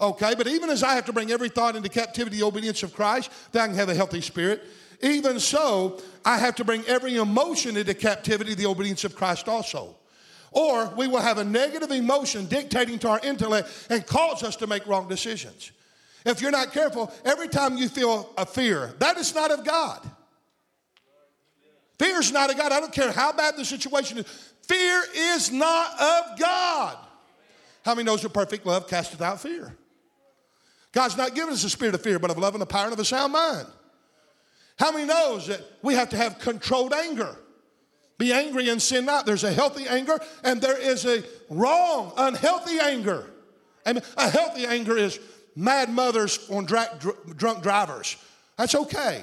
Okay, 0.00 0.34
but 0.36 0.46
even 0.48 0.70
as 0.70 0.82
I 0.82 0.94
have 0.94 1.06
to 1.06 1.12
bring 1.12 1.30
every 1.30 1.48
thought 1.48 1.76
into 1.76 1.88
captivity, 1.88 2.38
the 2.38 2.46
obedience 2.46 2.82
of 2.82 2.94
Christ, 2.94 3.30
that 3.52 3.62
I 3.62 3.66
can 3.66 3.76
have 3.76 3.88
a 3.88 3.94
healthy 3.94 4.20
spirit. 4.20 4.64
Even 5.00 5.38
so, 5.38 6.00
I 6.24 6.38
have 6.38 6.56
to 6.56 6.64
bring 6.64 6.84
every 6.86 7.16
emotion 7.16 7.76
into 7.76 7.94
captivity, 7.94 8.54
the 8.54 8.66
obedience 8.66 9.04
of 9.04 9.14
Christ 9.14 9.48
also. 9.48 9.96
Or 10.50 10.92
we 10.96 11.06
will 11.06 11.20
have 11.20 11.38
a 11.38 11.44
negative 11.44 11.90
emotion 11.90 12.46
dictating 12.46 12.98
to 13.00 13.08
our 13.08 13.20
intellect 13.22 13.68
and 13.90 14.04
cause 14.06 14.42
us 14.42 14.56
to 14.56 14.66
make 14.66 14.86
wrong 14.86 15.08
decisions. 15.08 15.72
If 16.24 16.40
you're 16.40 16.50
not 16.50 16.72
careful, 16.72 17.12
every 17.24 17.48
time 17.48 17.76
you 17.76 17.88
feel 17.88 18.30
a 18.36 18.44
fear, 18.44 18.94
that 18.98 19.16
is 19.18 19.34
not 19.34 19.50
of 19.50 19.64
God. 19.64 20.00
Fear 21.98 22.20
is 22.20 22.32
not 22.32 22.50
of 22.50 22.56
God. 22.56 22.72
I 22.72 22.80
don't 22.80 22.92
care 22.92 23.12
how 23.12 23.32
bad 23.32 23.56
the 23.56 23.64
situation 23.64 24.18
is. 24.18 24.26
Fear 24.62 25.04
is 25.14 25.50
not 25.50 26.00
of 26.00 26.38
God. 26.38 26.96
How 27.84 27.94
many 27.94 28.04
knows 28.04 28.22
that 28.22 28.32
perfect 28.32 28.66
love 28.66 28.88
casteth 28.88 29.20
out 29.20 29.40
fear? 29.40 29.74
God's 30.92 31.16
not 31.16 31.34
given 31.34 31.52
us 31.52 31.64
a 31.64 31.70
spirit 31.70 31.94
of 31.94 32.02
fear, 32.02 32.18
but 32.18 32.30
of 32.30 32.38
love 32.38 32.54
and 32.54 32.62
the 32.62 32.66
power 32.66 32.84
and 32.84 32.92
of 32.92 32.98
a 32.98 33.04
sound 33.04 33.32
mind. 33.32 33.66
How 34.78 34.92
many 34.92 35.06
knows 35.06 35.48
that 35.48 35.60
we 35.82 35.94
have 35.94 36.10
to 36.10 36.16
have 36.16 36.38
controlled 36.38 36.92
anger? 36.92 37.36
Be 38.18 38.32
angry 38.32 38.68
and 38.68 38.80
sin 38.82 39.04
not. 39.04 39.26
There's 39.26 39.44
a 39.44 39.52
healthy 39.52 39.86
anger 39.86 40.18
and 40.44 40.60
there 40.60 40.78
is 40.78 41.04
a 41.04 41.22
wrong, 41.50 42.12
unhealthy 42.16 42.78
anger. 42.80 43.30
And 43.86 44.02
a 44.16 44.28
healthy 44.28 44.66
anger 44.66 44.96
is 44.96 45.18
mad 45.54 45.88
mothers 45.90 46.48
on 46.50 46.64
dra- 46.64 46.96
dr- 46.98 47.36
drunk 47.36 47.62
drivers. 47.62 48.16
That's 48.56 48.74
okay. 48.74 49.22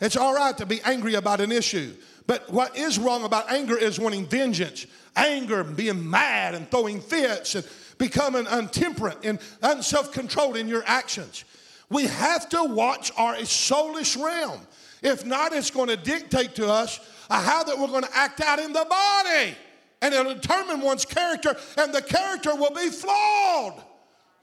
It's 0.00 0.16
all 0.16 0.34
right 0.34 0.56
to 0.58 0.66
be 0.66 0.80
angry 0.82 1.14
about 1.14 1.40
an 1.40 1.50
issue. 1.50 1.94
But 2.26 2.50
what 2.52 2.76
is 2.76 2.98
wrong 2.98 3.24
about 3.24 3.50
anger 3.50 3.76
is 3.76 3.98
wanting 3.98 4.26
vengeance, 4.26 4.86
anger, 5.16 5.64
being 5.64 6.08
mad 6.08 6.54
and 6.54 6.70
throwing 6.70 7.00
fits 7.00 7.54
and 7.54 7.66
becoming 7.98 8.46
untemperate 8.46 9.18
and 9.24 9.40
unself 9.62 10.12
controlled 10.12 10.56
in 10.56 10.68
your 10.68 10.84
actions. 10.86 11.44
We 11.90 12.06
have 12.06 12.48
to 12.50 12.64
watch 12.64 13.10
our 13.16 13.34
soulish 13.36 14.20
realm. 14.22 14.60
If 15.02 15.24
not, 15.24 15.52
it's 15.52 15.70
going 15.70 15.88
to 15.88 15.96
dictate 15.96 16.54
to 16.56 16.68
us 16.68 17.00
uh, 17.30 17.40
how 17.40 17.62
that 17.62 17.78
we're 17.78 17.88
going 17.88 18.04
to 18.04 18.16
act 18.16 18.40
out 18.40 18.58
in 18.58 18.72
the 18.72 18.86
body. 18.88 19.54
And 20.00 20.14
it'll 20.14 20.34
determine 20.34 20.80
one's 20.80 21.04
character, 21.04 21.56
and 21.76 21.92
the 21.92 22.02
character 22.02 22.54
will 22.54 22.74
be 22.74 22.88
flawed. 22.88 23.82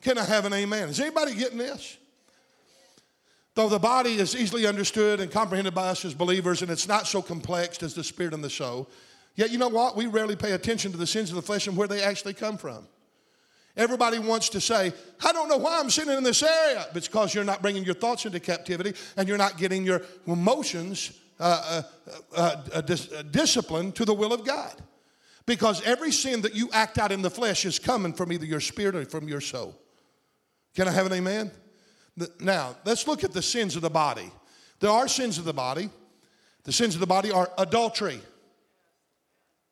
Can 0.02 0.18
I 0.18 0.24
have 0.24 0.46
an 0.46 0.54
amen? 0.54 0.90
Is 0.90 1.00
anybody 1.00 1.34
getting 1.34 1.58
this? 1.58 1.98
Though 3.56 3.70
the 3.70 3.80
body 3.80 4.16
is 4.16 4.36
easily 4.36 4.68
understood 4.68 5.22
and 5.22 5.32
comprehended 5.32 5.74
by 5.74 5.88
us 5.88 6.04
as 6.04 6.14
believers, 6.14 6.62
and 6.62 6.70
it's 6.70 6.88
not 6.88 7.08
so 7.08 7.22
complex 7.22 7.82
as 7.82 7.94
the 7.94 8.04
spirit 8.04 8.34
and 8.34 8.44
the 8.44 8.50
soul, 8.50 8.90
yet 9.36 9.50
you 9.50 9.58
know 9.58 9.70
what? 9.70 9.96
We 9.96 10.08
rarely 10.08 10.36
pay 10.36 10.52
attention 10.52 10.92
to 10.92 10.98
the 10.98 11.08
sins 11.08 11.30
of 11.30 11.38
the 11.38 11.42
flesh 11.42 11.68
and 11.68 11.78
where 11.78 11.88
they 11.88 12.04
actually 12.04 12.34
come 12.34 12.58
from. 12.58 12.86
Everybody 13.78 14.20
wants 14.20 14.50
to 14.50 14.62
say, 14.62 14.94
I 15.24 15.34
don't 15.34 15.50
know 15.50 15.58
why 15.58 15.80
I'm 15.80 15.90
sitting 15.90 16.14
in 16.14 16.24
this 16.24 16.42
area. 16.42 16.86
But 16.88 16.98
it's 16.98 17.08
because 17.08 17.34
you're 17.34 17.44
not 17.44 17.62
bringing 17.62 17.84
your 17.84 17.96
thoughts 17.96 18.26
into 18.26 18.40
captivity 18.40 18.94
and 19.18 19.28
you're 19.28 19.38
not 19.38 19.58
getting 19.58 19.84
your 19.84 20.02
emotions 20.28 21.12
uh, 21.40 21.84
uh, 22.08 22.12
uh, 22.38 22.64
uh 22.74 22.82
dis- 22.82 23.12
uh, 23.12 23.92
to 23.92 24.06
the 24.06 24.14
will 24.14 24.32
of 24.32 24.46
God. 24.46 24.74
Because 25.46 25.82
every 25.84 26.12
sin 26.12 26.42
that 26.42 26.56
you 26.56 26.70
act 26.72 26.98
out 26.98 27.12
in 27.12 27.22
the 27.22 27.30
flesh 27.30 27.66
is 27.66 27.78
coming 27.78 28.14
from 28.14 28.32
either 28.32 28.46
your 28.46 28.62
spirit 28.62 28.96
or 28.96 29.06
from 29.06 29.28
your 29.28 29.42
soul. 29.42 29.76
Can 30.74 30.88
I 30.88 30.92
have 30.92 31.06
an 31.06 31.14
amen? 31.14 31.52
Now, 32.40 32.78
let's 32.86 33.08
look 33.08 33.24
at 33.24 33.34
the 33.34 33.42
sins 33.42 33.76
of 33.76 33.82
the 33.82 33.90
body. 33.90 34.32
There 34.80 34.90
are 34.90 35.08
sins 35.08 35.38
of 35.38 35.44
the 35.44 35.54
body. 35.54 35.90
The 36.64 36.72
sins 36.72 36.96
of 36.96 37.02
the 37.02 37.08
body 37.08 37.32
are 37.32 37.50
adultery. 37.58 38.22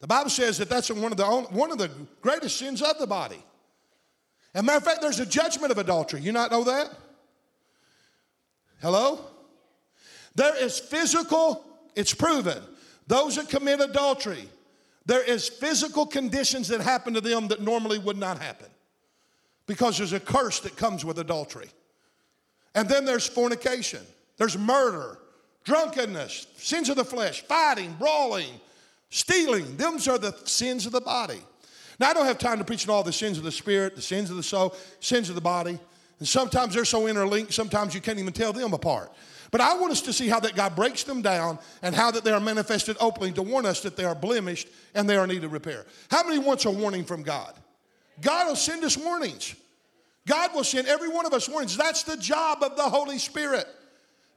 The 0.02 0.08
Bible 0.08 0.30
says 0.30 0.58
that 0.58 0.70
that's 0.70 0.92
one 0.92 1.12
of 1.12 1.18
the, 1.18 1.26
one 1.26 1.72
of 1.72 1.78
the 1.78 1.90
greatest 2.22 2.58
sins 2.58 2.82
of 2.82 3.00
the 3.00 3.08
body. 3.08 3.42
As 4.54 4.62
a 4.62 4.64
matter 4.64 4.78
of 4.78 4.84
fact, 4.84 5.02
there's 5.02 5.20
a 5.20 5.26
judgment 5.26 5.72
of 5.72 5.78
adultery. 5.78 6.22
You 6.22 6.32
not 6.32 6.52
know 6.52 6.64
that? 6.64 6.90
Hello? 8.82 9.20
There 10.36 10.56
is 10.56 10.80
physical, 10.80 11.66
it's 11.96 12.14
proven. 12.14 12.62
Those 13.08 13.36
that 13.36 13.50
commit 13.50 13.80
adultery, 13.82 14.48
there 15.06 15.24
is 15.24 15.50
physical 15.50 16.06
conditions 16.06 16.68
that 16.70 16.82
happen 16.82 17.14
to 17.14 17.22
them 17.22 17.48
that 17.50 17.62
normally 17.62 17.98
would 17.98 18.18
not 18.18 18.42
happen 18.42 18.68
because 19.68 19.98
there's 19.98 20.14
a 20.14 20.20
curse 20.20 20.60
that 20.62 20.76
comes 20.76 21.04
with 21.04 21.20
adultery. 21.20 21.70
And 22.76 22.88
then 22.90 23.06
there's 23.06 23.28
fornication, 23.28 24.02
there's 24.38 24.58
murder, 24.58 25.20
drunkenness, 25.64 26.48
sins 26.58 26.90
of 26.90 26.96
the 26.96 27.06
flesh, 27.06 27.42
fighting, 27.44 27.96
brawling, 28.00 28.60
stealing. 29.10 29.78
Those 29.78 30.08
are 30.08 30.18
the 30.18 30.36
sins 30.46 30.86
of 30.86 30.92
the 30.92 31.02
body. 31.02 31.42
Now, 32.00 32.10
I 32.10 32.14
don't 32.14 32.26
have 32.26 32.38
time 32.38 32.58
to 32.58 32.64
preach 32.64 32.88
on 32.88 32.94
all 32.94 33.04
the 33.04 33.14
sins 33.14 33.38
of 33.38 33.44
the 33.44 33.52
spirit, 33.52 33.96
the 33.96 34.02
sins 34.02 34.30
of 34.30 34.38
the 34.38 34.44
soul, 34.44 34.76
sins 35.00 35.30
of 35.30 35.36
the 35.36 35.42
body. 35.42 35.80
And 36.20 36.28
sometimes 36.28 36.74
they're 36.74 36.86
so 36.86 37.08
interlinked, 37.08 37.54
sometimes 37.54 37.94
you 37.94 38.02
can't 38.02 38.20
even 38.20 38.34
tell 38.34 38.54
them 38.54 38.74
apart. 38.74 39.12
But 39.52 39.62
I 39.62 39.76
want 39.76 39.92
us 39.92 40.02
to 40.02 40.14
see 40.14 40.28
how 40.28 40.40
that 40.40 40.56
God 40.56 40.76
breaks 40.76 41.04
them 41.04 41.22
down 41.22 41.60
and 41.84 41.94
how 41.94 42.10
that 42.10 42.24
they 42.24 42.32
are 42.32 42.40
manifested 42.40 42.98
openly 43.00 43.32
to 43.34 43.44
warn 43.44 43.68
us 43.68 43.82
that 43.82 43.96
they 43.96 44.04
are 44.04 44.16
blemished 44.16 44.68
and 44.96 45.08
they 45.08 45.16
are 45.16 45.28
needed 45.28 45.52
repair. 45.52 45.86
How 46.10 46.24
many 46.24 46.40
wants 46.40 46.66
a 46.66 46.72
warning 46.72 47.06
from 47.06 47.22
God? 47.22 47.54
God 48.20 48.48
will 48.48 48.56
send 48.56 48.84
us 48.84 48.98
warnings. 48.98 49.56
God 50.26 50.56
will 50.56 50.64
send 50.64 50.88
every 50.88 51.10
one 51.10 51.26
of 51.26 51.34
us 51.34 51.48
warnings. 51.48 51.78
That's 51.78 52.04
the 52.04 52.18
job 52.18 52.64
of 52.64 52.76
the 52.78 52.84
Holy 52.84 53.20
Spirit 53.20 53.68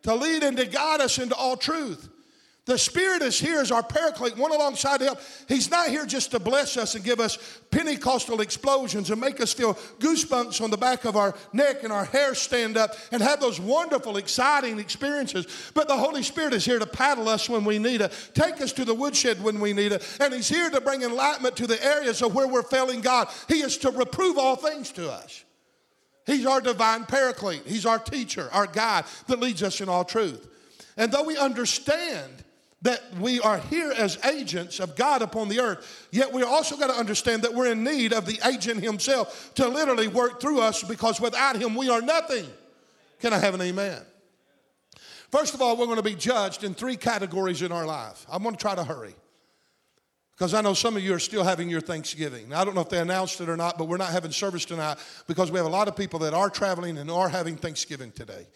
to 0.03 0.14
lead 0.14 0.42
and 0.42 0.57
to 0.57 0.66
guide 0.66 1.01
us 1.01 1.19
into 1.19 1.35
all 1.35 1.57
truth. 1.57 2.09
The 2.66 2.76
Spirit 2.76 3.22
is 3.22 3.38
here 3.38 3.61
as 3.61 3.70
our 3.70 3.83
paraclete, 3.83 4.37
one 4.37 4.50
alongside 4.50 5.00
him. 5.00 5.14
He's 5.46 5.70
not 5.70 5.88
here 5.88 6.05
just 6.05 6.33
to 6.33 6.40
bless 6.40 6.76
us 6.76 6.96
and 6.96 7.05
give 7.05 7.20
us 7.20 7.38
Pentecostal 7.70 8.40
explosions 8.40 9.09
and 9.09 9.20
make 9.20 9.40
us 9.40 9.52
feel 9.52 9.74
goosebumps 10.00 10.61
on 10.61 10.70
the 10.70 10.76
back 10.76 11.05
of 11.05 11.14
our 11.14 11.37
neck 11.52 11.85
and 11.85 11.92
our 11.92 12.07
hair 12.07 12.35
stand 12.35 12.76
up 12.76 12.96
and 13.12 13.22
have 13.22 13.38
those 13.38 13.61
wonderful, 13.61 14.16
exciting 14.16 14.81
experiences. 14.81 15.46
But 15.74 15.87
the 15.87 15.96
Holy 15.96 16.24
Spirit 16.24 16.55
is 16.55 16.64
here 16.64 16.81
to 16.81 16.87
paddle 16.87 17.29
us 17.29 17.48
when 17.48 17.64
we 17.64 17.79
need 17.79 18.00
it, 18.00 18.12
take 18.35 18.61
us 18.61 18.72
to 18.72 18.85
the 18.85 18.94
woodshed 18.94 19.40
when 19.44 19.61
we 19.61 19.72
need 19.72 19.92
it, 19.92 20.02
and 20.20 20.35
He's 20.35 20.48
here 20.48 20.68
to 20.68 20.81
bring 20.81 21.02
enlightenment 21.02 21.55
to 21.59 21.68
the 21.68 21.83
areas 21.85 22.20
of 22.20 22.35
where 22.35 22.48
we're 22.48 22.64
failing 22.64 23.00
God. 23.00 23.29
He 23.46 23.61
is 23.61 23.79
to 23.79 23.92
reprove 23.92 24.38
all 24.38 24.57
things 24.57 24.90
to 24.92 25.09
us. 25.09 25.44
He's 26.26 26.44
our 26.44 26.61
divine 26.61 27.05
paraclete. 27.05 27.62
He's 27.64 27.87
our 27.87 28.00
teacher, 28.00 28.48
our 28.52 28.66
guide 28.66 29.05
that 29.29 29.38
leads 29.38 29.62
us 29.62 29.81
in 29.81 29.88
all 29.88 30.05
truth. 30.05 30.48
And 30.96 31.12
though 31.12 31.22
we 31.22 31.37
understand 31.37 32.42
that 32.87 33.03
we 33.18 33.40
are 33.40 33.59
here 33.59 33.92
as 33.96 34.16
agents 34.25 34.79
of 34.79 34.94
God 34.94 35.20
upon 35.20 35.49
the 35.49 35.59
earth, 35.59 36.09
yet 36.12 36.33
we 36.33 36.44
also 36.44 36.77
got 36.77 36.87
to 36.87 36.94
understand 36.94 37.42
that 37.42 37.53
we're 37.53 37.72
in 37.72 37.83
need 37.83 38.12
of 38.12 38.27
the 38.27 38.38
agent 38.46 38.81
himself 38.81 39.53
to 39.57 39.66
literally 39.66 40.07
work 40.07 40.40
through 40.40 40.61
us 40.61 40.85
because 40.85 41.20
without 41.20 41.57
him 41.57 41.75
we 41.75 41.88
are 41.88 42.01
nothing. 42.01 42.46
Can 43.18 43.33
I 43.33 43.38
have 43.38 43.55
an 43.55 43.61
amen? 43.61 44.01
First 45.33 45.53
of 45.53 45.61
all, 45.61 45.77
we're 45.77 45.87
going 45.87 45.96
to 45.96 46.03
be 46.03 46.14
judged 46.14 46.62
in 46.62 46.75
three 46.75 46.96
categories 46.96 47.61
in 47.61 47.72
our 47.72 47.85
life. 47.85 48.25
I'm 48.31 48.44
going 48.44 48.55
to 48.55 48.61
try 48.61 48.77
to 48.77 48.85
hurry 48.85 49.16
because 50.37 50.55
I 50.55 50.61
know 50.61 50.72
some 50.72 50.96
of 50.96 51.03
you 51.03 51.12
are 51.12 51.18
still 51.18 51.42
having 51.42 51.68
your 51.68 51.81
Thanksgiving. 51.81 52.55
I 52.55 52.64
don't 52.64 52.77
know 52.77 52.83
if 52.83 52.88
they 52.88 53.01
announced 53.01 53.40
it 53.40 53.49
or 53.49 53.57
not, 53.57 53.79
but 53.79 53.88
we're 53.88 53.96
not 53.96 54.12
having 54.12 54.31
service 54.31 54.64
tonight 54.64 54.99
because 55.27 55.51
we 55.51 55.59
have 55.59 55.66
a 55.66 55.70
lot 55.70 55.88
of 55.88 55.96
people 55.96 56.20
that 56.20 56.35
are 56.35 56.51
traveling 56.51 56.99
and 56.99 57.11
are 57.11 57.29
having 57.29 57.57
Thanksgiving 57.57 58.12
today. 58.12 58.46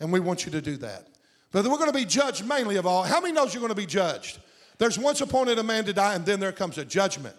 And 0.00 0.12
we 0.12 0.20
want 0.20 0.44
you 0.44 0.52
to 0.52 0.60
do 0.60 0.76
that. 0.78 1.08
But 1.54 1.64
we're 1.68 1.78
going 1.78 1.92
to 1.92 1.96
be 1.96 2.04
judged 2.04 2.44
mainly 2.44 2.78
of 2.78 2.84
all. 2.84 3.04
How 3.04 3.20
many 3.20 3.32
knows 3.32 3.54
you're 3.54 3.60
going 3.60 3.68
to 3.68 3.76
be 3.76 3.86
judged? 3.86 4.40
There's 4.78 4.98
once 4.98 5.20
appointed 5.20 5.56
a 5.56 5.62
man 5.62 5.84
to 5.84 5.92
die, 5.92 6.16
and 6.16 6.26
then 6.26 6.40
there 6.40 6.50
comes 6.50 6.78
a 6.78 6.84
judgment. 6.84 7.36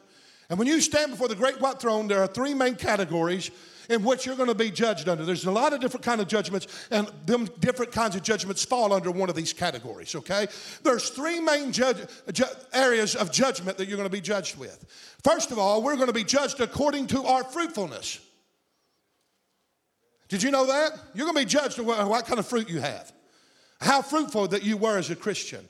And 0.49 0.57
when 0.57 0.69
you 0.69 0.79
stand 0.79 1.11
before 1.11 1.27
the 1.27 1.35
great 1.35 1.59
white 1.59 1.81
throne, 1.81 2.07
there 2.07 2.21
are 2.21 2.27
three 2.27 2.53
main 2.53 2.75
categories 2.75 3.51
in 3.89 4.05
which 4.05 4.25
you're 4.25 4.37
going 4.37 4.47
to 4.47 4.55
be 4.55 4.71
judged 4.71 5.09
under. 5.09 5.25
There's 5.25 5.43
a 5.43 5.51
lot 5.51 5.73
of 5.73 5.81
different 5.81 6.05
kind 6.05 6.21
of 6.21 6.29
judgments, 6.29 6.87
and 6.91 7.11
them 7.25 7.49
different 7.59 7.91
kinds 7.91 8.15
of 8.15 8.23
judgments 8.23 8.63
fall 8.63 8.93
under 8.93 9.11
one 9.11 9.27
of 9.27 9.35
these 9.35 9.51
categories. 9.51 10.15
Okay, 10.15 10.47
there's 10.81 11.09
three 11.09 11.41
main 11.41 11.73
ju- 11.73 11.93
areas 12.71 13.15
of 13.15 13.33
judgment 13.33 13.77
that 13.77 13.89
you're 13.89 13.97
going 13.97 14.09
to 14.09 14.17
be 14.17 14.21
judged 14.21 14.57
with. 14.57 14.85
First 15.25 15.51
of 15.51 15.59
all, 15.59 15.83
we're 15.83 15.95
going 15.95 16.07
to 16.07 16.13
be 16.13 16.23
judged 16.23 16.61
according 16.61 17.07
to 17.07 17.25
our 17.25 17.43
fruitfulness. 17.43 18.21
Did 20.29 20.41
you 20.41 20.51
know 20.51 20.67
that? 20.67 20.93
You're 21.13 21.25
going 21.25 21.35
to 21.35 21.41
be 21.41 21.51
judged 21.51 21.77
on 21.81 22.07
what 22.07 22.25
kind 22.25 22.39
of 22.39 22.47
fruit 22.47 22.69
you 22.69 22.79
have 22.79 23.11
how 23.81 24.01
fruitful 24.01 24.47
that 24.49 24.63
you 24.63 24.77
were 24.77 24.97
as 24.97 25.09
a 25.09 25.15
Christian. 25.15 25.67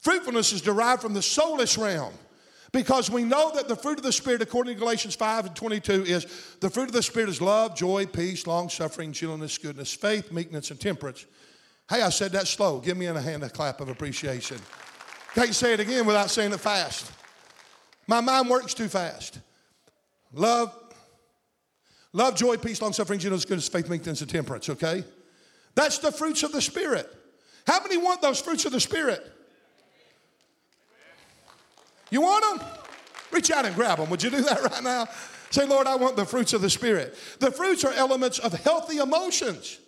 Fruitfulness 0.00 0.52
is 0.52 0.62
derived 0.62 1.02
from 1.02 1.14
the 1.14 1.20
soulish 1.20 1.76
realm 1.76 2.14
because 2.72 3.10
we 3.10 3.24
know 3.24 3.50
that 3.54 3.68
the 3.68 3.76
fruit 3.76 3.98
of 3.98 4.04
the 4.04 4.12
Spirit, 4.12 4.42
according 4.42 4.74
to 4.74 4.80
Galatians 4.80 5.14
5 5.14 5.46
and 5.46 5.56
22, 5.56 6.04
is 6.04 6.26
the 6.60 6.70
fruit 6.70 6.84
of 6.84 6.92
the 6.92 7.02
Spirit 7.02 7.28
is 7.28 7.40
love, 7.40 7.74
joy, 7.74 8.06
peace, 8.06 8.46
long 8.46 8.68
suffering, 8.68 9.12
gentleness, 9.12 9.58
goodness, 9.58 9.92
faith, 9.92 10.30
meekness, 10.32 10.70
and 10.70 10.80
temperance. 10.80 11.26
Hey, 11.88 12.02
I 12.02 12.10
said 12.10 12.32
that 12.32 12.46
slow. 12.46 12.78
Give 12.78 12.96
me 12.96 13.06
a 13.06 13.20
hand 13.20 13.42
a 13.42 13.50
clap 13.50 13.80
of 13.80 13.88
appreciation. 13.88 14.58
Can't 15.34 15.54
say 15.54 15.74
it 15.74 15.80
again 15.80 16.06
without 16.06 16.30
saying 16.30 16.52
it 16.52 16.60
fast. 16.60 17.10
My 18.06 18.20
mind 18.20 18.48
works 18.48 18.74
too 18.74 18.88
fast. 18.88 19.40
Love, 20.32 20.76
love, 22.12 22.36
joy, 22.36 22.56
peace, 22.56 22.80
long 22.80 22.92
suffering, 22.92 23.18
gentleness, 23.18 23.44
goodness, 23.44 23.68
faith, 23.68 23.88
meekness, 23.88 24.20
and 24.20 24.30
temperance, 24.30 24.68
okay? 24.68 25.04
That's 25.74 25.98
the 25.98 26.12
fruits 26.12 26.42
of 26.42 26.52
the 26.52 26.62
Spirit. 26.62 27.08
How 27.66 27.80
many 27.80 27.96
want 27.96 28.22
those 28.22 28.40
fruits 28.40 28.64
of 28.64 28.72
the 28.72 28.80
Spirit? 28.80 29.24
You 32.10 32.22
want 32.22 32.58
them? 32.58 32.68
Reach 33.30 33.50
out 33.50 33.64
and 33.64 33.74
grab 33.74 33.98
them. 33.98 34.10
Would 34.10 34.22
you 34.22 34.30
do 34.30 34.42
that 34.42 34.62
right 34.70 34.82
now? 34.82 35.06
Say, 35.50 35.66
Lord, 35.66 35.86
I 35.86 35.96
want 35.96 36.16
the 36.16 36.24
fruits 36.24 36.52
of 36.52 36.62
the 36.62 36.70
Spirit. 36.70 37.16
The 37.38 37.50
fruits 37.50 37.84
are 37.84 37.92
elements 37.92 38.38
of 38.38 38.52
healthy 38.52 38.98
emotions. 38.98 39.78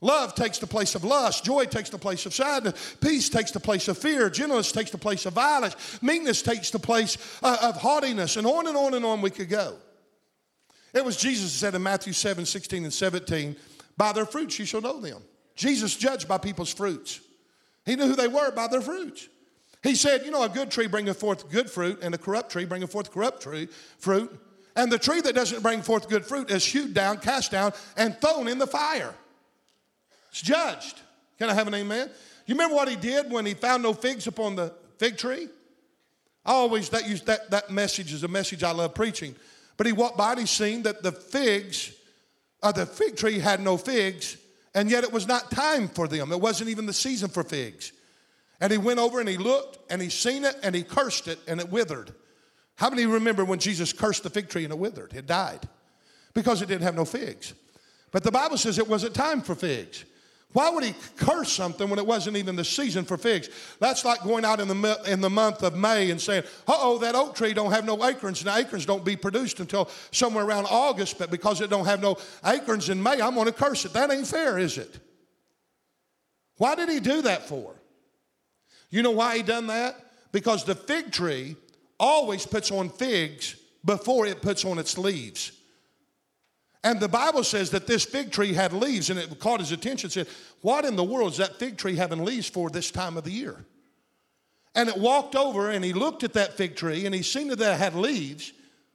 Love 0.00 0.34
takes 0.34 0.58
the 0.58 0.66
place 0.66 0.94
of 0.94 1.02
lust. 1.02 1.44
Joy 1.44 1.64
takes 1.64 1.90
the 1.90 1.98
place 1.98 2.24
of 2.24 2.32
sadness. 2.32 2.96
Peace 3.00 3.28
takes 3.28 3.50
the 3.50 3.60
place 3.60 3.88
of 3.88 3.98
fear. 3.98 4.30
Gentleness 4.30 4.70
takes 4.70 4.90
the 4.90 4.98
place 4.98 5.26
of 5.26 5.32
violence. 5.32 5.74
Meekness 6.02 6.40
takes 6.40 6.70
the 6.70 6.78
place 6.78 7.18
uh, 7.42 7.58
of 7.62 7.76
haughtiness. 7.76 8.36
And 8.36 8.46
on 8.46 8.68
and 8.68 8.76
on 8.76 8.94
and 8.94 9.04
on 9.04 9.20
we 9.20 9.30
could 9.30 9.48
go. 9.48 9.76
It 10.94 11.04
was 11.04 11.16
Jesus 11.16 11.52
said 11.52 11.74
in 11.74 11.82
Matthew 11.82 12.12
7 12.12 12.46
16 12.46 12.84
and 12.84 12.92
17, 12.92 13.56
By 13.96 14.12
their 14.12 14.24
fruits 14.24 14.58
you 14.58 14.64
shall 14.64 14.80
know 14.80 15.00
them. 15.00 15.22
Jesus 15.58 15.96
judged 15.96 16.28
by 16.28 16.38
people's 16.38 16.72
fruits. 16.72 17.20
He 17.84 17.96
knew 17.96 18.06
who 18.06 18.14
they 18.14 18.28
were 18.28 18.52
by 18.52 18.68
their 18.68 18.80
fruits. 18.80 19.28
He 19.82 19.96
said, 19.96 20.24
You 20.24 20.30
know, 20.30 20.44
a 20.44 20.48
good 20.48 20.70
tree 20.70 20.86
bringeth 20.86 21.18
forth 21.18 21.50
good 21.50 21.68
fruit, 21.68 21.98
and 22.00 22.14
a 22.14 22.18
corrupt 22.18 22.52
tree 22.52 22.64
bringeth 22.64 22.92
forth 22.92 23.10
corrupt 23.10 23.42
tree, 23.42 23.66
fruit. 23.98 24.30
And 24.76 24.90
the 24.90 24.98
tree 24.98 25.20
that 25.20 25.34
doesn't 25.34 25.60
bring 25.60 25.82
forth 25.82 26.08
good 26.08 26.24
fruit 26.24 26.48
is 26.52 26.64
hewed 26.64 26.94
down, 26.94 27.18
cast 27.18 27.50
down, 27.50 27.72
and 27.96 28.16
thrown 28.20 28.46
in 28.46 28.58
the 28.58 28.68
fire. 28.68 29.12
It's 30.30 30.42
judged. 30.42 31.00
Can 31.40 31.50
I 31.50 31.54
have 31.54 31.66
an 31.66 31.74
amen? 31.74 32.08
You 32.46 32.54
remember 32.54 32.76
what 32.76 32.88
he 32.88 32.94
did 32.94 33.28
when 33.28 33.44
he 33.44 33.54
found 33.54 33.82
no 33.82 33.92
figs 33.92 34.28
upon 34.28 34.54
the 34.54 34.72
fig 34.98 35.16
tree? 35.16 35.48
I 36.46 36.52
always 36.52 36.88
that 36.90 37.08
use 37.08 37.22
that, 37.22 37.50
that 37.50 37.70
message 37.70 38.12
is 38.12 38.22
a 38.22 38.28
message 38.28 38.62
I 38.62 38.70
love 38.70 38.94
preaching. 38.94 39.34
But 39.76 39.88
he 39.88 39.92
walked 39.92 40.16
by 40.16 40.32
and 40.32 40.40
he 40.40 40.46
seen 40.46 40.84
that 40.84 41.02
the 41.02 41.10
figs, 41.10 41.92
uh, 42.62 42.70
the 42.70 42.86
fig 42.86 43.16
tree 43.16 43.40
had 43.40 43.60
no 43.60 43.76
figs, 43.76 44.36
and 44.78 44.88
yet 44.88 45.02
it 45.02 45.12
was 45.12 45.26
not 45.26 45.50
time 45.50 45.88
for 45.88 46.06
them. 46.06 46.30
It 46.30 46.40
wasn't 46.40 46.70
even 46.70 46.86
the 46.86 46.92
season 46.92 47.28
for 47.30 47.42
figs. 47.42 47.90
And 48.60 48.70
he 48.70 48.78
went 48.78 49.00
over 49.00 49.18
and 49.18 49.28
he 49.28 49.36
looked 49.36 49.90
and 49.90 50.00
he 50.00 50.08
seen 50.08 50.44
it 50.44 50.54
and 50.62 50.72
he 50.72 50.84
cursed 50.84 51.26
it 51.26 51.40
and 51.48 51.58
it 51.58 51.68
withered. 51.68 52.14
How 52.76 52.88
many 52.88 53.04
remember 53.04 53.44
when 53.44 53.58
Jesus 53.58 53.92
cursed 53.92 54.22
the 54.22 54.30
fig 54.30 54.48
tree 54.48 54.62
and 54.62 54.72
it 54.72 54.78
withered? 54.78 55.14
It 55.14 55.26
died 55.26 55.68
because 56.32 56.62
it 56.62 56.66
didn't 56.66 56.84
have 56.84 56.94
no 56.94 57.04
figs. 57.04 57.54
But 58.12 58.22
the 58.22 58.30
Bible 58.30 58.56
says 58.56 58.78
it 58.78 58.86
wasn't 58.86 59.16
time 59.16 59.42
for 59.42 59.56
figs. 59.56 60.04
Why 60.54 60.70
would 60.70 60.82
he 60.82 60.94
curse 61.16 61.52
something 61.52 61.90
when 61.90 61.98
it 61.98 62.06
wasn't 62.06 62.38
even 62.38 62.56
the 62.56 62.64
season 62.64 63.04
for 63.04 63.18
figs? 63.18 63.50
That's 63.80 64.04
like 64.04 64.22
going 64.22 64.46
out 64.46 64.60
in 64.60 64.68
the, 64.68 65.02
in 65.06 65.20
the 65.20 65.28
month 65.28 65.62
of 65.62 65.76
May 65.76 66.10
and 66.10 66.18
saying, 66.18 66.44
uh-oh, 66.66 66.98
that 66.98 67.14
oak 67.14 67.34
tree 67.34 67.52
don't 67.52 67.70
have 67.70 67.84
no 67.84 68.02
acorns, 68.02 68.40
and 68.40 68.56
acorns 68.56 68.86
don't 68.86 69.04
be 69.04 69.14
produced 69.14 69.60
until 69.60 69.90
somewhere 70.10 70.44
around 70.44 70.66
August, 70.70 71.18
but 71.18 71.30
because 71.30 71.60
it 71.60 71.68
don't 71.68 71.84
have 71.84 72.00
no 72.00 72.16
acorns 72.46 72.88
in 72.88 73.02
May, 73.02 73.20
I'm 73.20 73.34
going 73.34 73.46
to 73.46 73.52
curse 73.52 73.84
it. 73.84 73.92
That 73.92 74.10
ain't 74.10 74.26
fair, 74.26 74.58
is 74.58 74.78
it? 74.78 74.98
Why 76.56 76.74
did 76.74 76.88
he 76.88 77.00
do 77.00 77.22
that 77.22 77.46
for? 77.46 77.74
You 78.90 79.02
know 79.02 79.10
why 79.10 79.36
he 79.36 79.42
done 79.42 79.66
that? 79.66 79.96
Because 80.32 80.64
the 80.64 80.74
fig 80.74 81.12
tree 81.12 81.56
always 82.00 82.46
puts 82.46 82.70
on 82.70 82.88
figs 82.88 83.56
before 83.84 84.26
it 84.26 84.40
puts 84.40 84.64
on 84.64 84.78
its 84.78 84.96
leaves. 84.96 85.52
And 86.84 87.00
the 87.00 87.08
Bible 87.08 87.42
says 87.42 87.70
that 87.70 87.86
this 87.86 88.04
fig 88.04 88.30
tree 88.30 88.52
had 88.52 88.72
leaves, 88.72 89.10
and 89.10 89.18
it 89.18 89.38
caught 89.40 89.60
his 89.60 89.72
attention. 89.72 90.10
Said, 90.10 90.28
What 90.60 90.84
in 90.84 90.96
the 90.96 91.04
world 91.04 91.32
is 91.32 91.38
that 91.38 91.58
fig 91.58 91.76
tree 91.76 91.96
having 91.96 92.24
leaves 92.24 92.48
for 92.48 92.70
this 92.70 92.90
time 92.90 93.16
of 93.16 93.24
the 93.24 93.32
year? 93.32 93.64
and 94.78 94.88
it 94.88 94.96
walked 94.96 95.34
over 95.34 95.70
and 95.70 95.84
he 95.84 95.92
looked 95.92 96.22
at 96.22 96.34
that 96.34 96.56
fig 96.56 96.76
tree 96.76 97.04
and 97.04 97.12
he 97.12 97.20
seen 97.20 97.48
that 97.48 97.60
it 97.60 97.78
had 97.78 97.96
leaves, 97.96 98.52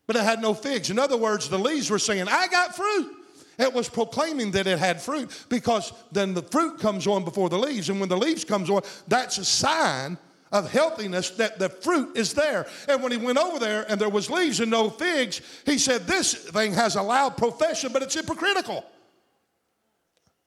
but 0.07 0.15
it 0.15 0.23
had 0.23 0.41
no 0.41 0.53
figs. 0.53 0.89
In 0.89 0.97
other 0.97 1.17
words, 1.17 1.49
the 1.49 1.59
leaves 1.59 1.89
were 1.89 1.99
saying, 1.99 2.27
I 2.29 2.47
got 2.47 2.73
fruit. 2.73 3.13
It 3.59 3.73
was 3.73 3.89
proclaiming 3.89 4.51
that 4.51 4.65
it 4.65 4.79
had 4.79 5.01
fruit 5.01 5.45
because 5.49 5.91
then 6.09 6.34
the 6.34 6.41
fruit 6.41 6.79
comes 6.79 7.05
on 7.05 7.25
before 7.25 7.49
the 7.49 7.59
leaves. 7.59 7.89
And 7.89 7.99
when 7.99 8.07
the 8.07 8.17
leaves 8.17 8.45
comes 8.45 8.69
on, 8.69 8.81
that's 9.09 9.38
a 9.38 9.43
sign 9.43 10.17
of 10.54 10.72
healthiness 10.72 11.32
that 11.32 11.58
the 11.58 11.68
fruit 11.68 12.16
is 12.16 12.34
there. 12.34 12.68
And 12.88 13.01
when 13.01 13.12
he 13.12 13.18
went 13.18 13.39
over 13.39 13.60
there 13.60 13.86
and 13.89 13.99
there 13.99 14.08
was 14.08 14.30
leaves 14.30 14.60
and 14.60 14.70
no 14.70 14.89
figs, 14.89 15.41
he 15.66 15.80
said, 15.80 16.08
This 16.08 16.34
thing 16.34 16.74
has 16.74 16.95
a 16.95 17.01
loud 17.01 17.36
profession, 17.36 17.91
but 17.91 18.04
it's 18.04 18.14
hypocritical. 18.14 18.86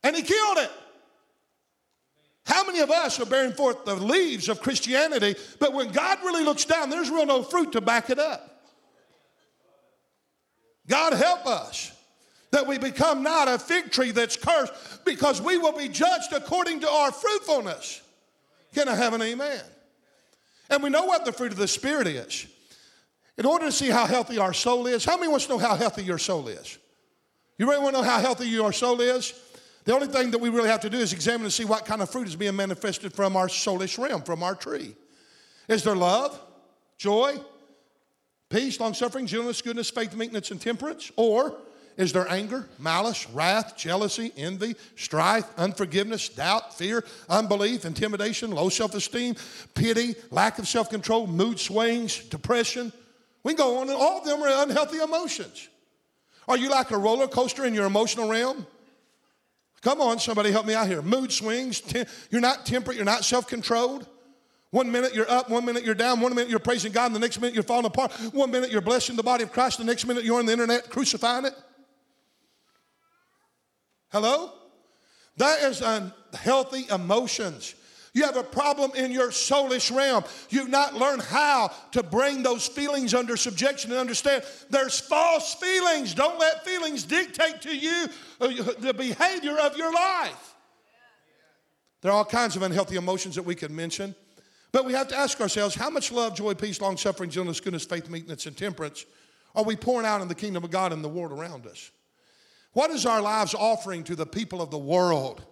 And 0.04 0.14
he 0.14 0.22
killed 0.22 0.58
it. 0.58 0.70
How 2.46 2.64
many 2.64 2.78
of 2.78 2.90
us 2.92 3.18
are 3.18 3.26
bearing 3.26 3.52
forth 3.52 3.84
the 3.84 3.96
leaves 3.96 4.48
of 4.48 4.60
Christianity, 4.60 5.34
but 5.58 5.72
when 5.72 5.90
God 5.90 6.18
really 6.22 6.44
looks 6.44 6.64
down, 6.64 6.90
there's 6.90 7.10
real 7.10 7.26
no 7.26 7.42
fruit 7.42 7.72
to 7.72 7.80
back 7.80 8.08
it 8.08 8.20
up? 8.20 8.62
God 10.86 11.14
help 11.14 11.44
us 11.46 11.90
that 12.52 12.68
we 12.68 12.78
become 12.78 13.24
not 13.24 13.48
a 13.48 13.58
fig 13.58 13.90
tree 13.90 14.12
that's 14.12 14.36
cursed 14.36 14.72
because 15.04 15.42
we 15.42 15.58
will 15.58 15.76
be 15.76 15.88
judged 15.88 16.32
according 16.32 16.78
to 16.80 16.88
our 16.88 17.10
fruitfulness. 17.10 18.00
Can 18.72 18.88
I 18.88 18.94
have 18.94 19.12
an 19.12 19.22
amen? 19.22 19.62
And 20.70 20.82
we 20.82 20.90
know 20.90 21.04
what 21.04 21.24
the 21.24 21.32
fruit 21.32 21.52
of 21.52 21.58
the 21.58 21.68
Spirit 21.68 22.06
is. 22.06 22.46
In 23.38 23.44
order 23.44 23.66
to 23.66 23.72
see 23.72 23.90
how 23.90 24.06
healthy 24.06 24.38
our 24.38 24.52
soul 24.52 24.86
is, 24.86 25.04
how 25.04 25.16
many 25.16 25.28
wants 25.28 25.46
to 25.46 25.52
know 25.52 25.58
how 25.58 25.76
healthy 25.76 26.02
your 26.02 26.18
soul 26.18 26.48
is? 26.48 26.78
You 27.58 27.68
really 27.68 27.82
want 27.82 27.94
to 27.94 28.02
know 28.02 28.08
how 28.08 28.20
healthy 28.20 28.48
your 28.48 28.72
soul 28.72 29.00
is? 29.00 29.34
The 29.84 29.94
only 29.94 30.08
thing 30.08 30.30
that 30.32 30.38
we 30.38 30.48
really 30.48 30.68
have 30.68 30.80
to 30.80 30.90
do 30.90 30.98
is 30.98 31.12
examine 31.12 31.44
and 31.44 31.52
see 31.52 31.64
what 31.64 31.84
kind 31.84 32.02
of 32.02 32.10
fruit 32.10 32.26
is 32.26 32.34
being 32.34 32.56
manifested 32.56 33.12
from 33.12 33.36
our 33.36 33.46
soulish 33.46 33.98
realm, 33.98 34.22
from 34.22 34.42
our 34.42 34.54
tree. 34.54 34.96
Is 35.68 35.84
there 35.84 35.94
love, 35.94 36.40
joy, 36.98 37.36
peace, 38.48 38.80
long 38.80 38.94
suffering, 38.94 39.26
gentleness, 39.26 39.62
goodness, 39.62 39.90
faith, 39.90 40.14
meekness, 40.14 40.50
and 40.50 40.60
temperance? 40.60 41.12
Or 41.16 41.56
is 41.96 42.12
there 42.12 42.30
anger, 42.30 42.68
malice, 42.78 43.28
wrath, 43.30 43.76
jealousy, 43.76 44.32
envy, 44.36 44.76
strife, 44.96 45.46
unforgiveness, 45.56 46.28
doubt, 46.28 46.76
fear, 46.76 47.04
unbelief, 47.28 47.84
intimidation, 47.84 48.50
low 48.50 48.68
self 48.68 48.94
esteem, 48.94 49.34
pity, 49.74 50.14
lack 50.30 50.58
of 50.58 50.68
self 50.68 50.90
control, 50.90 51.26
mood 51.26 51.58
swings, 51.58 52.18
depression? 52.24 52.92
We 53.42 53.54
can 53.54 53.64
go 53.64 53.78
on, 53.78 53.88
and 53.88 53.96
all 53.96 54.18
of 54.18 54.24
them 54.24 54.42
are 54.42 54.64
unhealthy 54.64 54.98
emotions. 54.98 55.68
Are 56.48 56.56
you 56.56 56.68
like 56.68 56.90
a 56.90 56.98
roller 56.98 57.28
coaster 57.28 57.64
in 57.64 57.74
your 57.74 57.86
emotional 57.86 58.28
realm? 58.28 58.66
Come 59.80 60.00
on, 60.00 60.18
somebody 60.18 60.50
help 60.50 60.66
me 60.66 60.74
out 60.74 60.88
here. 60.88 61.00
Mood 61.00 61.32
swings, 61.32 61.82
you're 62.30 62.40
not 62.40 62.66
temperate, 62.66 62.96
you're 62.96 63.06
not 63.06 63.24
self 63.24 63.46
controlled. 63.46 64.06
One 64.70 64.90
minute 64.90 65.14
you're 65.14 65.30
up, 65.30 65.48
one 65.48 65.64
minute 65.64 65.84
you're 65.84 65.94
down, 65.94 66.20
one 66.20 66.34
minute 66.34 66.50
you're 66.50 66.58
praising 66.58 66.92
God, 66.92 67.06
and 67.06 67.14
the 67.14 67.20
next 67.20 67.40
minute 67.40 67.54
you're 67.54 67.62
falling 67.62 67.86
apart. 67.86 68.12
One 68.34 68.50
minute 68.50 68.70
you're 68.70 68.82
blessing 68.82 69.16
the 69.16 69.22
body 69.22 69.44
of 69.44 69.52
Christ, 69.52 69.78
the 69.78 69.84
next 69.84 70.04
minute 70.06 70.24
you're 70.24 70.38
on 70.38 70.44
the 70.44 70.52
internet 70.52 70.90
crucifying 70.90 71.46
it. 71.46 71.54
Hello? 74.10 74.52
That 75.36 75.62
is 75.62 75.82
unhealthy 75.82 76.86
emotions. 76.90 77.74
You 78.14 78.24
have 78.24 78.36
a 78.36 78.42
problem 78.42 78.92
in 78.94 79.10
your 79.12 79.28
soulish 79.28 79.94
realm. 79.94 80.24
You've 80.48 80.70
not 80.70 80.94
learned 80.94 81.20
how 81.22 81.70
to 81.92 82.02
bring 82.02 82.42
those 82.42 82.66
feelings 82.66 83.12
under 83.12 83.36
subjection 83.36 83.90
and 83.90 84.00
understand 84.00 84.42
there's 84.70 84.98
false 84.98 85.54
feelings. 85.54 86.14
Don't 86.14 86.38
let 86.38 86.64
feelings 86.64 87.04
dictate 87.04 87.60
to 87.62 87.76
you 87.76 88.06
uh, 88.40 88.48
the 88.78 88.94
behavior 88.94 89.58
of 89.58 89.76
your 89.76 89.92
life. 89.92 90.54
There 92.00 92.10
are 92.10 92.14
all 92.14 92.24
kinds 92.24 92.56
of 92.56 92.62
unhealthy 92.62 92.96
emotions 92.96 93.34
that 93.34 93.42
we 93.42 93.54
could 93.54 93.70
mention. 93.70 94.14
But 94.72 94.86
we 94.86 94.94
have 94.94 95.08
to 95.08 95.16
ask 95.16 95.38
ourselves 95.40 95.74
how 95.74 95.90
much 95.90 96.10
love, 96.10 96.34
joy, 96.34 96.54
peace, 96.54 96.80
long 96.80 96.96
suffering, 96.96 97.28
gentleness, 97.28 97.60
goodness, 97.60 97.84
faith, 97.84 98.08
meekness, 98.08 98.46
and 98.46 98.56
temperance 98.56 99.04
are 99.56 99.64
we 99.64 99.74
pouring 99.74 100.06
out 100.06 100.20
in 100.20 100.28
the 100.28 100.34
kingdom 100.34 100.62
of 100.62 100.70
God 100.70 100.92
and 100.92 101.02
the 101.02 101.08
world 101.08 101.32
around 101.32 101.66
us? 101.66 101.90
What 102.76 102.90
is 102.90 103.06
our 103.06 103.22
lives 103.22 103.54
offering 103.54 104.04
to 104.04 104.14
the 104.14 104.26
people 104.26 104.60
of 104.60 104.70
the 104.70 104.76
world? 104.76 105.42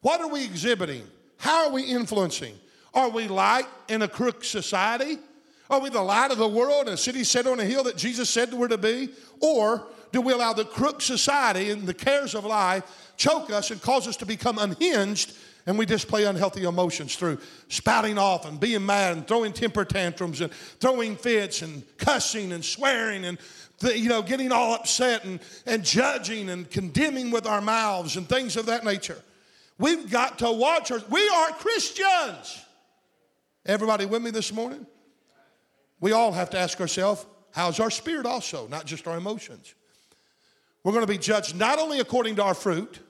What 0.00 0.20
are 0.20 0.26
we 0.26 0.44
exhibiting? 0.44 1.06
How 1.36 1.66
are 1.66 1.70
we 1.70 1.84
influencing? 1.84 2.58
Are 2.92 3.08
we 3.08 3.28
light 3.28 3.66
in 3.86 4.02
a 4.02 4.08
crook 4.08 4.42
society? 4.42 5.18
Are 5.70 5.78
we 5.78 5.90
the 5.90 6.02
light 6.02 6.32
of 6.32 6.38
the 6.38 6.48
world 6.48 6.88
in 6.88 6.94
a 6.94 6.96
city 6.96 7.22
set 7.22 7.46
on 7.46 7.60
a 7.60 7.64
hill 7.64 7.84
that 7.84 7.96
Jesus 7.96 8.28
said 8.28 8.52
we're 8.52 8.66
to 8.66 8.78
be? 8.78 9.10
Or 9.38 9.86
do 10.10 10.20
we 10.20 10.32
allow 10.32 10.54
the 10.54 10.64
crook 10.64 11.02
society 11.02 11.70
and 11.70 11.86
the 11.86 11.94
cares 11.94 12.34
of 12.34 12.44
life 12.44 12.82
choke 13.16 13.48
us 13.52 13.70
and 13.70 13.80
cause 13.80 14.08
us 14.08 14.16
to 14.16 14.26
become 14.26 14.58
unhinged 14.58 15.36
and 15.66 15.76
we 15.76 15.84
display 15.84 16.24
unhealthy 16.24 16.64
emotions 16.64 17.16
through 17.16 17.38
spouting 17.68 18.18
off 18.18 18.46
and 18.46 18.58
being 18.60 18.86
mad 18.86 19.16
and 19.16 19.26
throwing 19.26 19.52
temper 19.52 19.84
tantrums 19.84 20.40
and 20.40 20.52
throwing 20.52 21.16
fits 21.16 21.62
and 21.62 21.82
cussing 21.98 22.52
and 22.52 22.64
swearing 22.64 23.24
and 23.24 23.38
you 23.82 24.08
know 24.08 24.22
getting 24.22 24.52
all 24.52 24.74
upset 24.74 25.24
and, 25.24 25.40
and 25.66 25.84
judging 25.84 26.48
and 26.50 26.70
condemning 26.70 27.30
with 27.30 27.46
our 27.46 27.60
mouths 27.60 28.16
and 28.16 28.28
things 28.28 28.56
of 28.56 28.66
that 28.66 28.84
nature 28.84 29.22
We've 29.78 30.10
got 30.10 30.38
to 30.38 30.50
watch 30.50 30.90
our, 30.90 31.00
we 31.10 31.28
are 31.28 31.50
Christians. 31.52 32.64
Everybody 33.64 34.06
with 34.06 34.22
me 34.22 34.30
this 34.30 34.52
morning? 34.52 34.86
We 36.00 36.12
all 36.12 36.32
have 36.32 36.50
to 36.50 36.58
ask 36.58 36.80
ourselves, 36.80 37.26
how's 37.52 37.80
our 37.80 37.90
spirit 37.90 38.26
also, 38.26 38.68
not 38.68 38.86
just 38.86 39.06
our 39.06 39.16
emotions? 39.16 39.74
We're 40.82 40.92
going 40.92 41.06
to 41.06 41.12
be 41.12 41.18
judged 41.18 41.56
not 41.56 41.78
only 41.78 42.00
according 42.00 42.36
to 42.36 42.44
our 42.44 42.54
fruit, 42.54 43.00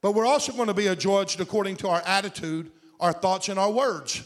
but 0.00 0.12
we're 0.12 0.26
also 0.26 0.52
going 0.52 0.68
to 0.68 0.74
be 0.74 0.94
judged 0.94 1.40
according 1.40 1.76
to 1.76 1.88
our 1.88 2.02
attitude, 2.04 2.70
our 3.00 3.12
thoughts, 3.12 3.48
and 3.48 3.58
our 3.58 3.70
words. 3.70 4.22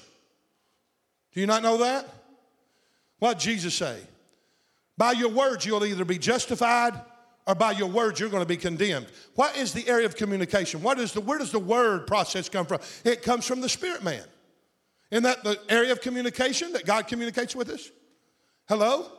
Do 1.32 1.40
you 1.40 1.46
not 1.46 1.62
know 1.62 1.78
that? 1.78 2.06
What 3.20 3.38
did 3.38 3.44
Jesus 3.44 3.74
say? 3.74 4.00
By 4.99 5.12
your 5.12 5.30
words, 5.30 5.64
you'll 5.64 5.84
either 5.84 6.05
be 6.05 6.18
justified 6.18 7.01
or 7.47 7.55
by 7.55 7.72
your 7.72 7.88
words 7.88 8.20
you're 8.20 8.28
going 8.28 8.43
to 8.43 8.49
be 8.49 8.57
condemned. 8.57 9.07
What 9.34 9.57
is 9.57 9.72
the 9.72 9.88
area 9.88 10.07
of 10.07 10.16
communication? 10.16 10.82
What 10.82 10.99
is 10.99 11.12
the, 11.12 11.20
where 11.20 11.38
does 11.38 11.51
the 11.51 11.59
word 11.59 12.07
process 12.07 12.49
come 12.49 12.66
from? 12.66 12.80
It 13.05 13.22
comes 13.22 13.47
from 13.47 13.61
the 13.61 13.68
spirit 13.68 14.05
man. 14.05 14.22
Isn't 15.11 15.24
that 15.24 15.45
the 15.45 15.59
area 15.68 15.93
of 15.93 16.01
communication 16.01 16.72
that 16.72 16.86
God 16.86 17.07
communicates 17.07 17.55
with 17.55 17.68
us? 17.68 17.90
Hello? 18.68 19.11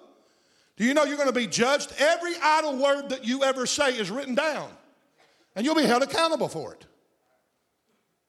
Do 0.78 0.86
you 0.86 0.94
know 0.94 1.04
you're 1.04 1.18
going 1.18 1.30
to 1.30 1.34
be 1.34 1.48
judged? 1.48 1.94
Every 2.00 2.34
idle 2.42 2.78
word 2.78 3.10
that 3.10 3.26
you 3.26 3.44
ever 3.44 3.66
say 3.66 3.96
is 3.96 4.10
written 4.10 4.34
down, 4.34 4.70
and 5.56 5.66
you'll 5.66 5.76
be 5.76 5.84
held 5.84 6.02
accountable 6.02 6.48
for 6.48 6.74
it. 6.74 6.86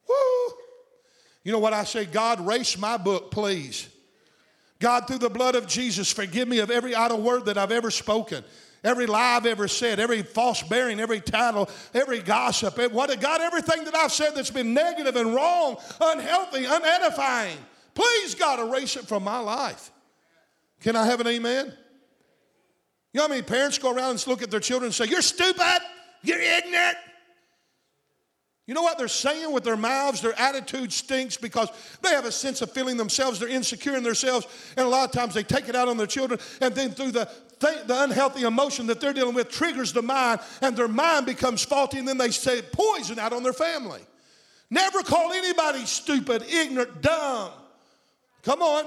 Woo! 0.08 0.54
You 1.42 1.52
know 1.52 1.58
what 1.58 1.72
I 1.72 1.84
say? 1.84 2.04
God, 2.04 2.46
race 2.46 2.76
my 2.76 2.96
book, 2.98 3.30
please. 3.30 3.88
God, 4.84 5.06
through 5.06 5.16
the 5.16 5.30
blood 5.30 5.54
of 5.54 5.66
Jesus, 5.66 6.12
forgive 6.12 6.46
me 6.46 6.58
of 6.58 6.70
every 6.70 6.94
idle 6.94 7.18
word 7.18 7.46
that 7.46 7.56
I've 7.56 7.72
ever 7.72 7.90
spoken 7.90 8.44
every 8.84 9.06
lie 9.06 9.36
I've 9.36 9.46
ever 9.46 9.66
said, 9.66 9.98
every 9.98 10.22
false 10.22 10.62
bearing, 10.62 11.00
every 11.00 11.22
title, 11.22 11.70
every 11.94 12.20
gossip, 12.20 12.78
eh, 12.78 12.88
what 12.88 13.18
God, 13.18 13.40
everything 13.40 13.84
that 13.84 13.94
I've 13.94 14.12
said 14.12 14.34
that's 14.34 14.50
been 14.50 14.74
negative 14.74 15.16
and 15.16 15.34
wrong, 15.34 15.78
unhealthy, 15.98 16.66
unedifying. 16.66 17.56
Please, 17.94 18.34
God, 18.34 18.60
erase 18.60 18.96
it 18.96 19.06
from 19.06 19.24
my 19.24 19.38
life. 19.38 19.90
Can 20.80 20.96
I 20.96 21.06
have 21.06 21.18
an 21.20 21.28
amen? 21.28 21.72
You 23.14 23.18
know 23.18 23.22
how 23.22 23.28
many 23.28 23.40
parents 23.40 23.78
go 23.78 23.90
around 23.90 24.10
and 24.10 24.26
look 24.26 24.42
at 24.42 24.50
their 24.50 24.60
children 24.60 24.88
and 24.88 24.94
say, 24.94 25.06
You're 25.06 25.22
stupid, 25.22 25.78
you're 26.22 26.42
ignorant, 26.42 26.98
you 28.66 28.72
know 28.72 28.82
what 28.82 28.96
they're 28.96 29.08
saying 29.08 29.52
with 29.52 29.62
their 29.62 29.76
mouths? 29.76 30.22
Their 30.22 30.38
attitude 30.38 30.90
stinks 30.90 31.36
because 31.36 31.68
they 32.00 32.10
have 32.10 32.24
a 32.24 32.32
sense 32.32 32.62
of 32.62 32.72
feeling 32.72 32.96
themselves. 32.96 33.38
They're 33.38 33.48
insecure 33.48 33.94
in 33.94 34.02
themselves. 34.02 34.46
And 34.76 34.86
a 34.86 34.88
lot 34.88 35.04
of 35.04 35.12
times 35.12 35.34
they 35.34 35.42
take 35.42 35.68
it 35.68 35.76
out 35.76 35.86
on 35.86 35.98
their 35.98 36.06
children. 36.06 36.40
And 36.62 36.74
then 36.74 36.92
through 36.92 37.10
the, 37.10 37.28
the 37.60 38.02
unhealthy 38.04 38.42
emotion 38.42 38.86
that 38.86 39.00
they're 39.00 39.12
dealing 39.12 39.34
with 39.34 39.50
triggers 39.50 39.92
the 39.92 40.00
mind. 40.00 40.40
And 40.62 40.74
their 40.74 40.88
mind 40.88 41.26
becomes 41.26 41.62
faulty. 41.62 41.98
And 41.98 42.08
then 42.08 42.16
they 42.16 42.30
say 42.30 42.62
poison 42.62 43.18
out 43.18 43.34
on 43.34 43.42
their 43.42 43.52
family. 43.52 44.00
Never 44.70 45.02
call 45.02 45.32
anybody 45.32 45.84
stupid, 45.84 46.42
ignorant, 46.42 47.02
dumb. 47.02 47.50
Come 48.44 48.62
on. 48.62 48.86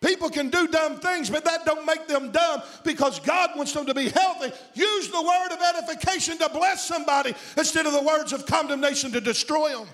People 0.00 0.30
can 0.30 0.48
do 0.48 0.66
dumb 0.66 0.98
things, 0.98 1.28
but 1.28 1.44
that 1.44 1.66
don't 1.66 1.84
make 1.84 2.06
them 2.06 2.30
dumb 2.30 2.62
because 2.84 3.20
God 3.20 3.50
wants 3.54 3.72
them 3.72 3.84
to 3.84 3.92
be 3.92 4.08
healthy. 4.08 4.50
Use 4.72 5.08
the 5.10 5.20
word 5.20 5.52
of 5.52 5.60
edification 5.60 6.38
to 6.38 6.48
bless 6.48 6.86
somebody 6.86 7.34
instead 7.58 7.84
of 7.84 7.92
the 7.92 8.02
words 8.02 8.32
of 8.32 8.46
condemnation 8.46 9.12
to 9.12 9.20
destroy 9.20 9.70
them. 9.70 9.86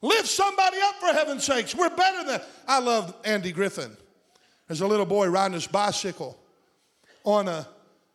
Lift 0.00 0.26
somebody 0.26 0.78
up 0.82 0.94
for 0.96 1.06
heaven's 1.08 1.44
sakes. 1.44 1.74
We're 1.74 1.94
better 1.94 2.24
than. 2.24 2.40
I 2.66 2.80
love 2.80 3.14
Andy 3.24 3.52
Griffin. 3.52 3.94
There's 4.68 4.80
a 4.80 4.86
little 4.86 5.06
boy 5.06 5.28
riding 5.28 5.54
his 5.54 5.66
bicycle 5.66 6.38
on 7.24 7.48
a 7.48 7.68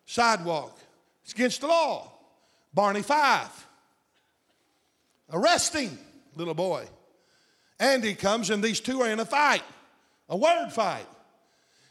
sidewalk. 0.06 0.80
It's 1.24 1.34
against 1.34 1.62
the 1.62 1.68
law. 1.68 2.12
Barney 2.74 3.02
Fife. 3.04 3.68
Arresting 5.32 5.98
little 6.36 6.54
boy. 6.54 6.88
Andy 7.82 8.14
comes, 8.14 8.52
and 8.52 8.64
these 8.64 8.80
two 8.80 9.02
are 9.02 9.10
in 9.10 9.20
a 9.20 9.26
fight, 9.26 9.64
a 10.30 10.38
word 10.38 10.70
fight. 10.70 11.08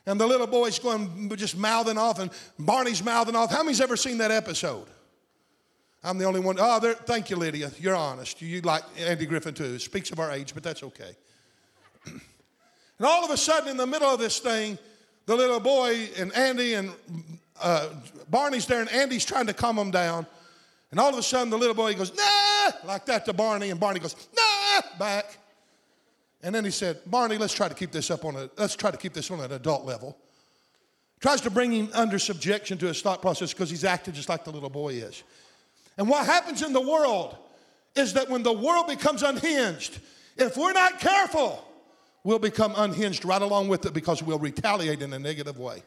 And 0.06 0.18
the 0.18 0.26
little 0.26 0.46
boy's 0.46 0.78
going, 0.78 1.30
just 1.36 1.56
mouthing 1.56 1.98
off, 1.98 2.18
and 2.18 2.30
Barney's 2.58 3.04
mouthing 3.04 3.36
off. 3.36 3.50
How 3.50 3.62
many's 3.62 3.80
ever 3.80 3.96
seen 3.96 4.18
that 4.18 4.30
episode? 4.30 4.86
I'm 6.02 6.16
the 6.16 6.24
only 6.24 6.40
one. 6.40 6.56
Oh, 6.58 6.80
there, 6.80 6.94
thank 6.94 7.28
you, 7.28 7.36
Lydia. 7.36 7.70
You're 7.78 7.96
honest. 7.96 8.40
You 8.40 8.62
like 8.62 8.82
Andy 8.98 9.26
Griffin 9.26 9.52
too. 9.52 9.64
It 9.64 9.80
speaks 9.80 10.10
of 10.10 10.18
our 10.18 10.30
age, 10.30 10.54
but 10.54 10.62
that's 10.62 10.82
okay. 10.82 11.14
and 12.06 12.20
all 13.02 13.24
of 13.24 13.30
a 13.30 13.36
sudden, 13.36 13.68
in 13.68 13.76
the 13.76 13.86
middle 13.86 14.08
of 14.08 14.18
this 14.18 14.38
thing, 14.38 14.78
the 15.26 15.36
little 15.36 15.60
boy 15.60 16.08
and 16.16 16.34
Andy 16.34 16.74
and 16.74 16.92
uh, 17.60 17.90
Barney's 18.30 18.64
there, 18.64 18.80
and 18.80 18.90
Andy's 18.90 19.24
trying 19.24 19.46
to 19.46 19.52
calm 19.52 19.78
him 19.78 19.90
down. 19.90 20.26
And 20.90 20.98
all 20.98 21.10
of 21.10 21.18
a 21.18 21.22
sudden, 21.22 21.50
the 21.50 21.58
little 21.58 21.74
boy 21.74 21.94
goes, 21.94 22.16
nah, 22.16 22.70
like 22.84 23.04
that 23.06 23.26
to 23.26 23.32
Barney, 23.32 23.70
and 23.70 23.78
Barney 23.78 24.00
goes, 24.00 24.16
nah, 24.34 24.98
back. 24.98 25.36
And 26.42 26.54
then 26.54 26.64
he 26.64 26.70
said, 26.70 26.98
Barney, 27.06 27.36
let's 27.36 27.52
try 27.52 27.68
to 27.68 27.74
keep 27.74 27.92
this 27.92 28.10
up 28.10 28.24
on 28.24 28.36
a, 28.36 28.50
let's 28.56 28.74
try 28.74 28.90
to 28.90 28.96
keep 28.96 29.12
this 29.12 29.30
on 29.30 29.40
an 29.40 29.52
adult 29.52 29.84
level. 29.84 30.16
Tries 31.20 31.42
to 31.42 31.50
bring 31.50 31.70
him 31.70 31.90
under 31.92 32.18
subjection 32.18 32.78
to 32.78 32.86
his 32.86 33.02
thought 33.02 33.20
process 33.20 33.52
because 33.52 33.68
he's 33.68 33.84
acting 33.84 34.14
just 34.14 34.28
like 34.28 34.44
the 34.44 34.50
little 34.50 34.70
boy 34.70 34.94
is. 34.94 35.22
And 35.98 36.08
what 36.08 36.24
happens 36.24 36.62
in 36.62 36.72
the 36.72 36.80
world 36.80 37.36
is 37.94 38.14
that 38.14 38.30
when 38.30 38.42
the 38.42 38.52
world 38.52 38.86
becomes 38.86 39.22
unhinged, 39.22 39.98
if 40.36 40.56
we're 40.56 40.72
not 40.72 40.98
careful, 40.98 41.62
we'll 42.24 42.38
become 42.38 42.72
unhinged 42.76 43.26
right 43.26 43.42
along 43.42 43.68
with 43.68 43.84
it 43.84 43.92
because 43.92 44.22
we'll 44.22 44.38
retaliate 44.38 45.02
in 45.02 45.12
a 45.12 45.18
negative 45.18 45.58
way. 45.58 45.82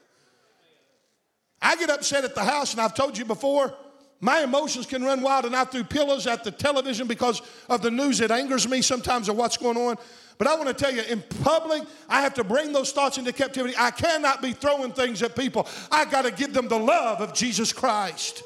I 1.60 1.78
get 1.78 1.90
upset 1.90 2.26
at 2.26 2.36
the 2.36 2.44
house, 2.44 2.74
and 2.74 2.82
I've 2.82 2.94
told 2.94 3.18
you 3.18 3.26
before, 3.26 3.74
my 4.20 4.44
emotions 4.44 4.86
can 4.86 5.04
run 5.04 5.22
wild, 5.22 5.46
and 5.46 5.56
I 5.56 5.64
threw 5.64 5.84
pillows 5.84 6.28
at 6.28 6.44
the 6.44 6.52
television 6.52 7.08
because 7.08 7.42
of 7.70 7.82
the 7.82 7.90
news. 7.90 8.22
It 8.22 8.32
angers 8.32 8.68
me 8.68 8.82
sometimes 8.82 9.30
of 9.30 9.38
what's 9.38 9.58
going 9.58 9.78
on. 9.78 9.98
But 10.38 10.48
I 10.48 10.56
want 10.56 10.68
to 10.68 10.74
tell 10.74 10.94
you, 10.94 11.02
in 11.04 11.24
public, 11.44 11.84
I 12.10 12.22
have 12.22 12.34
to 12.36 12.44
bring 12.44 12.74
those 12.74 12.92
thoughts 12.92 13.18
into 13.18 13.32
captivity. 13.32 13.76
I 13.78 13.92
cannot 13.92 14.42
be 14.42 14.54
throwing 14.54 14.92
things 14.92 15.22
at 15.22 15.36
people. 15.36 15.68
I 15.92 16.06
got 16.06 16.24
to 16.24 16.32
give 16.32 16.54
them 16.54 16.68
the 16.68 16.80
love 16.80 17.22
of 17.22 17.34
Jesus 17.34 17.72
Christ. 17.72 18.44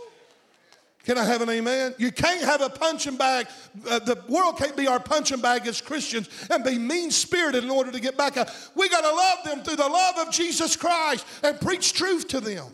Can 1.08 1.18
I 1.18 1.24
have 1.24 1.42
an 1.42 1.50
amen? 1.50 1.96
You 1.98 2.12
can't 2.12 2.44
have 2.44 2.62
a 2.62 2.70
punching 2.70 3.16
bag. 3.16 3.48
Uh, 3.90 4.00
the 4.00 4.22
world 4.28 4.58
can't 4.58 4.76
be 4.76 4.88
our 4.88 5.00
punching 5.00 5.40
bag 5.40 5.66
as 5.66 5.80
Christians 5.80 6.28
and 6.50 6.66
be 6.66 6.78
mean 6.78 7.12
spirited 7.12 7.64
in 7.64 7.70
order 7.70 7.94
to 7.94 8.00
get 8.02 8.18
back. 8.18 8.36
Out. 8.36 8.54
We 8.76 8.90
got 8.90 9.02
to 9.02 9.16
love 9.16 9.44
them 9.46 9.64
through 9.64 9.78
the 9.78 9.88
love 9.88 10.18
of 10.18 10.34
Jesus 10.34 10.76
Christ 10.76 11.26
and 11.44 11.62
preach 11.62 11.94
truth 11.94 12.28
to 12.28 12.42
them. 12.42 12.66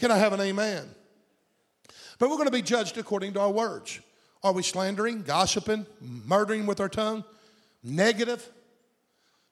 Can 0.00 0.10
I 0.10 0.18
have 0.18 0.32
an 0.32 0.40
amen? 0.40 0.88
But 2.18 2.30
we're 2.30 2.36
going 2.36 2.48
to 2.48 2.52
be 2.52 2.62
judged 2.62 2.98
according 2.98 3.34
to 3.34 3.40
our 3.40 3.52
words. 3.52 4.00
Are 4.42 4.52
we 4.52 4.64
slandering, 4.64 5.22
gossiping, 5.22 5.86
murdering 6.00 6.66
with 6.66 6.80
our 6.80 6.88
tongue? 6.88 7.22
Negative? 7.82 8.46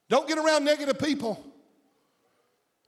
Don't 0.09 0.29
get 0.29 0.39
around 0.39 0.65
negative 0.65 0.99
people. 0.99 1.45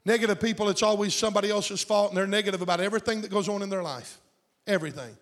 Negative 0.04 0.40
people, 0.40 0.68
it's 0.68 0.82
always 0.82 1.14
somebody 1.14 1.50
else's 1.50 1.82
fault, 1.82 2.10
and 2.10 2.16
they're 2.16 2.26
negative 2.26 2.60
about 2.60 2.80
everything 2.80 3.22
that 3.22 3.30
goes 3.30 3.48
on 3.48 3.62
in 3.62 3.68
their 3.68 3.82
life. 3.82 4.18
Everything. 4.66 5.16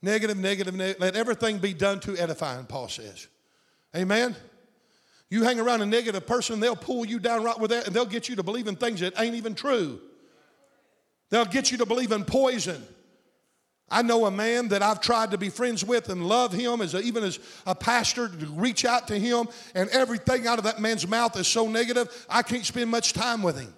Negative, 0.00 0.36
negative, 0.36 0.74
negative. 0.74 1.00
Let 1.00 1.16
everything 1.16 1.58
be 1.58 1.74
done 1.74 1.98
to 2.00 2.16
edifying, 2.16 2.66
Paul 2.66 2.88
says. 2.88 3.26
Amen? 3.96 4.36
You 5.28 5.42
hang 5.44 5.60
around 5.60 5.82
a 5.82 5.86
negative 5.86 6.26
person, 6.26 6.60
they'll 6.60 6.76
pull 6.76 7.04
you 7.04 7.18
down 7.18 7.42
right 7.42 7.58
with 7.58 7.70
that, 7.70 7.86
and 7.86 7.94
they'll 7.94 8.06
get 8.06 8.28
you 8.28 8.36
to 8.36 8.42
believe 8.42 8.68
in 8.68 8.76
things 8.76 9.00
that 9.00 9.14
ain't 9.18 9.34
even 9.34 9.54
true. 9.54 10.00
They'll 11.30 11.44
get 11.44 11.70
you 11.70 11.78
to 11.78 11.86
believe 11.86 12.12
in 12.12 12.24
poison. 12.24 12.84
I 13.90 14.02
know 14.02 14.26
a 14.26 14.30
man 14.30 14.68
that 14.68 14.82
I've 14.82 15.00
tried 15.00 15.32
to 15.32 15.38
be 15.38 15.48
friends 15.48 15.84
with 15.84 16.10
and 16.10 16.24
love 16.28 16.52
him 16.52 16.80
as 16.80 16.94
a, 16.94 17.00
even 17.00 17.24
as 17.24 17.40
a 17.66 17.74
pastor 17.74 18.28
to 18.28 18.46
reach 18.46 18.84
out 18.84 19.08
to 19.08 19.18
him, 19.18 19.48
and 19.74 19.90
everything 19.90 20.46
out 20.46 20.58
of 20.58 20.64
that 20.64 20.80
man's 20.80 21.08
mouth 21.08 21.36
is 21.36 21.48
so 21.48 21.66
negative, 21.66 22.26
I 22.28 22.42
can't 22.42 22.64
spend 22.64 22.88
much 22.88 23.12
time 23.12 23.42
with 23.42 23.58
him. 23.58 23.74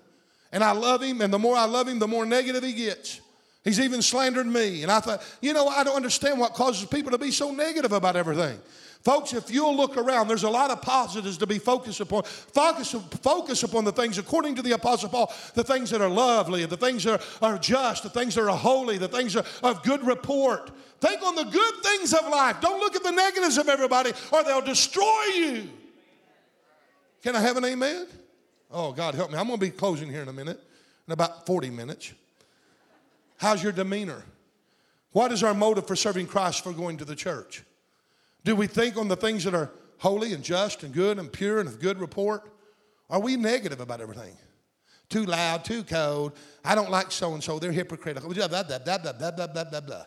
And 0.53 0.63
I 0.63 0.73
love 0.73 1.03
him, 1.03 1.23
and 1.23 1.33
the 1.33 1.39
more 1.39 1.57
I 1.57 1.65
love 1.65 1.89
him, 1.89 1.99
the 1.99 2.07
more 2.09 2.27
negative 2.27 2.63
he 2.63 2.75
gets. 2.75 3.22
He's 3.65 3.79
even 3.79 4.03
slandered 4.03 4.47
me. 4.47 4.83
And 4.83 4.91
I 4.91 5.01
thought, 5.01 5.23
you 5.41 5.53
know, 5.53 5.69
I 5.69 5.85
don't 5.85 5.95
understand 5.95 6.41
what 6.41 6.55
causes 6.55 6.85
people 6.85 7.13
to 7.13 7.19
be 7.19 7.31
so 7.31 7.53
negative 7.53 7.93
about 7.93 8.17
everything. 8.17 8.59
Folks, 9.03 9.33
if 9.33 9.51
you'll 9.51 9.77
look 9.77 9.97
around, 9.97 10.29
there's 10.29 10.45
a 10.45 10.51
lot 10.51 10.71
of 10.71 10.81
positives 10.81 11.37
to 11.39 11.47
be 11.47 11.59
focused 11.59 12.01
upon. 12.01 12.23
Focus, 12.23 12.95
focus 13.21 13.63
upon 13.65 13.85
the 13.85 13.91
things, 13.91 14.17
according 14.17 14.55
to 14.55 14.63
the 14.63 14.73
Apostle 14.73 15.09
Paul, 15.09 15.33
the 15.55 15.65
things 15.65 15.91
that 15.91 16.01
are 16.01 16.09
lovely, 16.09 16.65
the 16.67 16.77
things 16.77 17.03
that 17.05 17.21
are, 17.41 17.55
are 17.55 17.59
just, 17.59 18.05
the 18.05 18.11
things 18.11 18.37
that 18.37 18.49
are 18.49 18.57
holy, 18.57 18.99
the 18.99 19.09
things 19.09 19.35
that 19.35 19.45
are 19.63 19.73
of 19.73 19.83
good 19.83 20.07
report. 20.07 20.71
Think 21.01 21.21
on 21.23 21.35
the 21.35 21.45
good 21.45 21.75
things 21.83 22.15
of 22.15 22.29
life. 22.29 22.61
Don't 22.61 22.79
look 22.79 22.95
at 22.95 23.03
the 23.03 23.11
negatives 23.11 23.59
of 23.59 23.69
everybody, 23.69 24.13
or 24.33 24.45
they'll 24.45 24.61
destroy 24.61 25.25
you. 25.35 25.69
Can 27.25 27.35
I 27.35 27.41
have 27.41 27.57
an 27.57 27.65
amen? 27.65 28.07
Oh, 28.71 28.93
God 28.93 29.17
help 29.17 29.33
me. 29.33 29.39
I'm 29.39 29.49
going 29.49 29.59
to 29.59 29.67
be 29.67 29.71
closing 29.71 30.09
here 30.09 30.23
in 30.23 30.29
a 30.29 30.33
minute, 30.33 30.61
in 31.09 31.13
about 31.13 31.45
40 31.45 31.71
minutes. 31.71 32.13
How's 33.43 33.61
your 33.61 33.73
demeanor? 33.73 34.23
What 35.11 35.33
is 35.33 35.43
our 35.43 35.53
motive 35.53 35.89
for 35.89 35.97
serving 35.97 36.29
Christ 36.29 36.63
for 36.63 36.73
going 36.73 36.99
to 36.99 37.05
the 37.05 37.17
church? 37.17 37.65
Do 38.45 38.55
we 38.55 38.69
think 38.69 38.97
on 38.97 39.09
the 39.09 39.17
things 39.17 39.43
that 39.43 39.53
are 39.53 39.69
holy 39.99 40.33
and 40.33 40.45
just 40.45 40.85
and 40.85 40.95
good 40.95 41.19
and 41.19 41.31
pure 41.33 41.59
and 41.59 41.69
of 41.69 41.81
good 41.81 41.99
report? 41.99 42.49
Are 43.11 43.19
we 43.19 43.37
negative 43.37 43.81
about 43.81 44.01
everything? 44.01 44.37
Too 45.09 45.25
loud, 45.25 45.65
too 45.65 45.83
cold. 45.83 46.35
I 46.65 46.77
don't 46.77 46.89
like 46.89 47.11
so 47.11 47.35
and 47.35 47.43
so. 47.43 47.59
They're 47.59 47.73
hypocritical. 47.73 48.33
Blah, 48.33 48.47
blah, 48.47 48.63
blah, 48.63 48.79
blah, 48.79 48.99
blah, 48.99 49.13
blah, 49.13 49.47
blah, 49.49 49.65
blah, 49.65 49.81
blah. 49.81 50.05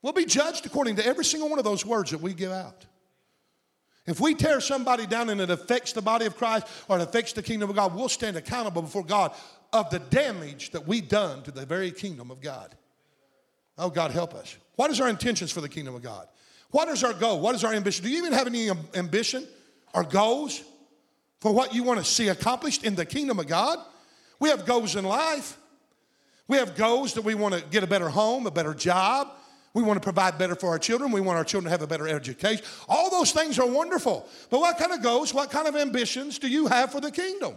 We'll 0.00 0.14
be 0.14 0.24
judged 0.24 0.64
according 0.64 0.96
to 0.96 1.04
every 1.04 1.26
single 1.26 1.50
one 1.50 1.58
of 1.58 1.66
those 1.66 1.84
words 1.84 2.12
that 2.12 2.22
we 2.22 2.32
give 2.32 2.52
out. 2.52 2.86
If 4.06 4.18
we 4.18 4.34
tear 4.34 4.62
somebody 4.62 5.06
down 5.06 5.28
and 5.28 5.42
it 5.42 5.50
affects 5.50 5.92
the 5.92 6.00
body 6.00 6.24
of 6.24 6.38
Christ 6.38 6.66
or 6.88 6.98
it 6.98 7.02
affects 7.02 7.34
the 7.34 7.42
kingdom 7.42 7.68
of 7.68 7.76
God, 7.76 7.94
we'll 7.94 8.08
stand 8.08 8.38
accountable 8.38 8.80
before 8.80 9.04
God 9.04 9.32
of 9.72 9.90
the 9.90 9.98
damage 9.98 10.70
that 10.70 10.86
we've 10.86 11.08
done 11.08 11.42
to 11.42 11.50
the 11.50 11.66
very 11.66 11.90
kingdom 11.90 12.30
of 12.30 12.40
God. 12.40 12.74
Oh, 13.76 13.90
God, 13.90 14.10
help 14.10 14.34
us. 14.34 14.56
What 14.76 14.90
is 14.90 15.00
our 15.00 15.08
intentions 15.08 15.52
for 15.52 15.60
the 15.60 15.68
kingdom 15.68 15.94
of 15.94 16.02
God? 16.02 16.26
What 16.70 16.88
is 16.88 17.04
our 17.04 17.14
goal? 17.14 17.40
What 17.40 17.54
is 17.54 17.64
our 17.64 17.72
ambition? 17.72 18.04
Do 18.04 18.10
you 18.10 18.18
even 18.18 18.32
have 18.32 18.46
any 18.46 18.70
ambition 18.94 19.46
or 19.94 20.04
goals 20.04 20.62
for 21.40 21.52
what 21.52 21.74
you 21.74 21.82
want 21.82 21.98
to 21.98 22.04
see 22.04 22.28
accomplished 22.28 22.84
in 22.84 22.94
the 22.94 23.06
kingdom 23.06 23.38
of 23.38 23.46
God? 23.46 23.78
We 24.40 24.50
have 24.50 24.66
goals 24.66 24.96
in 24.96 25.04
life. 25.04 25.56
We 26.46 26.56
have 26.56 26.76
goals 26.76 27.14
that 27.14 27.22
we 27.22 27.34
want 27.34 27.54
to 27.54 27.62
get 27.70 27.82
a 27.82 27.86
better 27.86 28.08
home, 28.08 28.46
a 28.46 28.50
better 28.50 28.74
job. 28.74 29.28
We 29.74 29.82
want 29.82 30.00
to 30.00 30.04
provide 30.04 30.38
better 30.38 30.56
for 30.56 30.70
our 30.70 30.78
children. 30.78 31.12
We 31.12 31.20
want 31.20 31.36
our 31.36 31.44
children 31.44 31.64
to 31.64 31.70
have 31.70 31.82
a 31.82 31.86
better 31.86 32.08
education. 32.08 32.64
All 32.88 33.10
those 33.10 33.32
things 33.32 33.58
are 33.58 33.66
wonderful. 33.66 34.26
But 34.50 34.60
what 34.60 34.78
kind 34.78 34.92
of 34.92 35.02
goals, 35.02 35.32
what 35.34 35.50
kind 35.50 35.68
of 35.68 35.76
ambitions 35.76 36.38
do 36.38 36.48
you 36.48 36.66
have 36.66 36.90
for 36.90 37.00
the 37.00 37.10
kingdom? 37.10 37.54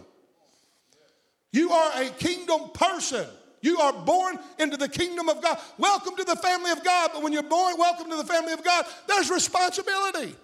You 1.52 1.70
are 1.70 2.02
a 2.02 2.08
kingdom 2.10 2.70
person. 2.74 3.26
You 3.60 3.78
are 3.78 3.92
born 3.92 4.38
into 4.58 4.76
the 4.76 4.88
kingdom 4.88 5.28
of 5.28 5.40
God. 5.40 5.58
Welcome 5.78 6.16
to 6.16 6.24
the 6.24 6.36
family 6.36 6.72
of 6.72 6.82
God. 6.82 7.10
But 7.14 7.22
when 7.22 7.32
you're 7.32 7.44
born, 7.44 7.76
welcome 7.78 8.10
to 8.10 8.16
the 8.16 8.24
family 8.24 8.52
of 8.52 8.64
God, 8.64 8.84
there's 9.06 9.30
responsibility. 9.30 10.34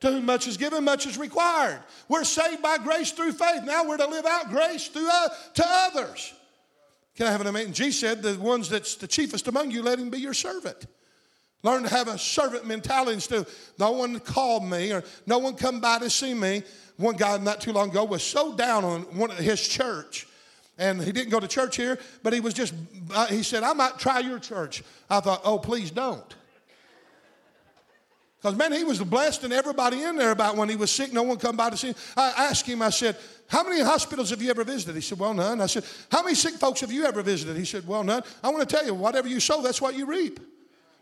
To 0.00 0.12
whom 0.12 0.26
much 0.26 0.46
is 0.46 0.56
given, 0.56 0.84
much 0.84 1.06
is 1.06 1.18
required. 1.18 1.80
We're 2.08 2.24
saved 2.24 2.62
by 2.62 2.78
grace 2.78 3.10
through 3.12 3.32
faith. 3.32 3.62
Now 3.64 3.88
we're 3.88 3.96
to 3.96 4.06
live 4.06 4.26
out 4.26 4.50
grace 4.50 4.88
through, 4.88 5.08
uh, 5.10 5.28
to 5.54 5.64
others. 5.66 6.34
Can 7.16 7.26
I 7.26 7.30
have 7.32 7.40
an 7.40 7.46
amen? 7.46 7.72
Jesus 7.72 8.00
said, 8.00 8.22
The 8.22 8.34
ones 8.34 8.68
that's 8.68 8.94
the 8.96 9.08
chiefest 9.08 9.48
among 9.48 9.70
you, 9.70 9.82
let 9.82 9.98
him 9.98 10.10
be 10.10 10.18
your 10.18 10.34
servant. 10.34 10.86
Learn 11.62 11.82
to 11.82 11.88
have 11.88 12.08
a 12.08 12.18
servant 12.18 12.66
mentality 12.66 13.14
instead 13.14 13.40
of 13.40 13.72
no 13.78 13.92
one 13.92 14.20
called 14.20 14.64
me 14.64 14.92
or 14.92 15.02
no 15.26 15.38
one 15.38 15.54
come 15.54 15.80
by 15.80 15.98
to 15.98 16.10
see 16.10 16.34
me. 16.34 16.62
One 16.96 17.16
guy 17.16 17.36
not 17.38 17.60
too 17.60 17.72
long 17.72 17.90
ago 17.90 18.04
was 18.04 18.22
so 18.22 18.54
down 18.54 18.84
on 18.84 19.02
one 19.16 19.30
of 19.30 19.38
his 19.38 19.66
church, 19.66 20.26
and 20.78 21.02
he 21.02 21.12
didn't 21.12 21.30
go 21.30 21.40
to 21.40 21.48
church 21.48 21.76
here, 21.76 21.98
but 22.22 22.32
he 22.32 22.40
was 22.40 22.54
just, 22.54 22.74
uh, 23.14 23.26
he 23.26 23.42
said, 23.42 23.62
I 23.62 23.72
might 23.72 23.98
try 23.98 24.20
your 24.20 24.38
church. 24.38 24.82
I 25.10 25.20
thought, 25.20 25.42
oh, 25.44 25.58
please 25.58 25.90
don't. 25.90 26.34
Because, 28.38 28.56
man, 28.56 28.72
he 28.72 28.84
was 28.84 29.02
blessed 29.02 29.44
and 29.44 29.52
everybody 29.52 30.02
in 30.02 30.16
there 30.16 30.30
about 30.30 30.56
when 30.56 30.68
he 30.68 30.76
was 30.76 30.90
sick, 30.90 31.12
no 31.12 31.22
one 31.22 31.36
come 31.38 31.56
by 31.56 31.70
to 31.70 31.76
see 31.76 31.88
him. 31.88 31.96
I 32.16 32.48
asked 32.48 32.66
him, 32.66 32.82
I 32.82 32.90
said, 32.90 33.16
how 33.48 33.62
many 33.64 33.82
hospitals 33.82 34.30
have 34.30 34.42
you 34.42 34.50
ever 34.50 34.62
visited? 34.64 34.94
He 34.94 35.02
said, 35.02 35.18
well, 35.18 35.34
none. 35.34 35.60
I 35.60 35.66
said, 35.66 35.84
how 36.12 36.22
many 36.22 36.34
sick 36.34 36.54
folks 36.54 36.80
have 36.80 36.92
you 36.92 37.06
ever 37.06 37.22
visited? 37.22 37.56
He 37.56 37.64
said, 37.64 37.86
well, 37.86 38.04
none. 38.04 38.22
I 38.42 38.50
want 38.50 38.68
to 38.68 38.76
tell 38.76 38.84
you, 38.84 38.94
whatever 38.94 39.28
you 39.28 39.40
sow, 39.40 39.62
that's 39.62 39.80
what 39.80 39.96
you 39.96 40.06
reap. 40.06 40.38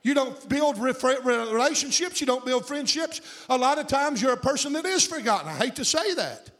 You 0.04 0.12
don't 0.12 0.48
build 0.50 0.78
relationships, 0.78 2.20
you 2.20 2.26
don't 2.26 2.44
build 2.44 2.68
friendships. 2.68 3.22
A 3.48 3.56
lot 3.56 3.78
of 3.78 3.86
times 3.86 4.20
you're 4.20 4.34
a 4.34 4.36
person 4.36 4.74
that 4.74 4.84
is 4.84 5.04
forgotten. 5.06 5.48
I 5.48 5.54
hate 5.54 5.76
to 5.76 5.84
say 5.84 6.14
that. 6.14 6.50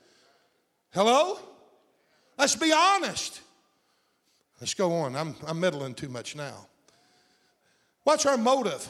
Hello? 0.95 1.39
Let's 2.39 2.57
be 2.57 2.73
honest. 2.73 3.43
Let's 4.61 4.73
go 4.73 4.95
on. 4.95 5.15
I'm, 5.15 5.37
I'm 5.47 5.61
meddling 5.61 5.93
too 5.95 6.09
much 6.09 6.35
now. 6.35 6.67
What's 8.05 8.25
our 8.25 8.39
motive? 8.39 8.89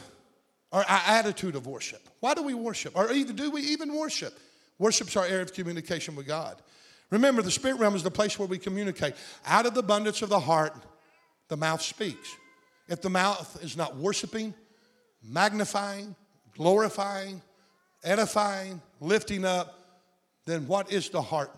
Our, 0.71 0.85
our 0.85 1.03
attitude 1.07 1.57
of 1.57 1.67
worship. 1.67 2.09
Why 2.21 2.35
do 2.35 2.45
we 2.45 2.55
worship? 2.55 2.97
Or 2.97 3.13
even 3.13 3.35
do 3.35 3.51
we 3.51 3.61
even 3.63 3.93
worship? 3.93 4.39
Worship's 4.79 5.17
our 5.17 5.25
area 5.25 5.43
of 5.43 5.53
communication 5.53 6.15
with 6.15 6.29
God. 6.29 6.63
Remember, 7.11 7.43
the 7.43 7.51
spirit 7.51 7.81
realm 7.81 7.97
is 7.97 8.05
the 8.05 8.11
place 8.11 8.39
where 8.39 8.47
we 8.47 8.59
communicate. 8.59 9.15
Out 9.47 9.67
of 9.67 9.75
the 9.75 9.81
abundance 9.81 10.23
of 10.23 10.29
the 10.29 10.41
heart, 10.41 10.75
the 11.49 11.57
mouth 11.57 11.83
speaks. 11.83 12.37
If 12.89 13.01
the 13.01 13.11
mouth 13.11 13.63
is 13.63 13.77
not 13.77 13.97
worshiping, 13.97 14.55
magnifying, 15.23 16.15
glorifying, 16.57 17.41
edifying, 18.03 18.81
lifting 19.01 19.45
up, 19.45 19.79
then 20.45 20.67
what 20.67 20.93
is 20.93 21.09
the 21.09 21.23
heart 21.23 21.51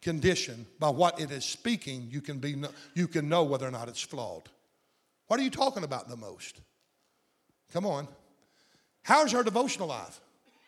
condition? 0.00 0.66
By 0.78 0.90
what 0.90 1.20
it 1.20 1.30
is 1.30 1.44
speaking, 1.44 2.08
you 2.10 2.20
can, 2.20 2.38
be, 2.38 2.56
you 2.94 3.08
can 3.08 3.28
know 3.28 3.42
whether 3.42 3.66
or 3.66 3.72
not 3.72 3.88
it's 3.88 4.00
flawed. 4.00 4.48
What 5.26 5.40
are 5.40 5.42
you 5.42 5.50
talking 5.50 5.84
about 5.84 6.08
the 6.08 6.16
most? 6.16 6.60
Come 7.72 7.84
on. 7.84 8.08
How's 9.02 9.34
our 9.34 9.42
devotional 9.42 9.88
life? 9.88 10.20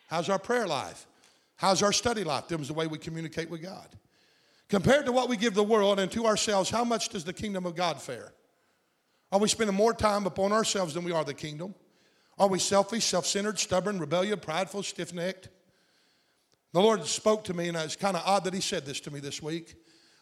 How's 0.07 0.29
our 0.29 0.39
prayer 0.39 0.67
life? 0.67 1.07
How's 1.55 1.81
our 1.81 1.93
study 1.93 2.23
life? 2.23 2.47
Them 2.47 2.61
is 2.61 2.67
the 2.67 2.73
way 2.73 2.87
we 2.87 2.97
communicate 2.97 3.49
with 3.49 3.61
God. 3.61 3.87
Compared 4.67 5.05
to 5.05 5.11
what 5.11 5.29
we 5.29 5.37
give 5.37 5.53
the 5.53 5.63
world 5.63 5.99
and 5.99 6.11
to 6.11 6.25
ourselves, 6.25 6.69
how 6.69 6.83
much 6.83 7.09
does 7.09 7.23
the 7.23 7.33
kingdom 7.33 7.65
of 7.65 7.75
God 7.75 8.01
fare? 8.01 8.33
Are 9.31 9.39
we 9.39 9.47
spending 9.47 9.75
more 9.75 9.93
time 9.93 10.25
upon 10.25 10.51
ourselves 10.51 10.93
than 10.93 11.03
we 11.03 11.11
are 11.11 11.23
the 11.23 11.33
kingdom? 11.33 11.73
Are 12.37 12.47
we 12.47 12.59
selfish, 12.59 13.05
self 13.05 13.25
centered, 13.25 13.59
stubborn, 13.59 13.99
rebellious, 13.99 14.39
prideful, 14.41 14.83
stiff 14.83 15.13
necked? 15.13 15.49
The 16.73 16.81
Lord 16.81 17.05
spoke 17.05 17.45
to 17.45 17.53
me, 17.53 17.67
and 17.67 17.77
it's 17.77 17.95
kind 17.95 18.17
of 18.17 18.23
odd 18.25 18.45
that 18.45 18.53
He 18.53 18.61
said 18.61 18.85
this 18.85 18.99
to 19.01 19.11
me 19.11 19.19
this 19.19 19.41
week. 19.41 19.75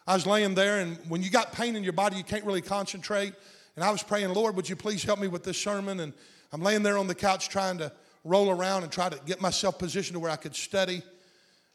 I 0.06 0.16
was 0.16 0.26
laying 0.26 0.56
there, 0.56 0.80
and 0.80 0.98
when 1.08 1.22
you 1.22 1.30
got 1.30 1.54
pain 1.54 1.76
in 1.76 1.84
your 1.84 1.94
body, 1.94 2.18
you 2.18 2.24
can't 2.24 2.44
really 2.44 2.62
concentrate. 2.62 3.34
And 3.76 3.84
I 3.84 3.92
was 3.92 4.04
praying, 4.04 4.34
Lord, 4.34 4.56
would 4.56 4.68
you 4.68 4.76
please 4.76 5.04
help 5.04 5.20
me 5.20 5.28
with 5.28 5.44
this 5.44 5.58
sermon? 5.58 6.00
And 6.00 6.14
I'm 6.52 6.62
laying 6.62 6.84
there 6.84 6.98
on 6.98 7.08
the 7.08 7.16
couch 7.16 7.50
trying 7.50 7.78
to 7.78 7.92
roll 8.24 8.50
around 8.50 8.84
and 8.84 8.92
try 8.92 9.10
to 9.10 9.20
get 9.26 9.40
myself 9.42 9.80
positioned 9.80 10.16
to 10.16 10.20
where 10.20 10.32
I 10.32 10.36
could 10.36 10.56
study. 10.56 11.04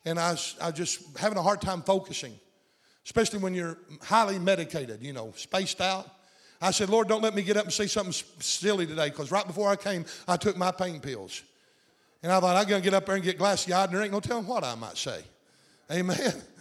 And 0.05 0.19
I 0.19 0.33
was, 0.33 0.57
I 0.61 0.67
was 0.67 0.75
just 0.75 1.17
having 1.17 1.39
a 1.39 1.43
hard 1.43 1.61
time 1.61 1.83
focusing, 1.83 2.35
especially 3.05 3.39
when 3.39 3.55
you're 3.55 3.79
highly 4.03 4.39
medicated, 4.39 5.03
you 5.03 5.13
know, 5.13 5.33
spaced 5.37 5.81
out. 5.81 6.11
I 6.61 6.71
said, 6.71 6.89
Lord, 6.89 7.09
don't 7.09 7.23
let 7.23 7.35
me 7.35 7.43
get 7.43 7.57
up 7.57 7.65
and 7.65 7.73
say 7.73 7.87
something 7.87 8.13
silly 8.41 8.87
today, 8.87 9.11
because 9.11 9.31
right 9.31 9.47
before 9.47 9.69
I 9.69 9.77
came, 9.77 10.05
I 10.27 10.37
took 10.37 10.57
my 10.57 10.71
pain 10.71 11.01
pills. 11.01 11.43
And 12.23 12.33
I 12.33 12.41
thought, 12.41 12.57
I'm 12.57 12.69
going 12.69 12.81
to 12.81 12.85
get 12.85 12.95
up 12.95 13.07
there 13.07 13.17
and 13.17 13.25
get 13.25 13.39
glassy 13.39 13.73
eyed, 13.73 13.91
and 13.91 13.95
there 13.95 14.03
ain't 14.03 14.13
no 14.13 14.21
telling 14.21 14.47
what 14.47 14.65
I 14.65 14.75
might 14.75 14.97
say. 14.97 15.23
Amen. 15.91 16.43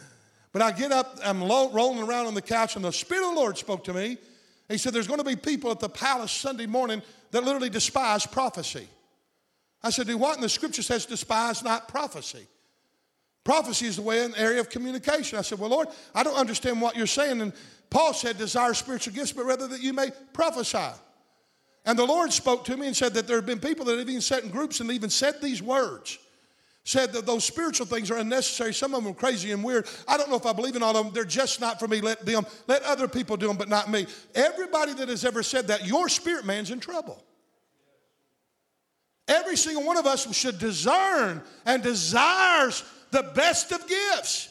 But 0.51 0.61
I 0.61 0.71
get 0.71 0.91
up, 0.91 1.17
I'm 1.25 1.41
rolling 1.41 2.03
around 2.03 2.27
on 2.27 2.35
the 2.35 2.41
couch, 2.41 2.75
and 2.75 2.85
the 2.85 2.93
Spirit 2.93 3.23
of 3.23 3.33
the 3.33 3.39
Lord 3.39 3.57
spoke 3.57 3.83
to 3.85 3.93
me. 3.93 4.19
He 4.69 4.77
said, 4.77 4.93
There's 4.93 5.07
going 5.07 5.17
to 5.17 5.25
be 5.25 5.35
people 5.35 5.71
at 5.71 5.79
the 5.79 5.89
palace 5.89 6.31
Sunday 6.31 6.67
morning 6.67 7.01
that 7.31 7.43
literally 7.43 7.71
despise 7.71 8.27
prophecy. 8.27 8.87
I 9.81 9.89
said, 9.89 10.05
Do 10.05 10.17
what? 10.17 10.35
And 10.35 10.43
the 10.43 10.49
scripture 10.49 10.83
says, 10.83 11.07
Despise 11.07 11.63
not 11.63 11.87
prophecy. 11.87 12.47
Prophecy 13.43 13.87
is 13.87 13.97
the 13.97 14.01
way 14.01 14.23
an 14.23 14.33
area 14.35 14.61
of 14.61 14.69
communication. 14.69 15.37
I 15.37 15.41
said, 15.41 15.59
Well, 15.59 15.69
Lord, 15.69 15.89
I 16.15 16.23
don't 16.23 16.37
understand 16.37 16.79
what 16.79 16.95
you're 16.95 17.07
saying. 17.07 17.41
And 17.41 17.51
Paul 17.89 18.13
said, 18.13 18.37
Desire 18.37 18.73
spiritual 18.73 19.13
gifts, 19.13 19.33
but 19.33 19.45
rather 19.45 19.67
that 19.67 19.81
you 19.81 19.93
may 19.93 20.11
prophesy. 20.31 20.93
And 21.85 21.99
the 21.99 22.05
Lord 22.05 22.31
spoke 22.31 22.63
to 22.65 22.77
me 22.77 22.87
and 22.87 22.95
said 22.95 23.13
that 23.15 23.27
there 23.27 23.35
have 23.35 23.45
been 23.45 23.59
people 23.59 23.85
that 23.85 23.99
have 23.99 24.09
even 24.09 24.21
sat 24.21 24.43
in 24.43 24.49
groups 24.49 24.79
and 24.79 24.89
even 24.91 25.09
said 25.09 25.41
these 25.41 25.61
words. 25.61 26.17
Said 26.85 27.13
that 27.13 27.25
those 27.25 27.45
spiritual 27.45 27.85
things 27.85 28.11
are 28.11 28.17
unnecessary. 28.17 28.73
Some 28.73 28.93
of 28.93 29.03
them 29.03 29.11
are 29.11 29.15
crazy 29.15 29.51
and 29.51 29.63
weird. 29.63 29.87
I 30.07 30.17
don't 30.17 30.29
know 30.29 30.35
if 30.35 30.45
I 30.45 30.53
believe 30.53 30.75
in 30.75 30.83
all 30.83 30.95
of 30.95 31.05
them. 31.05 31.13
They're 31.13 31.23
just 31.23 31.61
not 31.61 31.79
for 31.79 31.87
me. 31.87 32.01
Let 32.01 32.25
them, 32.25 32.45
let 32.67 32.83
other 32.83 33.07
people 33.07 33.37
do 33.37 33.47
them, 33.47 33.57
but 33.57 33.69
not 33.69 33.89
me. 33.89 34.05
Everybody 34.35 34.93
that 34.95 35.07
has 35.07 35.23
ever 35.23 35.43
said 35.43 35.67
that, 35.67 35.85
your 35.85 36.09
spirit 36.09 36.45
man's 36.45 36.71
in 36.71 36.81
trouble. 36.81 37.23
Every 39.27 39.55
single 39.55 39.85
one 39.85 39.95
of 39.97 40.05
us 40.05 40.33
should 40.35 40.59
discern 40.59 41.41
and 41.65 41.81
desires 41.81 42.83
the 43.13 43.23
best 43.23 43.71
of 43.71 43.87
gifts. 43.87 44.49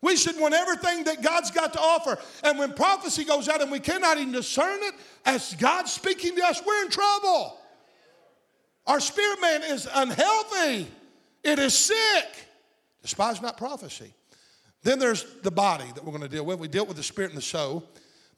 We 0.00 0.16
should 0.16 0.38
want 0.38 0.54
everything 0.54 1.04
that 1.04 1.22
God's 1.22 1.50
got 1.50 1.72
to 1.74 1.80
offer. 1.80 2.18
And 2.42 2.58
when 2.58 2.72
prophecy 2.72 3.24
goes 3.24 3.48
out 3.48 3.62
and 3.62 3.70
we 3.70 3.80
cannot 3.80 4.18
even 4.18 4.32
discern 4.32 4.78
it 4.82 4.94
as 5.24 5.54
God 5.54 5.88
speaking 5.88 6.36
to 6.36 6.44
us, 6.44 6.60
we're 6.64 6.84
in 6.84 6.90
trouble. 6.90 7.56
Our 8.86 8.98
spirit 8.98 9.40
man 9.40 9.62
is 9.62 9.88
unhealthy, 9.92 10.88
it 11.44 11.58
is 11.58 11.74
sick. 11.76 12.26
Despise 13.00 13.40
not 13.40 13.56
prophecy. 13.56 14.12
Then 14.82 14.98
there's 14.98 15.24
the 15.42 15.50
body 15.50 15.86
that 15.94 16.04
we're 16.04 16.10
going 16.10 16.22
to 16.22 16.28
deal 16.28 16.44
with. 16.44 16.58
We 16.58 16.68
deal 16.68 16.86
with 16.86 16.96
the 16.96 17.02
spirit 17.02 17.30
and 17.30 17.38
the 17.38 17.42
soul. 17.42 17.88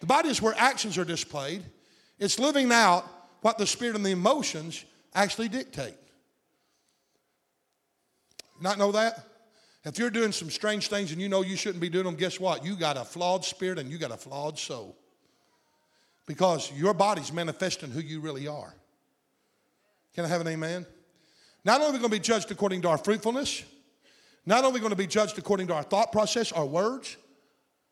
The 0.00 0.06
body 0.06 0.28
is 0.28 0.42
where 0.42 0.54
actions 0.56 0.98
are 0.98 1.04
displayed, 1.04 1.62
it's 2.18 2.38
living 2.38 2.70
out 2.72 3.06
what 3.40 3.58
the 3.58 3.66
spirit 3.66 3.96
and 3.96 4.04
the 4.04 4.10
emotions 4.10 4.84
actually 5.14 5.48
dictate. 5.48 5.94
Not 8.60 8.78
know 8.78 8.92
that? 8.92 9.26
If 9.84 9.98
you're 9.98 10.10
doing 10.10 10.32
some 10.32 10.50
strange 10.50 10.88
things 10.88 11.12
and 11.12 11.20
you 11.20 11.28
know 11.28 11.42
you 11.42 11.56
shouldn't 11.56 11.80
be 11.80 11.90
doing 11.90 12.04
them, 12.04 12.14
guess 12.14 12.40
what? 12.40 12.64
You 12.64 12.76
got 12.76 12.96
a 12.96 13.04
flawed 13.04 13.44
spirit 13.44 13.78
and 13.78 13.90
you 13.90 13.98
got 13.98 14.10
a 14.10 14.16
flawed 14.16 14.58
soul. 14.58 14.96
Because 16.26 16.72
your 16.72 16.94
body's 16.94 17.32
manifesting 17.32 17.90
who 17.90 18.00
you 18.00 18.20
really 18.20 18.48
are. 18.48 18.74
Can 20.14 20.24
I 20.24 20.28
have 20.28 20.40
an 20.40 20.48
amen? 20.48 20.86
Not 21.64 21.80
only 21.80 21.90
are 21.90 21.92
we 21.92 21.98
going 21.98 22.10
to 22.10 22.16
be 22.16 22.22
judged 22.22 22.50
according 22.50 22.82
to 22.82 22.88
our 22.88 22.98
fruitfulness, 22.98 23.62
not 24.46 24.64
only 24.64 24.70
are 24.70 24.74
we 24.74 24.80
going 24.80 24.90
to 24.90 24.96
be 24.96 25.06
judged 25.06 25.38
according 25.38 25.66
to 25.66 25.74
our 25.74 25.82
thought 25.82 26.12
process, 26.12 26.52
our 26.52 26.64
words, 26.64 27.16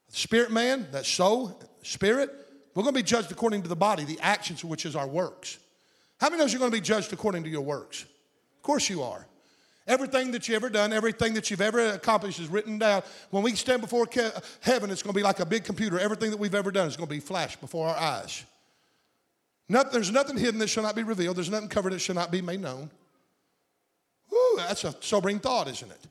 spirit 0.08 0.50
man, 0.50 0.86
that 0.92 1.04
soul, 1.04 1.60
spirit, 1.82 2.30
we're 2.74 2.82
going 2.82 2.94
to 2.94 3.00
be 3.00 3.06
judged 3.06 3.30
according 3.32 3.62
to 3.62 3.68
the 3.68 3.76
body, 3.76 4.04
the 4.04 4.20
actions, 4.20 4.64
which 4.64 4.86
is 4.86 4.96
our 4.96 5.06
works. 5.06 5.58
How 6.18 6.30
many 6.30 6.42
of 6.42 6.50
you're 6.50 6.58
going 6.58 6.70
to 6.70 6.76
be 6.76 6.80
judged 6.80 7.12
according 7.12 7.44
to 7.44 7.50
your 7.50 7.62
works? 7.62 8.02
Of 8.02 8.62
course 8.62 8.88
you 8.88 9.02
are. 9.02 9.26
Everything 9.86 10.30
that 10.30 10.46
you've 10.46 10.56
ever 10.56 10.70
done, 10.70 10.92
everything 10.92 11.34
that 11.34 11.50
you've 11.50 11.60
ever 11.60 11.90
accomplished 11.90 12.38
is 12.38 12.48
written 12.48 12.78
down. 12.78 13.02
When 13.30 13.42
we 13.42 13.56
stand 13.56 13.80
before 13.80 14.06
heaven, 14.60 14.90
it's 14.90 15.02
going 15.02 15.12
to 15.12 15.18
be 15.18 15.24
like 15.24 15.40
a 15.40 15.46
big 15.46 15.64
computer. 15.64 15.98
Everything 15.98 16.30
that 16.30 16.36
we've 16.38 16.54
ever 16.54 16.70
done 16.70 16.86
is 16.86 16.96
going 16.96 17.08
to 17.08 17.14
be 17.14 17.20
flashed 17.20 17.60
before 17.60 17.88
our 17.88 17.96
eyes. 17.96 18.44
Nothing, 19.68 19.92
there's 19.92 20.12
nothing 20.12 20.36
hidden 20.36 20.60
that 20.60 20.68
shall 20.68 20.84
not 20.84 20.94
be 20.94 21.02
revealed. 21.02 21.36
There's 21.36 21.50
nothing 21.50 21.68
covered 21.68 21.92
that 21.92 22.00
shall 22.00 22.14
not 22.14 22.30
be 22.30 22.42
made 22.42 22.60
known. 22.60 22.90
Woo, 24.30 24.56
that's 24.56 24.84
a 24.84 24.94
sobering 25.00 25.40
thought, 25.40 25.68
isn't 25.68 25.90
it? 25.90 26.06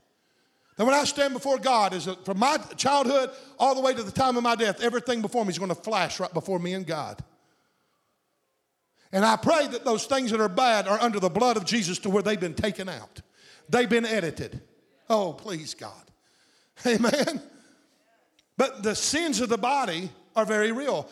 That 0.77 0.85
when 0.85 0.93
I 0.93 1.03
stand 1.03 1.33
before 1.33 1.57
God, 1.57 1.93
is 1.93 2.09
from 2.25 2.39
my 2.39 2.57
childhood 2.75 3.29
all 3.59 3.75
the 3.75 3.81
way 3.81 3.93
to 3.93 4.03
the 4.03 4.11
time 4.11 4.35
of 4.35 4.43
my 4.43 4.55
death, 4.55 4.81
everything 4.81 5.21
before 5.21 5.45
me 5.45 5.51
is 5.51 5.59
going 5.59 5.69
to 5.69 5.75
flash 5.75 6.19
right 6.19 6.33
before 6.33 6.59
me 6.59 6.73
and 6.73 6.85
God. 6.85 7.23
And 9.11 9.25
I 9.25 9.35
pray 9.35 9.67
that 9.67 9.85
those 9.85 10.05
things 10.05 10.31
that 10.31 10.39
are 10.39 10.49
bad 10.49 10.87
are 10.87 10.99
under 10.99 11.19
the 11.19 11.29
blood 11.29 11.57
of 11.57 11.65
Jesus 11.65 11.99
to 11.99 12.09
where 12.09 12.23
they've 12.23 12.39
been 12.39 12.53
taken 12.53 12.89
out. 12.89 13.21
They've 13.71 13.89
been 13.89 14.05
edited. 14.05 14.61
Oh, 15.09 15.33
please, 15.33 15.73
God. 15.73 16.03
Amen. 16.85 17.41
But 18.57 18.83
the 18.83 18.95
sins 18.95 19.39
of 19.39 19.49
the 19.49 19.57
body 19.57 20.11
are 20.35 20.45
very 20.45 20.71
real. 20.71 21.09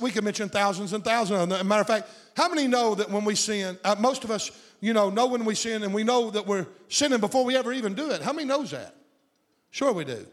We 0.00 0.10
could 0.10 0.24
mention 0.24 0.48
thousands 0.48 0.94
and 0.94 1.04
thousands 1.04 1.42
of 1.42 1.48
them. 1.48 1.56
As 1.56 1.60
a 1.60 1.64
matter 1.64 1.82
of 1.82 1.86
fact, 1.86 2.08
how 2.36 2.48
many 2.48 2.66
know 2.66 2.94
that 2.94 3.10
when 3.10 3.24
we 3.24 3.34
sin, 3.34 3.76
uh, 3.84 3.96
most 3.98 4.24
of 4.24 4.30
us, 4.30 4.50
you 4.80 4.94
know, 4.94 5.10
know 5.10 5.26
when 5.26 5.44
we 5.44 5.54
sin 5.54 5.82
and 5.82 5.92
we 5.92 6.02
know 6.02 6.30
that 6.30 6.46
we're 6.46 6.66
sinning 6.88 7.20
before 7.20 7.44
we 7.44 7.56
ever 7.56 7.72
even 7.72 7.94
do 7.94 8.10
it. 8.10 8.22
How 8.22 8.32
many 8.32 8.46
knows 8.46 8.70
that? 8.70 8.94
Sure 9.70 9.92
we 9.92 10.04
do. 10.04 10.26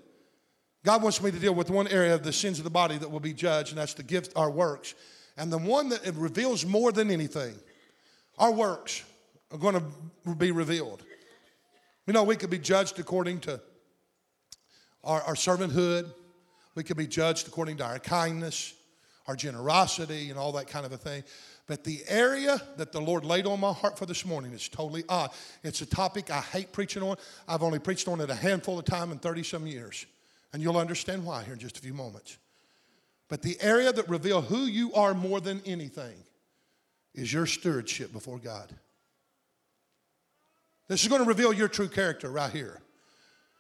God 0.86 1.04
wants 1.04 1.22
me 1.22 1.32
to 1.32 1.40
deal 1.40 1.54
with 1.54 1.70
one 1.70 1.88
area 1.90 2.14
of 2.14 2.24
the 2.24 2.32
sins 2.32 2.60
of 2.60 2.64
the 2.64 2.70
body 2.70 2.98
that 2.98 3.12
will 3.12 3.20
be 3.20 3.34
judged, 3.34 3.72
and 3.72 3.78
that's 3.80 3.96
the 3.96 4.04
gift, 4.04 4.32
our 4.38 4.50
works. 4.50 4.96
And 5.36 5.52
the 5.52 5.58
one 5.58 5.90
that 5.90 6.06
reveals 6.16 6.66
more 6.66 6.94
than 6.94 7.12
anything, 7.12 7.56
our 8.38 8.52
works 8.52 9.04
are 9.52 9.58
going 9.58 9.76
to 9.76 10.36
be 10.36 10.52
revealed. 10.52 11.04
You 12.08 12.14
know, 12.14 12.24
we 12.24 12.38
could 12.38 12.50
be 12.50 12.58
judged 12.58 13.00
according 13.00 13.42
to 13.42 13.60
our, 15.04 15.22
our 15.24 15.34
servanthood. 15.34 16.10
We 16.74 16.84
could 16.84 16.96
be 16.96 17.06
judged 17.06 17.50
according 17.50 17.78
to 17.78 17.86
our 17.86 18.00
kindness, 18.00 18.74
our 19.28 19.36
generosity, 19.36 20.30
and 20.30 20.40
all 20.40 20.54
that 20.54 20.68
kind 20.68 20.86
of 20.86 20.94
a 20.94 20.98
thing. 20.98 21.26
But 21.68 21.84
the 21.84 22.00
area 22.08 22.62
that 22.78 22.94
the 22.94 23.02
Lord 23.02 23.26
laid 23.26 23.46
on 23.46 23.60
my 23.60 23.74
heart 23.74 24.00
for 24.00 24.06
this 24.06 24.26
morning 24.26 24.54
is 24.54 24.70
totally 24.70 25.04
odd. 25.10 25.32
It's 25.64 25.82
a 25.82 25.86
topic 25.86 26.32
I 26.32 26.40
hate 26.40 26.72
preaching 26.72 27.04
on. 27.04 27.18
I've 27.46 27.62
only 27.62 27.80
preached 27.80 28.08
on 28.08 28.22
it 28.22 28.30
a 28.30 28.36
handful 28.36 28.80
of 28.80 28.86
time 28.86 29.12
in 29.12 29.20
30 29.20 29.44
some 29.44 29.68
years. 29.68 30.06
And 30.54 30.64
you'll 30.64 30.78
understand 30.78 31.26
why 31.26 31.44
here 31.44 31.54
in 31.54 31.60
just 31.60 31.78
a 31.78 31.82
few 31.82 31.94
moments. 31.94 32.38
But 33.28 33.42
the 33.42 33.58
area 33.60 33.92
that 33.92 34.08
reveals 34.08 34.48
who 34.48 34.60
you 34.60 34.94
are 34.94 35.14
more 35.14 35.42
than 35.42 35.62
anything 35.66 36.16
is 37.14 37.34
your 37.34 37.46
stewardship 37.46 38.14
before 38.14 38.40
God. 38.40 38.74
This 40.88 41.02
is 41.02 41.10
going 41.10 41.22
to 41.22 41.28
reveal 41.28 41.52
your 41.52 41.68
true 41.68 41.90
character 41.90 42.30
right 42.30 42.52
here. 42.52 42.80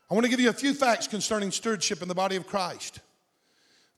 I 0.09 0.13
want 0.13 0.25
to 0.25 0.29
give 0.29 0.39
you 0.39 0.49
a 0.49 0.53
few 0.53 0.73
facts 0.73 1.07
concerning 1.07 1.51
stewardship 1.51 2.01
in 2.01 2.07
the 2.07 2.15
body 2.15 2.37
of 2.37 2.47
Christ. 2.47 2.99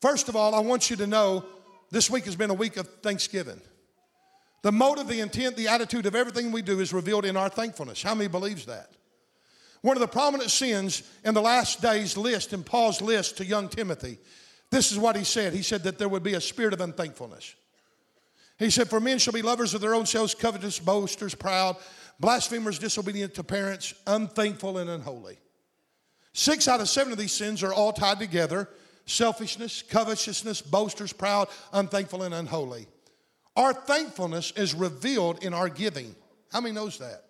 First 0.02 0.30
of 0.30 0.36
all, 0.36 0.56
I 0.56 0.60
want 0.60 0.90
you 0.90 0.96
to 0.98 1.08
know 1.08 1.46
this 1.92 2.10
week 2.10 2.26
has 2.26 2.36
been 2.36 2.50
a 2.50 2.56
week 2.56 2.78
of 2.78 2.88
Thanksgiving. 3.02 3.62
The 4.62 4.72
motive, 4.72 5.08
the 5.08 5.20
intent, 5.20 5.56
the 5.56 5.68
attitude 5.68 6.06
of 6.06 6.16
everything 6.16 6.52
we 6.52 6.62
do 6.62 6.80
is 6.80 6.92
revealed 6.92 7.26
in 7.26 7.38
our 7.38 7.50
thankfulness. 7.50 8.02
How 8.02 8.16
many 8.16 8.28
believes 8.28 8.66
that? 8.66 8.90
One 9.82 9.96
of 9.96 10.02
the 10.02 10.08
prominent 10.08 10.50
sins 10.50 11.04
in 11.24 11.34
the 11.34 11.42
last 11.42 11.82
days 11.82 12.18
list, 12.18 12.52
in 12.52 12.64
Paul's 12.64 13.02
list 13.02 13.38
to 13.38 13.46
young 13.46 13.70
Timothy, 13.70 14.18
this 14.72 14.92
is 14.92 15.00
what 15.00 15.16
he 15.16 15.24
said. 15.24 15.54
He 15.54 15.62
said 15.62 15.84
that 15.84 15.98
there 15.98 16.10
would 16.10 16.24
be 16.24 16.34
a 16.34 16.42
spirit 16.42 16.74
of 16.74 16.82
unthankfulness. 16.82 17.56
He 18.58 18.70
said, 18.70 18.90
For 18.90 19.00
men 19.00 19.20
shall 19.20 19.34
be 19.34 19.42
lovers 19.42 19.74
of 19.74 19.82
their 19.82 19.96
own 19.96 20.06
selves, 20.06 20.36
covetous, 20.36 20.80
boasters, 20.80 21.34
proud, 21.34 21.78
blasphemers, 22.20 22.80
disobedient 22.80 23.36
to 23.36 23.44
parents, 23.44 23.94
unthankful, 24.08 24.78
and 24.78 24.90
unholy. 24.90 25.38
Six 26.34 26.68
out 26.68 26.82
of 26.82 26.90
seven 26.90 27.12
of 27.12 27.18
these 27.18 27.32
sins 27.32 27.64
are 27.64 27.74
all 27.74 27.94
tied 27.94 28.20
together 28.20 28.70
selfishness, 29.06 29.82
covetousness, 29.82 30.62
boasters, 30.62 31.12
proud, 31.12 31.48
unthankful, 31.74 32.22
and 32.22 32.34
unholy. 32.34 32.88
Our 33.56 33.74
thankfulness 33.74 34.52
is 34.52 34.76
revealed 34.76 35.44
in 35.44 35.54
our 35.54 35.68
giving. 35.68 36.16
How 36.52 36.62
many 36.62 36.76
knows 36.76 37.00
that? 37.00 37.24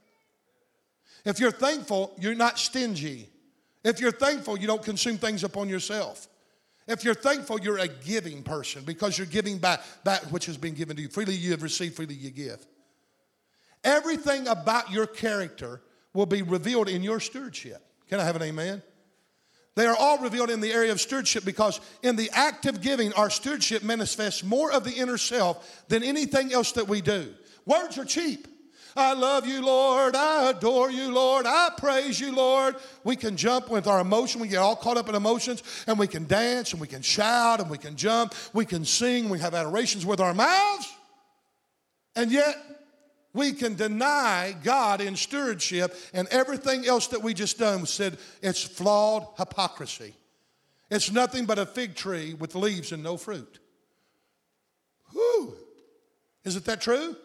If 1.26 1.40
you're 1.40 1.52
thankful, 1.52 2.14
you're 2.20 2.36
not 2.36 2.60
stingy. 2.60 3.30
If 3.84 4.02
you're 4.02 4.12
thankful, 4.12 4.60
you 4.60 4.68
don't 4.68 4.84
consume 4.84 5.18
things 5.18 5.44
upon 5.44 5.70
yourself. 5.70 6.28
If 6.88 7.04
you're 7.04 7.14
thankful, 7.14 7.60
you're 7.62 7.78
a 7.78 7.88
giving 7.88 8.44
person 8.44 8.84
because 8.84 9.18
you're 9.18 9.28
giving 9.28 9.58
back 9.58 9.82
that 10.04 10.32
which 10.32 10.48
has 10.48 10.58
been 10.58 10.74
given 10.74 10.96
to 10.98 11.04
you. 11.04 11.08
Freely 11.08 11.36
you 11.36 11.52
have 11.52 11.64
received, 11.64 11.96
freely 11.96 12.16
you 12.16 12.32
give. 12.32 12.66
Everything 13.84 14.48
about 14.48 14.92
your 14.92 15.08
character 15.08 15.82
will 16.14 16.26
be 16.26 16.42
revealed 16.42 16.90
in 16.90 17.04
your 17.04 17.20
stewardship. 17.20 17.82
Can 18.10 18.20
I 18.20 18.24
have 18.24 18.36
an 18.36 18.42
amen? 18.42 18.82
They 19.76 19.86
are 19.86 19.96
all 19.96 20.18
revealed 20.18 20.50
in 20.50 20.60
the 20.60 20.74
area 20.74 20.92
of 20.92 21.00
stewardship 21.00 21.46
because 21.46 21.80
in 22.04 22.16
the 22.16 22.30
act 22.34 22.66
of 22.66 22.82
giving, 22.82 23.14
our 23.14 23.30
stewardship 23.30 23.84
manifests 23.84 24.44
more 24.44 24.72
of 24.72 24.84
the 24.84 24.92
inner 24.92 25.18
self 25.18 25.88
than 25.88 26.04
anything 26.04 26.52
else 26.52 26.74
that 26.74 26.88
we 26.88 27.02
do. 27.02 27.34
Words 27.66 27.98
are 27.98 28.06
cheap. 28.06 28.48
I 28.96 29.14
love 29.14 29.48
you, 29.48 29.64
Lord. 29.64 30.16
I 30.16 30.50
adore 30.50 30.92
you, 30.92 31.14
Lord. 31.14 31.46
I 31.46 31.70
praise 31.78 32.20
you, 32.20 32.36
Lord. 32.36 32.76
We 33.04 33.16
can 33.16 33.38
jump 33.38 33.70
with 33.70 33.88
our 33.88 34.02
emotion. 34.02 34.42
We 34.42 34.48
get 34.48 34.58
all 34.58 34.76
caught 34.76 34.98
up 34.98 35.08
in 35.08 35.16
emotions 35.16 35.64
and 35.88 35.98
we 35.98 36.08
can 36.08 36.26
dance 36.26 36.74
and 36.74 36.82
we 36.82 36.88
can 36.88 37.02
shout 37.02 37.62
and 37.62 37.70
we 37.70 37.78
can 37.78 37.96
jump. 37.96 38.34
We 38.52 38.66
can 38.66 38.84
sing. 38.84 39.30
We 39.30 39.40
have 39.40 39.54
adorations 39.54 40.06
with 40.06 40.20
our 40.20 40.34
mouths. 40.34 40.92
And 42.16 42.32
yet, 42.32 42.58
we 43.34 43.54
can 43.54 43.76
deny 43.76 44.56
God 44.64 45.02
in 45.02 45.16
stewardship 45.16 45.96
and 46.14 46.28
everything 46.30 46.88
else 46.88 47.08
that 47.08 47.22
we 47.22 47.34
just 47.34 47.60
done 47.60 47.86
said 47.86 48.18
it's 48.42 48.64
flawed 48.64 49.28
hypocrisy. 49.38 50.16
It's 50.90 51.12
nothing 51.12 51.46
but 51.46 51.60
a 51.60 51.66
fig 51.66 51.96
tree 51.96 52.34
with 52.34 52.56
leaves 52.56 52.92
and 52.92 53.04
no 53.04 53.18
fruit. 53.18 53.60
Whew. 55.12 55.56
Isn't 56.44 56.66
that 56.66 56.82
true? 56.82 57.16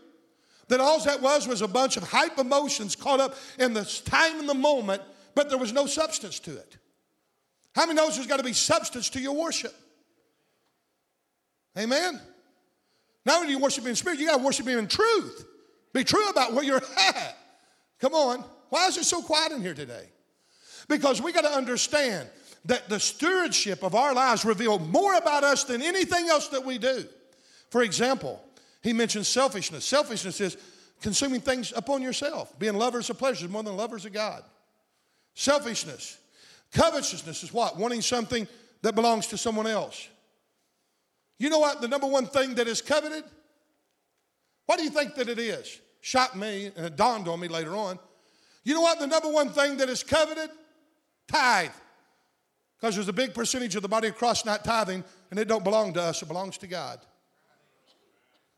That 0.69 0.81
all 0.81 1.01
that 1.05 1.23
was 1.23 1.49
was 1.49 1.63
a 1.63 1.69
bunch 1.69 1.97
of 1.97 2.03
hype 2.03 2.39
emotions 2.39 2.97
caught 2.97 3.21
up 3.21 3.37
in 3.59 3.73
the 3.73 3.85
time 4.05 4.41
and 4.41 4.49
the 4.49 4.55
moment, 4.55 5.03
but 5.35 5.49
there 5.49 5.59
was 5.59 5.73
no 5.73 5.87
substance 5.87 6.39
to 6.41 6.57
it. 6.57 6.77
How 7.75 7.87
many 7.87 7.97
knows 7.97 8.17
there's 8.17 8.27
got 8.27 8.39
to 8.39 8.45
be 8.45 8.53
substance 8.53 9.11
to 9.11 9.21
your 9.21 9.35
worship? 9.35 9.75
Amen? 11.79 12.21
Not 13.27 13.37
only 13.37 13.49
do 13.49 13.53
you 13.53 13.59
worship 13.59 13.87
in 13.87 13.97
spirit, 13.97 14.19
you 14.19 14.27
got 14.27 14.39
to 14.39 14.45
worship 14.45 14.69
in 14.69 14.87
truth. 14.87 15.47
Be 15.95 16.05
true 16.05 16.29
about 16.29 16.53
where 16.53 16.65
you're 16.65 16.83
at. 16.99 17.39
Come 18.01 18.13
on. 18.13 18.45
Why 18.69 18.89
is 18.89 18.99
it 18.99 19.05
so 19.05 19.23
quiet 19.23 19.53
in 19.53 19.63
here 19.63 19.73
today? 19.73 20.09
Because 20.89 21.23
we 21.23 21.33
got 21.33 21.43
to 21.43 21.53
understand 21.53 22.29
that 22.67 22.89
the 22.89 22.99
stewardship 22.99 23.83
of 23.83 23.95
our 23.95 24.13
lives 24.13 24.45
reveal 24.45 24.79
more 24.79 25.15
about 25.15 25.45
us 25.45 25.65
than 25.65 25.81
anything 25.81 26.29
else 26.29 26.49
that 26.49 26.65
we 26.65 26.77
do. 26.77 27.05
For 27.71 27.83
example, 27.83 28.43
he 28.83 28.93
mentions 28.93 29.29
selfishness. 29.29 29.85
Selfishness 29.85 30.41
is 30.41 30.57
consuming 31.01 31.41
things 31.41 31.73
upon 31.77 32.03
yourself, 32.03 32.59
being 32.59 32.75
lovers 32.75 33.09
of 33.09 33.19
pleasures 33.19 33.49
more 33.49 33.63
than 33.63 33.77
lovers 33.77 34.05
of 34.05 34.13
God. 34.13 34.43
Selfishness. 35.35 36.19
Covetousness 36.73 37.45
is 37.45 37.53
what? 37.53 37.79
Wanting 37.79 38.01
something 38.01 38.49
that 38.83 38.95
belongs 38.95 39.29
to 39.29 39.39
someone 39.39 39.67
else. 39.67 40.09
You 41.39 41.51
know 41.51 41.61
what? 41.61 41.81
The 41.81 41.89
number 41.89 42.07
one 42.07 42.27
thing 42.27 42.57
that 42.57 42.67
is 42.67 42.83
coveted? 42.83 43.25
What 44.67 44.79
do 44.79 44.85
you 44.85 44.91
think 44.91 45.15
that 45.15 45.29
it 45.29 45.39
is? 45.39 45.81
Shocked 46.05 46.37
me, 46.37 46.71
and 46.77 46.85
it 46.85 46.97
dawned 46.97 47.29
on 47.29 47.41
me 47.41 47.49
later 47.49 47.75
on. 47.75 47.99
You 48.63 48.75
know 48.75 48.83
what? 48.83 48.99
The 48.99 49.07
number 49.07 49.31
one 49.31 49.49
thing 49.49 49.79
that 49.79 49.89
is 49.89 50.03
coveted? 50.03 50.51
Tithe. 51.29 51.71
Because 52.77 52.95
there's 52.95 53.09
a 53.09 53.13
big 53.15 53.33
percentage 53.33 53.75
of 53.75 53.81
the 53.81 53.89
body 53.89 54.09
of 54.09 54.15
Christ 54.15 54.45
not 54.45 54.67
tithing, 54.67 55.03
and 55.31 55.41
it 55.41 55.49
don't 55.49 55.65
belong 55.65 55.95
to 55.95 56.03
us, 56.03 56.21
it 56.21 56.29
belongs 56.29 56.59
to 56.59 56.67
God. 56.67 57.01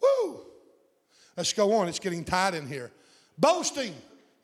Woo! 0.03 0.41
Let's 1.37 1.53
go 1.53 1.73
on. 1.75 1.87
It's 1.87 2.01
getting 2.01 2.25
tight 2.25 2.55
in 2.55 2.67
here. 2.67 2.91
Boasting, 3.39 3.95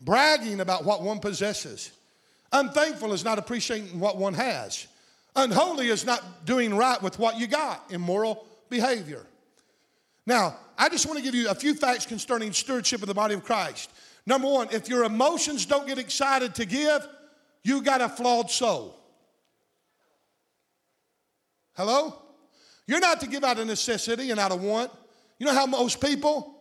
bragging 0.00 0.61
about 0.61 0.84
what 0.84 1.03
one 1.03 1.18
possesses. 1.18 1.90
Unthankful 2.53 3.12
is 3.12 3.24
not 3.24 3.36
appreciating 3.36 3.98
what 3.98 4.16
one 4.16 4.34
has. 4.34 4.86
Unholy 5.34 5.88
is 5.88 6.07
not 6.07 6.46
doing 6.46 6.72
right 6.72 7.03
with 7.03 7.18
what 7.18 7.36
you 7.36 7.48
got. 7.48 7.82
Immoral 7.90 8.46
behavior. 8.70 9.26
Now, 10.24 10.57
I 10.79 10.89
just 10.89 11.07
want 11.07 11.18
to 11.18 11.25
give 11.25 11.35
you 11.35 11.49
a 11.49 11.55
few 11.55 11.75
facts 11.75 12.07
concerning 12.07 12.53
stewardship 12.53 13.03
of 13.03 13.09
the 13.09 13.14
body 13.14 13.35
of 13.35 13.45
Christ. 13.45 13.91
Number 14.27 14.49
one, 14.49 14.68
if 14.70 14.89
your 14.89 15.05
emotions 15.05 15.66
don't 15.66 15.87
get 15.87 15.99
excited 15.99 16.55
to 16.57 16.64
give, 16.64 17.07
you 17.64 17.83
got 17.83 18.01
a 18.01 18.09
flawed 18.09 18.51
soul. 18.51 18.99
Hello? 21.75 22.16
You're 22.87 23.01
not 23.01 23.20
to 23.20 23.27
give 23.27 23.45
out 23.45 23.59
of 23.59 23.66
necessity 23.66 24.31
and 24.31 24.39
out 24.39 24.53
of 24.53 24.62
want. 24.62 24.91
You 25.39 25.47
know 25.47 25.55
how 25.55 25.66
most 25.66 26.01
people 26.01 26.55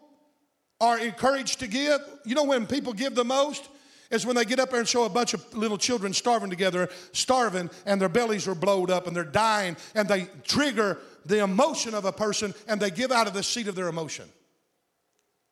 are 0.80 0.98
encouraged 0.98 1.60
to 1.60 1.68
give? 1.68 2.00
You 2.26 2.36
know 2.36 2.46
when 2.46 2.66
people 2.66 2.94
give 2.94 3.16
the 3.16 3.26
most? 3.26 3.68
Is 4.12 4.26
when 4.26 4.36
they 4.36 4.46
get 4.46 4.60
up 4.60 4.70
there 4.72 4.80
and 4.80 4.88
show 4.88 5.06
a 5.06 5.10
bunch 5.10 5.34
of 5.34 5.54
little 5.54 5.78
children 5.78 6.14
starving 6.14 6.50
together, 6.50 6.90
starving, 7.14 7.70
and 7.86 8.00
their 8.00 8.10
bellies 8.10 8.48
are 8.48 8.56
blowed 8.56 8.92
up 8.92 9.08
and 9.08 9.16
they're 9.16 9.24
dying, 9.24 9.78
and 9.96 10.08
they 10.08 10.28
trigger 10.44 10.98
the 11.26 11.44
emotion 11.44 11.94
of 11.94 12.06
a 12.06 12.12
person 12.12 12.54
and 12.68 12.82
they 12.82 12.92
give 12.92 13.12
out 13.12 13.28
of 13.28 13.34
the 13.34 13.44
seat 13.44 13.68
of 13.68 13.76
their 13.76 13.88
emotion. 13.88 14.26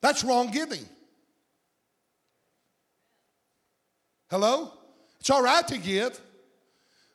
That's 0.01 0.23
wrong 0.23 0.51
giving. 0.51 0.85
Hello? 4.29 4.73
It's 5.19 5.29
all 5.29 5.43
right 5.43 5.67
to 5.67 5.77
give, 5.77 6.19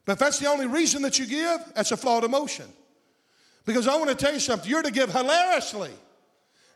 but 0.04 0.12
if 0.12 0.18
that's 0.18 0.38
the 0.38 0.48
only 0.48 0.66
reason 0.66 1.02
that 1.02 1.18
you 1.18 1.26
give, 1.26 1.60
that's 1.74 1.92
a 1.92 1.96
flawed 1.96 2.24
emotion. 2.24 2.66
Because 3.64 3.88
I 3.88 3.96
want 3.96 4.10
to 4.10 4.16
tell 4.16 4.34
you 4.34 4.40
something, 4.40 4.68
you're 4.68 4.82
to 4.82 4.90
give 4.90 5.10
hilariously. 5.10 5.92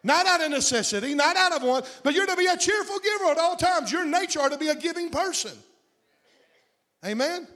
Not 0.03 0.27
out 0.27 0.41
of 0.41 0.51
necessity, 0.51 1.15
not 1.15 1.37
out 1.37 1.53
of 1.53 1.63
want, 1.63 2.01
but 2.05 2.15
you're 2.15 2.27
to 2.27 2.37
be 2.37 2.47
a 2.47 2.57
cheerful 2.57 2.99
giver 2.99 3.33
at 3.33 3.39
all 3.39 3.57
times. 3.57 3.91
Your 3.91 4.05
nature 4.05 4.41
are 4.41 4.51
to 4.51 4.59
be 4.59 4.69
a 4.69 4.75
giving 4.75 5.11
person. 5.11 5.53
Amen? 7.05 7.47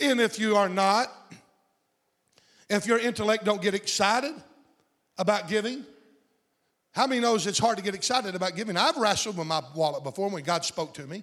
And 0.00 0.20
if 0.20 0.38
you 0.38 0.56
are 0.56 0.68
not, 0.68 1.08
if 2.68 2.86
your 2.86 2.98
intellect 2.98 3.44
don't 3.44 3.62
get 3.62 3.74
excited 3.74 4.34
about 5.18 5.48
giving, 5.48 5.84
how 6.92 7.06
many 7.06 7.20
knows 7.20 7.46
it's 7.46 7.58
hard 7.58 7.78
to 7.78 7.82
get 7.82 7.94
excited 7.94 8.34
about 8.34 8.54
giving? 8.54 8.76
I've 8.76 8.96
wrestled 8.96 9.38
with 9.38 9.46
my 9.46 9.62
wallet 9.74 10.04
before 10.04 10.28
when 10.28 10.44
God 10.44 10.64
spoke 10.64 10.94
to 10.94 11.06
me. 11.06 11.22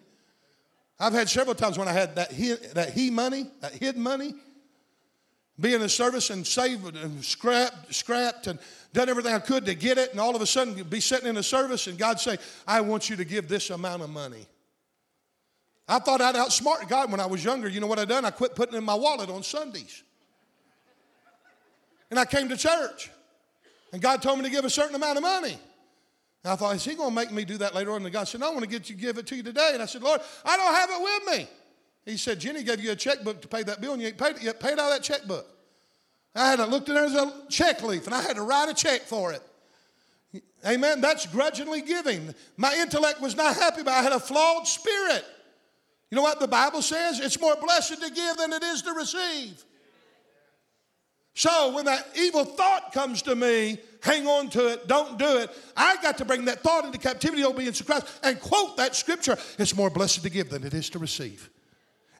I've 1.00 1.14
had 1.14 1.30
several 1.30 1.56
times 1.56 1.78
when 1.78 1.88
I 1.88 1.94
had 1.94 2.16
that 2.16 2.32
he, 2.32 2.54
that 2.74 2.92
he 2.92 3.10
money, 3.10 3.50
that 3.62 3.74
hid 3.74 3.96
money, 3.96 4.34
be 5.60 5.74
in 5.74 5.82
the 5.82 5.90
service 5.90 6.30
and 6.30 6.46
saved 6.46 6.96
and 6.96 7.24
scrapped, 7.24 7.94
scrapped 7.94 8.48
and 8.48 8.60
done 8.94 9.10
everything 9.10 9.34
I 9.34 9.40
could 9.40 9.66
to 9.66 9.76
get 9.76 9.98
it, 9.98 10.12
and 10.12 10.20
all 10.20 10.36
of 10.36 10.42
a 10.42 10.46
sudden 10.46 10.82
be 10.84 11.00
sitting 11.00 11.28
in 11.28 11.36
the 11.36 11.44
service 11.44 11.88
and 11.88 11.98
God 11.98 12.20
say, 12.20 12.38
I 12.68 12.82
want 12.82 13.10
you 13.10 13.16
to 13.18 13.26
give 13.26 13.48
this 13.48 13.70
amount 13.70 14.02
of 14.02 14.10
money. 14.10 14.48
I 15.88 16.00
thought 16.00 16.22
I'd 16.22 16.36
outsmart 16.36 16.88
God 16.88 17.12
when 17.12 17.20
I 17.20 17.26
was 17.26 17.44
younger. 17.44 17.68
You 17.68 17.80
know 17.80 17.88
what 17.88 18.00
I 18.00 18.06
done? 18.06 18.24
I 18.24 18.30
quit 18.30 18.56
putting 18.56 18.76
in 18.76 18.84
my 18.84 18.94
wallet 18.94 19.30
on 19.30 19.42
Sundays. 19.42 20.04
And 22.12 22.20
I 22.20 22.26
came 22.26 22.48
to 22.50 22.58
church. 22.58 23.10
And 23.92 24.02
God 24.02 24.22
told 24.22 24.38
me 24.38 24.46
to 24.46 24.52
give 24.52 24.66
a 24.66 24.70
certain 24.70 24.96
amount 24.96 25.18
of 25.18 25.24
money. 25.24 25.58
And 26.44 26.54
I 26.54 26.56
thought, 26.56 26.76
is 26.76 26.86
he 26.86 26.94
going 26.94 27.10
to 27.10 27.16
make 27.16 27.32
me 27.32 27.44
do 27.44 27.58
that 27.58 27.74
later 27.74 27.92
on? 27.92 28.04
And 28.04 28.14
God 28.14 28.28
said, 28.28 28.40
no, 28.40 28.48
I 28.48 28.50
want 28.52 28.62
to 28.62 28.70
get 28.70 28.90
you 28.90 28.96
give 28.96 29.18
it 29.18 29.26
to 29.28 29.36
you 29.36 29.44
today. 29.44 29.72
And 29.74 29.82
I 29.82 29.88
said, 29.88 30.04
Lord, 30.04 30.22
I 30.46 30.58
don't 30.58 30.76
have 30.76 30.90
it 30.92 31.02
with 31.02 31.40
me. 31.40 31.48
He 32.06 32.18
said, 32.18 32.40
Jenny 32.40 32.64
gave 32.64 32.80
you 32.80 32.92
a 32.92 32.96
checkbook 32.96 33.42
to 33.42 33.48
pay 33.48 33.64
that 33.64 33.82
bill 33.82 33.94
and 33.94 34.02
you 34.02 34.08
ain't 34.08 34.18
paid 34.18 34.38
it 34.38 34.44
yet. 34.44 34.60
Paid 34.60 34.80
out 34.80 34.90
that 34.90 35.04
checkbook. 35.04 35.46
I 36.36 36.50
had 36.50 36.60
looked 36.60 36.90
in 36.90 36.96
there 36.96 37.06
as 37.06 37.16
a 37.16 37.44
check 37.50 37.84
leaf 37.84 38.06
and 38.06 38.16
I 38.16 38.22
had 38.22 38.36
to 38.36 38.44
write 38.44 38.70
a 38.70 38.74
check 38.74 39.02
for 39.02 39.34
it. 39.34 39.42
Amen. 40.66 41.02
That's 41.02 41.26
grudgingly 41.26 41.82
giving. 41.82 42.34
My 42.58 42.76
intellect 42.76 43.22
was 43.22 43.36
not 43.36 43.56
happy, 43.56 43.84
but 43.84 43.94
I 43.94 44.02
had 44.02 44.12
a 44.12 44.20
flawed 44.20 44.68
spirit. 44.68 45.26
You 46.12 46.16
know 46.16 46.22
what 46.22 46.40
the 46.40 46.48
Bible 46.48 46.82
says? 46.82 47.20
It's 47.20 47.40
more 47.40 47.56
blessed 47.56 48.02
to 48.02 48.12
give 48.12 48.38
than 48.38 48.54
it 48.54 48.64
is 48.64 48.82
to 48.84 48.94
receive. 48.94 49.64
So 51.36 51.74
when 51.74 51.86
that 51.86 52.06
evil 52.18 52.44
thought 52.44 52.92
comes 52.92 53.22
to 53.22 53.36
me, 53.36 53.80
hang 54.02 54.28
on 54.28 54.50
to 54.50 54.74
it, 54.74 54.88
don't 54.88 55.18
do 55.18 55.38
it. 55.38 55.50
I 55.78 55.96
got 56.02 56.18
to 56.18 56.26
bring 56.26 56.46
that 56.46 56.62
thought 56.62 56.84
into 56.84 56.98
captivity, 56.98 57.46
obedience 57.46 57.78
to 57.78 57.86
Christ, 57.86 58.08
and 58.24 58.40
quote 58.42 58.76
that 58.78 58.96
scripture. 58.96 59.38
It's 59.58 59.76
more 59.76 59.90
blessed 59.90 60.24
to 60.24 60.30
give 60.30 60.50
than 60.50 60.66
it 60.66 60.74
is 60.74 60.90
to 60.92 61.00
receive. 61.00 61.50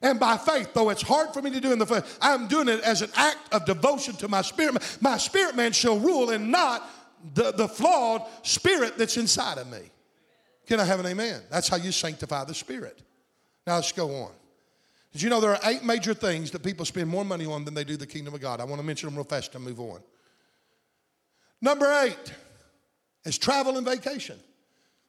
And 0.02 0.18
by 0.18 0.36
faith, 0.38 0.72
though 0.72 0.88
it's 0.88 1.02
hard 1.02 1.34
for 1.34 1.42
me 1.42 1.50
to 1.50 1.60
do 1.60 1.72
in 1.72 1.78
the 1.78 1.86
flesh, 1.86 2.04
I'm 2.22 2.48
doing 2.48 2.68
it 2.68 2.80
as 2.80 3.02
an 3.02 3.10
act 3.14 3.52
of 3.52 3.66
devotion 3.66 4.14
to 4.16 4.28
my 4.28 4.42
spirit. 4.42 4.98
My 5.00 5.18
spirit 5.18 5.56
man 5.56 5.72
shall 5.72 5.98
rule 5.98 6.30
and 6.30 6.50
not 6.50 6.88
the, 7.34 7.52
the 7.52 7.68
flawed 7.68 8.22
spirit 8.42 8.96
that's 8.96 9.18
inside 9.18 9.58
of 9.58 9.70
me. 9.70 9.90
Can 10.66 10.80
I 10.80 10.84
have 10.84 11.00
an 11.00 11.06
amen? 11.06 11.42
That's 11.50 11.68
how 11.68 11.76
you 11.76 11.92
sanctify 11.92 12.44
the 12.44 12.54
spirit. 12.54 13.02
Now 13.66 13.74
let's 13.74 13.92
go 13.92 14.22
on. 14.22 14.32
Did 15.12 15.22
you 15.22 15.28
know 15.28 15.40
there 15.40 15.50
are 15.50 15.60
eight 15.64 15.84
major 15.84 16.14
things 16.14 16.50
that 16.52 16.62
people 16.62 16.86
spend 16.86 17.08
more 17.08 17.24
money 17.24 17.44
on 17.44 17.64
than 17.64 17.74
they 17.74 17.84
do 17.84 17.96
the 17.96 18.06
kingdom 18.06 18.32
of 18.32 18.40
God? 18.40 18.60
I 18.60 18.64
want 18.64 18.80
to 18.80 18.86
mention 18.86 19.08
them 19.08 19.16
real 19.16 19.24
fast 19.24 19.54
and 19.54 19.64
move 19.64 19.80
on. 19.80 20.00
Number 21.60 21.92
eight 22.04 22.32
is 23.24 23.36
travel 23.36 23.76
and 23.76 23.86
vacation. 23.86 24.38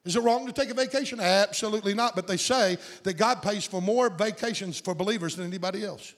Is 0.04 0.16
it 0.16 0.22
wrong 0.22 0.46
to 0.46 0.52
take 0.52 0.70
a 0.70 0.74
vacation? 0.74 1.20
Absolutely 1.20 1.94
not. 1.94 2.16
But 2.16 2.26
they 2.26 2.36
say 2.36 2.76
that 3.04 3.14
God 3.14 3.42
pays 3.42 3.64
for 3.64 3.80
more 3.80 4.10
vacations 4.10 4.80
for 4.80 4.94
believers 4.94 5.36
than 5.36 5.46
anybody 5.46 5.84
else. 5.84 6.14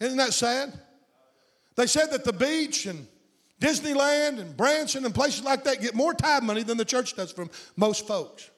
Isn't 0.00 0.18
that 0.18 0.34
sad? 0.34 0.78
They 1.76 1.86
said 1.86 2.10
that 2.10 2.24
the 2.24 2.32
beach 2.32 2.86
and 2.86 3.06
Disneyland 3.60 4.38
and 4.38 4.54
Branson 4.56 5.04
and 5.06 5.14
places 5.14 5.42
like 5.42 5.64
that 5.64 5.80
get 5.80 5.94
more 5.94 6.12
tithe 6.12 6.42
money 6.42 6.62
than 6.62 6.76
the 6.76 6.84
church 6.84 7.16
does 7.16 7.32
from 7.32 7.50
most 7.76 8.06
folks. 8.06 8.50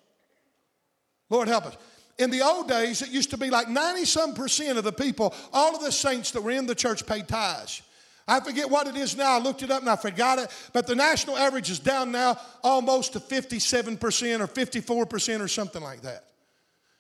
Lord 1.31 1.47
help 1.47 1.67
us. 1.67 1.77
In 2.19 2.31
the 2.31 2.43
old 2.43 2.69
days, 2.69 3.01
it 3.03 3.11
used 3.11 3.31
to 3.31 3.37
be 3.37 3.51
like 3.51 3.69
90 3.69 4.05
some 4.05 4.35
percent 4.35 4.77
of 4.77 4.83
the 4.83 4.93
people, 4.93 5.33
all 5.53 5.77
of 5.77 5.83
the 5.83 5.93
saints 5.93 6.33
that 6.33 6.43
were 6.43 6.51
in 6.51 6.67
the 6.67 6.75
church 6.75 7.07
paid 7.07 7.29
tithes. 7.29 7.83
I 8.29 8.41
forget 8.41 8.69
what 8.69 8.87
it 8.87 8.95
is 8.95 9.17
now. 9.17 9.37
I 9.37 9.39
looked 9.39 9.63
it 9.63 9.71
up 9.71 9.81
and 9.81 9.89
I 9.91 9.97
forgot 9.97 10.39
it. 10.39 10.51
But 10.75 10.87
the 10.87 10.95
national 10.95 11.39
average 11.39 11.71
is 11.71 11.79
down 11.79 12.13
now 12.13 12.39
almost 12.63 13.15
to 13.15 13.21
57% 13.21 13.99
or 14.41 14.47
54% 14.47 15.41
or 15.41 15.49
something 15.49 15.83
like 15.83 16.03
that. 16.03 16.25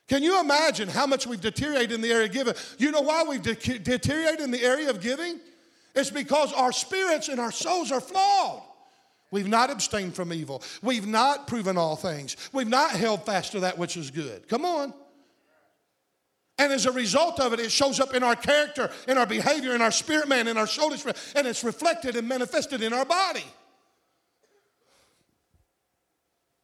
Can 0.08 0.22
you 0.22 0.40
imagine 0.40 0.88
how 0.88 1.06
much 1.06 1.26
we've 1.26 1.40
deteriorated 1.40 1.92
in 1.92 2.00
the 2.00 2.10
area 2.10 2.26
of 2.26 2.32
giving? 2.32 2.54
You 2.78 2.90
know 2.90 3.02
why 3.02 3.24
we've 3.24 3.42
de- 3.42 3.78
deteriorated 3.78 4.40
in 4.40 4.50
the 4.50 4.62
area 4.62 4.88
of 4.88 5.02
giving? 5.02 5.38
It's 5.94 6.10
because 6.10 6.52
our 6.54 6.72
spirits 6.72 7.28
and 7.28 7.38
our 7.38 7.52
souls 7.52 7.92
are 7.92 8.00
flawed. 8.00 8.62
We've 9.30 9.48
not 9.48 9.70
abstained 9.70 10.14
from 10.14 10.32
evil. 10.32 10.62
We've 10.82 11.06
not 11.06 11.46
proven 11.46 11.76
all 11.76 11.96
things. 11.96 12.36
We've 12.54 12.68
not 12.68 12.92
held 12.92 13.26
fast 13.26 13.52
to 13.52 13.60
that 13.60 13.76
which 13.76 13.98
is 13.98 14.10
good. 14.10 14.48
Come 14.48 14.64
on. 14.64 14.94
And 16.58 16.72
as 16.72 16.86
a 16.86 16.92
result 16.92 17.38
of 17.38 17.52
it, 17.52 17.60
it 17.60 17.70
shows 17.70 18.00
up 18.00 18.14
in 18.14 18.22
our 18.24 18.34
character, 18.34 18.90
in 19.06 19.16
our 19.16 19.26
behavior, 19.26 19.74
in 19.74 19.80
our 19.80 19.92
spirit 19.92 20.28
man, 20.28 20.48
in 20.48 20.56
our 20.56 20.66
soul, 20.66 20.92
and 21.36 21.46
it's 21.46 21.62
reflected 21.62 22.16
and 22.16 22.28
manifested 22.28 22.82
in 22.82 22.92
our 22.92 23.04
body. 23.04 23.44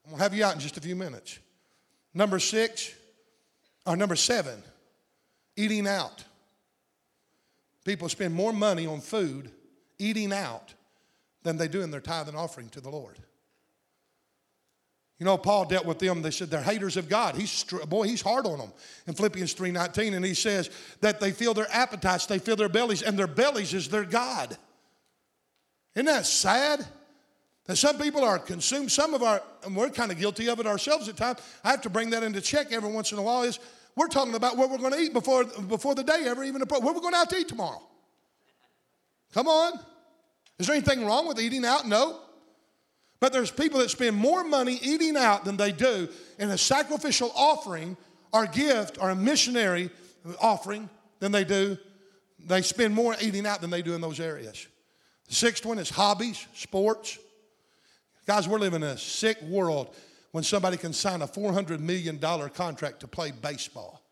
I'm 0.05 0.11
going 0.11 0.19
to 0.19 0.23
have 0.25 0.35
you 0.35 0.45
out 0.45 0.55
in 0.55 0.61
just 0.61 0.77
a 0.77 0.81
few 0.81 0.97
minutes. 0.97 1.39
Number 2.13 2.39
six, 2.39 2.93
or 3.87 3.97
number 3.97 4.17
seven, 4.17 4.63
eating 5.57 5.87
out. 5.87 6.25
People 7.85 8.09
spend 8.09 8.35
more 8.35 8.53
money 8.53 8.87
on 8.87 9.01
food 9.01 9.51
eating 9.99 10.33
out 10.33 10.75
than 11.43 11.57
they 11.57 11.69
do 11.69 11.83
in 11.83 11.91
their 11.91 12.01
tithe 12.01 12.29
and 12.29 12.37
offering 12.37 12.69
to 12.71 12.81
the 12.81 12.91
Lord. 12.91 13.19
You 15.19 15.27
know, 15.27 15.39
Paul 15.39 15.67
dealt 15.67 15.87
with 15.87 16.01
them. 16.01 16.23
They 16.23 16.33
said 16.33 16.51
they're 16.51 16.61
haters 16.61 16.97
of 16.97 17.09
God. 17.09 17.37
He's 17.37 17.65
boy, 17.89 18.05
he's 18.05 18.21
hard 18.21 18.47
on 18.47 18.59
them 18.59 18.73
in 19.07 19.15
Philippians 19.15 19.55
3:19, 19.55 20.15
and 20.15 20.25
he 20.25 20.35
says 20.35 20.71
that 21.01 21.21
they 21.21 21.31
feel 21.31 21.55
their 21.55 21.71
appetites, 21.71 22.27
they 22.27 22.41
feel 22.41 22.57
their 22.57 22.69
bellies, 22.69 23.03
and 23.03 23.19
their 23.19 23.29
bellies 23.29 23.75
is 23.75 23.89
their 23.89 24.05
God. 24.05 24.57
Isn't 25.95 26.07
that 26.07 26.27
sad? 26.27 26.85
That 27.67 27.77
some 27.77 27.97
people 27.97 28.23
are 28.25 28.39
consumed. 28.39 28.93
Some 28.93 29.15
of 29.15 29.23
our, 29.23 29.41
and 29.65 29.75
we're 29.75 29.89
kind 29.89 30.13
of 30.13 30.19
guilty 30.19 30.49
of 30.49 30.61
it 30.61 30.67
ourselves 30.67 31.09
at 31.09 31.17
times. 31.17 31.39
I 31.63 31.71
have 31.71 31.81
to 31.83 31.91
bring 31.91 32.11
that 32.11 32.23
into 32.23 32.41
check 32.41 32.73
every 32.73 32.91
once 32.91 33.13
in 33.13 33.19
a 33.19 33.23
while. 33.23 33.43
Is 33.45 33.59
we're 33.97 34.09
talking 34.09 34.35
about 34.35 34.57
what 34.57 34.69
we're 34.69 34.79
going 34.79 34.93
to 34.93 34.99
eat 34.99 35.13
before 35.13 35.45
before 35.45 35.95
the 35.95 36.03
day 36.03 36.25
ever 36.27 36.43
even 36.43 36.61
approaches. 36.61 36.85
Where 36.85 36.93
we're 36.93 37.01
going 37.01 37.15
out 37.15 37.31
to 37.31 37.37
eat 37.37 37.49
tomorrow? 37.49 37.83
Come 39.33 39.47
on. 39.47 39.79
Is 40.59 40.67
there 40.67 40.77
anything 40.77 41.07
wrong 41.07 41.27
with 41.27 41.41
eating 41.41 41.65
out? 41.65 41.87
No. 41.87 42.21
But 43.25 43.33
there's 43.33 43.51
people 43.51 43.81
that 43.81 43.89
spend 43.89 44.17
more 44.17 44.45
money 44.45 44.79
eating 44.83 45.17
out 45.17 45.47
than 45.47 45.57
they 45.57 45.73
do 45.73 46.11
in 46.39 46.51
a 46.51 46.59
sacrificial 46.59 47.33
offering 47.35 47.97
or 48.35 48.45
gift 48.45 48.99
or 49.01 49.09
a 49.09 49.17
missionary 49.17 49.89
offering 50.43 50.91
than 51.21 51.33
they 51.33 51.43
do. 51.43 51.79
They 52.39 52.61
spend 52.61 52.93
more 52.93 53.17
eating 53.23 53.47
out 53.47 53.63
than 53.63 53.71
they 53.71 53.81
do 53.81 53.95
in 53.95 54.03
those 54.03 54.21
areas. 54.21 54.67
The 55.29 55.35
sixth 55.35 55.65
one 55.65 55.79
is 55.79 55.89
hobbies, 55.89 56.47
sports. 56.53 57.19
Guys, 58.27 58.47
we're 58.47 58.59
living 58.59 58.83
in 58.83 58.89
a 58.89 58.99
sick 58.99 59.41
world 59.41 59.97
when 60.33 60.45
somebody 60.45 60.77
can 60.77 60.93
sign 60.93 61.23
a 61.23 61.27
$400 61.27 61.81
million 61.81 62.19
contract 62.51 63.01
to 63.01 63.09
play 63.09 63.31
baseball. 63.31 64.03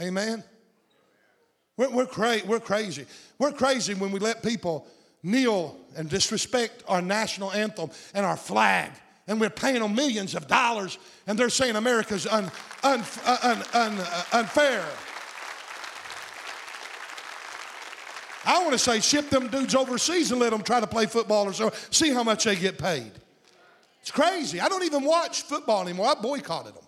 Amen? 0.00 0.42
We're, 1.76 1.90
we're, 1.90 2.06
cra- 2.06 2.40
we're 2.46 2.60
crazy. 2.60 3.04
We're 3.38 3.52
crazy 3.52 3.92
when 3.92 4.10
we 4.10 4.20
let 4.20 4.42
people 4.42 4.88
kneel 5.22 5.76
and 5.96 6.08
disrespect 6.08 6.82
our 6.88 7.02
national 7.02 7.52
anthem 7.52 7.90
and 8.14 8.24
our 8.24 8.36
flag. 8.36 8.90
And 9.26 9.40
we're 9.40 9.50
paying 9.50 9.80
them 9.80 9.94
millions 9.94 10.34
of 10.34 10.48
dollars, 10.48 10.98
and 11.26 11.38
they're 11.38 11.50
saying 11.50 11.76
America's 11.76 12.26
un, 12.26 12.50
un, 12.82 13.04
un, 13.26 13.64
un 13.74 13.98
uh, 13.98 14.24
unfair. 14.32 14.84
I 18.46 18.60
want 18.60 18.72
to 18.72 18.78
say 18.78 19.00
ship 19.00 19.28
them 19.28 19.48
dudes 19.48 19.74
overseas 19.74 20.30
and 20.30 20.40
let 20.40 20.50
them 20.50 20.62
try 20.62 20.80
to 20.80 20.86
play 20.86 21.04
football 21.04 21.46
or 21.46 21.52
so, 21.52 21.70
see 21.90 22.10
how 22.10 22.22
much 22.22 22.44
they 22.44 22.56
get 22.56 22.78
paid. 22.78 23.12
It's 24.00 24.10
crazy. 24.10 24.58
I 24.58 24.68
don't 24.68 24.84
even 24.84 25.04
watch 25.04 25.42
football 25.42 25.82
anymore. 25.82 26.06
I 26.06 26.14
boycotted 26.14 26.74
them. 26.74 26.84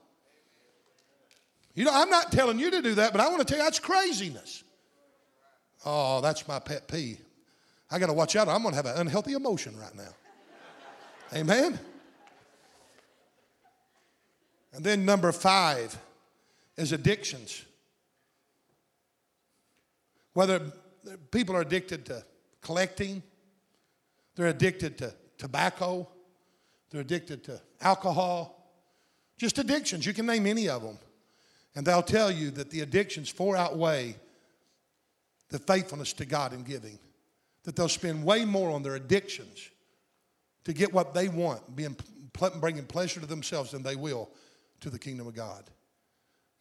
You 1.74 1.84
know, 1.84 1.92
I'm 1.92 2.08
not 2.08 2.32
telling 2.32 2.58
you 2.58 2.70
to 2.70 2.80
do 2.80 2.94
that, 2.94 3.12
but 3.12 3.20
I 3.20 3.28
want 3.28 3.40
to 3.40 3.44
tell 3.44 3.58
you 3.58 3.64
that's 3.64 3.78
craziness. 3.78 4.64
Oh, 5.84 6.22
that's 6.22 6.48
my 6.48 6.58
pet 6.58 6.88
peeve. 6.88 7.20
I 7.90 7.98
got 7.98 8.06
to 8.06 8.12
watch 8.12 8.36
out. 8.36 8.48
I'm 8.48 8.62
going 8.62 8.72
to 8.72 8.76
have 8.76 8.86
an 8.86 8.96
unhealthy 8.96 9.32
emotion 9.32 9.76
right 9.78 9.94
now. 9.94 10.14
Amen. 11.34 11.78
And 14.72 14.84
then 14.84 15.04
number 15.04 15.32
five 15.32 15.96
is 16.76 16.92
addictions. 16.92 17.64
Whether 20.32 20.60
people 21.30 21.56
are 21.56 21.60
addicted 21.60 22.06
to 22.06 22.24
collecting, 22.60 23.22
they're 24.36 24.46
addicted 24.46 24.96
to 24.98 25.12
tobacco, 25.38 26.08
they're 26.90 27.00
addicted 27.00 27.42
to 27.44 27.60
alcohol, 27.80 28.72
just 29.38 29.58
addictions. 29.58 30.06
You 30.06 30.12
can 30.12 30.26
name 30.26 30.46
any 30.46 30.68
of 30.68 30.82
them. 30.82 30.98
And 31.74 31.86
they'll 31.86 32.02
tell 32.02 32.30
you 32.30 32.50
that 32.52 32.70
the 32.70 32.80
addictions 32.80 33.28
far 33.28 33.56
outweigh 33.56 34.16
the 35.48 35.58
faithfulness 35.58 36.12
to 36.14 36.24
God 36.24 36.52
in 36.52 36.62
giving. 36.62 36.98
That 37.64 37.76
they'll 37.76 37.88
spend 37.88 38.24
way 38.24 38.44
more 38.44 38.70
on 38.70 38.82
their 38.82 38.94
addictions 38.94 39.70
to 40.64 40.72
get 40.72 40.92
what 40.92 41.14
they 41.14 41.28
want, 41.28 41.76
being, 41.76 41.96
bringing 42.60 42.84
pleasure 42.84 43.20
to 43.20 43.26
themselves 43.26 43.72
than 43.72 43.82
they 43.82 43.96
will 43.96 44.30
to 44.80 44.90
the 44.90 44.98
kingdom 44.98 45.26
of 45.26 45.34
God. 45.34 45.64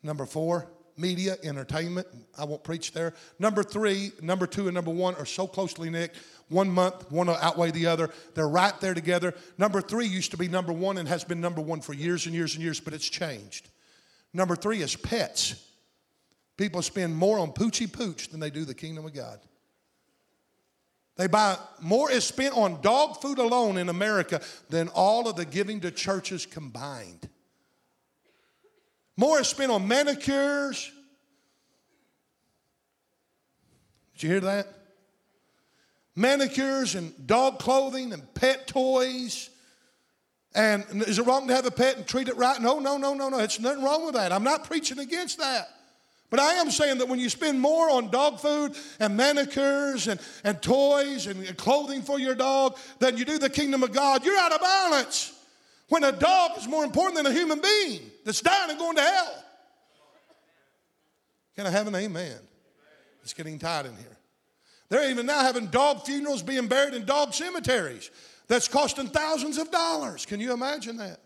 Number 0.04 0.26
four, 0.26 0.70
media, 0.98 1.38
entertainment. 1.44 2.08
I 2.38 2.46
won't 2.46 2.64
preach 2.64 2.92
there. 2.92 3.14
Number 3.40 3.64
three, 3.64 4.12
number 4.22 4.46
two, 4.46 4.68
and 4.68 4.76
number 4.76 4.92
one 4.92 5.16
are 5.16 5.26
so 5.26 5.48
closely 5.48 5.90
knit. 5.90 6.14
One 6.50 6.70
month, 6.70 7.12
one 7.12 7.28
will 7.28 7.36
outweigh 7.36 7.72
the 7.72 7.88
other. 7.88 8.10
They're 8.34 8.50
right 8.50 8.78
there 8.82 8.94
together. 8.94 9.34
Number 9.58 9.82
three 9.82 10.08
used 10.08 10.32
to 10.32 10.38
be 10.38 10.48
number 10.48 10.74
one 10.74 10.98
and 10.98 11.08
has 11.08 11.24
been 11.24 11.42
number 11.42 11.62
one 11.62 11.82
for 11.82 11.94
years 11.94 12.26
and 12.26 12.36
years 12.36 12.56
and 12.56 12.64
years, 12.64 12.80
but 12.80 12.94
it's 12.94 13.08
changed. 13.08 13.70
Number 14.34 14.56
three 14.56 14.82
is 14.82 14.96
pets. 14.96 15.66
People 16.58 16.82
spend 16.82 17.16
more 17.16 17.40
on 17.40 17.52
poochie 17.52 17.92
pooch 17.92 18.30
than 18.30 18.40
they 18.40 18.50
do 18.50 18.66
the 18.66 18.74
kingdom 18.74 19.06
of 19.06 19.14
God. 19.14 19.40
They 21.20 21.28
buy 21.28 21.58
more 21.82 22.10
is 22.10 22.24
spent 22.24 22.56
on 22.56 22.80
dog 22.80 23.22
food 23.22 23.40
alone 23.40 23.78
in 23.78 23.90
America 23.90 24.40
than 24.70 24.88
all 24.88 25.28
of 25.28 25.36
the 25.36 25.44
giving 25.44 25.82
to 25.82 25.92
churches 25.92 26.46
combined. 26.46 27.28
More 29.18 29.42
is 29.42 29.50
spent 29.50 29.70
on 29.70 29.86
manicures. 29.86 30.90
Did 34.14 34.24
you 34.24 34.30
hear 34.30 34.40
that? 34.40 34.68
Manicures 36.16 36.96
and 36.96 37.28
dog 37.28 37.60
clothing 37.60 38.14
and 38.14 38.34
pet 38.34 38.66
toys. 38.66 39.50
And 40.56 40.86
is 41.06 41.20
it 41.20 41.26
wrong 41.26 41.50
to 41.50 41.54
have 41.54 41.66
a 41.66 41.72
pet 41.72 41.98
and 41.98 42.08
treat 42.08 42.30
it 42.30 42.38
right? 42.38 42.62
No, 42.62 42.80
no, 42.80 42.96
no, 42.96 43.14
no, 43.14 43.28
no. 43.28 43.40
It's 43.40 43.60
nothing 43.60 43.84
wrong 43.84 44.06
with 44.06 44.16
that. 44.16 44.32
I'm 44.32 44.46
not 44.46 44.64
preaching 44.64 45.00
against 45.00 45.38
that. 45.40 45.68
But 46.30 46.40
I 46.40 46.54
am 46.56 46.70
saying 46.70 47.00
that 47.00 47.08
when 47.08 47.20
you 47.20 47.30
spend 47.30 47.60
more 47.60 47.90
on 47.90 48.12
dog 48.12 48.40
food 48.40 48.76
and 49.00 49.18
manicures 49.18 50.08
and, 50.08 50.20
and 50.44 50.62
toys 50.62 51.26
and 51.26 51.58
clothing 51.58 52.04
for 52.04 52.20
your 52.20 52.36
dog 52.36 52.78
than 53.00 53.18
you 53.18 53.26
do 53.26 53.40
the 53.40 53.50
kingdom 53.50 53.82
of 53.82 53.92
God, 53.92 54.24
you're 54.24 54.38
out 54.38 54.52
of 54.52 54.62
balance 54.62 55.34
when 55.88 56.04
a 56.04 56.12
dog 56.12 56.52
is 56.58 56.68
more 56.68 56.84
important 56.84 57.16
than 57.16 57.26
a 57.26 57.34
human 57.34 57.60
being 57.60 58.02
that's 58.26 58.42
dying 58.42 58.70
and 58.70 58.78
going 58.78 58.96
to 58.96 59.02
hell. 59.02 59.44
Can 61.56 61.66
I 61.66 61.72
have 61.72 61.88
an 61.88 61.96
amen? 61.96 62.38
It's 63.24 63.34
getting 63.34 63.58
tight 63.58 63.86
in 63.86 63.96
here. 63.96 64.18
They're 64.90 65.10
even 65.10 65.26
now 65.26 65.42
having 65.42 65.68
dog 65.68 66.06
funerals 66.06 66.42
being 66.42 66.68
buried 66.68 66.94
in 66.94 67.06
dog 67.06 67.34
cemeteries. 67.34 68.12
That's 68.48 68.68
costing 68.68 69.08
thousands 69.08 69.58
of 69.58 69.70
dollars. 69.72 70.26
Can 70.26 70.40
you 70.40 70.54
imagine 70.54 70.98
that? 70.98 71.20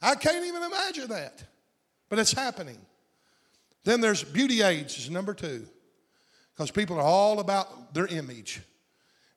I 0.00 0.14
can't 0.14 0.44
even 0.44 0.62
imagine 0.62 1.08
that. 1.08 1.42
But 2.08 2.18
it's 2.18 2.32
happening. 2.32 2.78
Then 3.86 4.00
there's 4.00 4.24
beauty 4.24 4.62
aids, 4.62 4.98
is 4.98 5.10
number 5.10 5.32
two. 5.32 5.64
Because 6.52 6.72
people 6.72 6.96
are 6.96 7.02
all 7.02 7.38
about 7.38 7.94
their 7.94 8.08
image. 8.08 8.60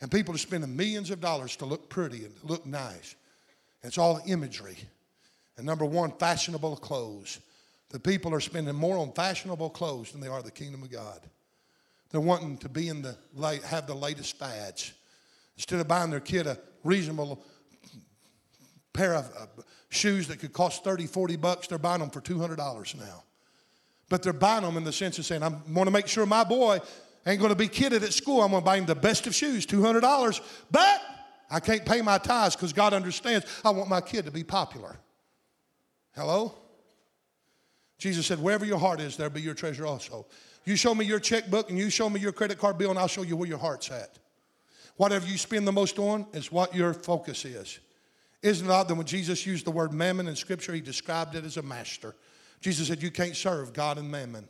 And 0.01 0.09
people 0.09 0.33
are 0.33 0.39
spending 0.39 0.75
millions 0.75 1.11
of 1.11 1.21
dollars 1.21 1.55
to 1.57 1.65
look 1.65 1.87
pretty 1.87 2.25
and 2.25 2.33
look 2.43 2.65
nice. 2.65 3.15
It's 3.83 3.99
all 3.99 4.19
imagery. 4.25 4.75
And 5.57 5.67
number 5.67 5.85
one, 5.85 6.11
fashionable 6.13 6.77
clothes. 6.77 7.39
The 7.91 7.99
people 7.99 8.33
are 8.33 8.39
spending 8.39 8.73
more 8.73 8.97
on 8.97 9.11
fashionable 9.11 9.69
clothes 9.69 10.13
than 10.13 10.19
they 10.19 10.27
are 10.27 10.41
the 10.41 10.49
kingdom 10.49 10.81
of 10.81 10.91
God. 10.91 11.19
They're 12.09 12.19
wanting 12.19 12.57
to 12.57 12.69
be 12.69 12.87
in 12.87 13.03
the 13.03 13.15
late, 13.35 13.63
have 13.63 13.85
the 13.85 13.93
latest 13.93 14.39
fads. 14.39 14.93
Instead 15.57 15.79
of 15.79 15.87
buying 15.87 16.09
their 16.09 16.19
kid 16.19 16.47
a 16.47 16.57
reasonable 16.83 17.43
pair 18.93 19.13
of 19.13 19.31
uh, 19.39 19.45
shoes 19.89 20.27
that 20.29 20.39
could 20.39 20.53
cost 20.53 20.83
30, 20.83 21.05
40 21.05 21.35
bucks, 21.35 21.67
they're 21.67 21.77
buying 21.77 21.99
them 21.99 22.09
for 22.09 22.19
$200 22.19 22.95
now. 22.95 23.23
But 24.09 24.23
they're 24.23 24.33
buying 24.33 24.63
them 24.63 24.75
in 24.75 24.83
the 24.83 24.91
sense 24.91 25.19
of 25.19 25.25
saying, 25.25 25.43
I 25.43 25.49
want 25.69 25.87
to 25.87 25.91
make 25.91 26.07
sure 26.07 26.25
my 26.25 26.43
boy 26.43 26.79
ain't 27.25 27.39
going 27.39 27.51
to 27.51 27.55
be 27.55 27.67
kidded 27.67 28.03
at 28.03 28.11
school. 28.11 28.41
I'm 28.41 28.51
going 28.51 28.61
to 28.61 28.65
buy 28.65 28.77
him 28.77 28.85
the 28.85 28.95
best 28.95 29.27
of 29.27 29.35
shoes, 29.35 29.65
$200. 29.65 30.41
But 30.71 31.01
I 31.49 31.59
can't 31.59 31.85
pay 31.85 32.01
my 32.01 32.17
tithes 32.17 32.55
because 32.55 32.73
God 32.73 32.93
understands 32.93 33.45
I 33.63 33.69
want 33.69 33.89
my 33.89 34.01
kid 34.01 34.25
to 34.25 34.31
be 34.31 34.43
popular. 34.43 34.97
Hello? 36.15 36.53
Jesus 37.97 38.25
said, 38.25 38.39
Wherever 38.39 38.65
your 38.65 38.79
heart 38.79 38.99
is, 38.99 39.15
there 39.15 39.29
be 39.29 39.41
your 39.41 39.53
treasure 39.53 39.85
also. 39.85 40.25
You 40.65 40.75
show 40.75 40.93
me 40.93 41.05
your 41.05 41.19
checkbook 41.19 41.69
and 41.69 41.77
you 41.77 41.89
show 41.89 42.09
me 42.09 42.19
your 42.19 42.31
credit 42.31 42.57
card 42.57 42.77
bill, 42.77 42.89
and 42.89 42.99
I'll 42.99 43.07
show 43.07 43.23
you 43.23 43.35
where 43.35 43.47
your 43.47 43.57
heart's 43.57 43.91
at. 43.91 44.17
Whatever 44.97 45.27
you 45.27 45.37
spend 45.37 45.67
the 45.67 45.71
most 45.71 45.97
on 45.97 46.25
is 46.33 46.51
what 46.51 46.75
your 46.75 46.93
focus 46.93 47.45
is. 47.45 47.79
Isn't 48.41 48.67
it 48.67 48.71
odd 48.71 48.87
that 48.87 48.95
when 48.95 49.05
Jesus 49.05 49.45
used 49.45 49.65
the 49.65 49.71
word 49.71 49.93
mammon 49.93 50.27
in 50.27 50.35
Scripture, 50.35 50.73
he 50.73 50.81
described 50.81 51.35
it 51.35 51.45
as 51.45 51.57
a 51.57 51.61
master? 51.61 52.15
Jesus 52.61 52.87
said, 52.87 53.01
You 53.01 53.11
can't 53.11 53.35
serve 53.35 53.73
God 53.73 53.97
and 53.97 54.09
mammon. 54.09 54.47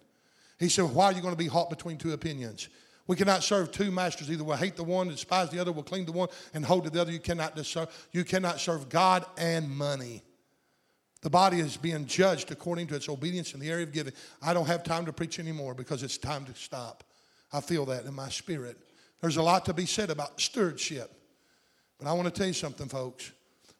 He 0.59 0.69
said, 0.69 0.85
Why 0.85 1.05
are 1.05 1.13
you 1.13 1.21
going 1.21 1.33
to 1.33 1.37
be 1.37 1.47
hot 1.47 1.69
between 1.69 1.97
two 1.97 2.13
opinions? 2.13 2.69
We 3.07 3.15
cannot 3.15 3.43
serve 3.43 3.71
two 3.71 3.89
masters. 3.89 4.29
Either 4.29 4.43
we'll 4.43 4.55
hate 4.55 4.75
the 4.75 4.83
one, 4.83 5.07
despise 5.07 5.49
the 5.49 5.59
other, 5.59 5.71
we'll 5.71 5.83
cling 5.83 6.05
to 6.05 6.11
one, 6.11 6.29
and 6.53 6.63
hold 6.63 6.83
to 6.83 6.91
the 6.91 7.01
other. 7.01 7.11
You 7.11 7.19
cannot, 7.19 7.57
serve, 7.65 7.89
you 8.11 8.23
cannot 8.23 8.59
serve 8.59 8.87
God 8.87 9.25
and 9.37 9.69
money. 9.69 10.23
The 11.21 11.29
body 11.29 11.59
is 11.59 11.75
being 11.75 12.05
judged 12.05 12.51
according 12.51 12.87
to 12.87 12.95
its 12.95 13.09
obedience 13.09 13.53
in 13.53 13.59
the 13.59 13.69
area 13.69 13.83
of 13.83 13.91
giving. 13.91 14.13
I 14.41 14.53
don't 14.53 14.67
have 14.67 14.83
time 14.83 15.05
to 15.05 15.13
preach 15.13 15.39
anymore 15.39 15.73
because 15.73 16.03
it's 16.03 16.17
time 16.17 16.45
to 16.45 16.53
stop. 16.53 17.03
I 17.51 17.61
feel 17.61 17.85
that 17.87 18.05
in 18.05 18.13
my 18.13 18.29
spirit. 18.29 18.77
There's 19.21 19.37
a 19.37 19.41
lot 19.41 19.65
to 19.65 19.73
be 19.73 19.85
said 19.85 20.11
about 20.11 20.39
stewardship. 20.39 21.11
But 21.97 22.07
I 22.07 22.13
want 22.13 22.27
to 22.27 22.31
tell 22.31 22.47
you 22.47 22.53
something, 22.53 22.87
folks. 22.87 23.31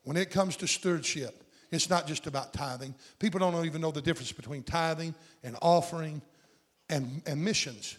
When 0.04 0.18
it 0.18 0.32
comes 0.32 0.56
to 0.58 0.68
stewardship, 0.68 1.44
it's 1.72 1.90
not 1.90 2.08
just 2.08 2.28
about 2.28 2.54
tithing. 2.54 2.96
People 3.20 3.40
don't 3.40 3.66
even 3.66 3.82
know 3.82 3.92
the 3.92 4.02
difference 4.02 4.32
between 4.32 4.64
tithing 4.64 5.14
and 5.44 5.56
offering 5.62 6.22
and, 6.90 7.22
and 7.26 7.44
missions. 7.44 7.98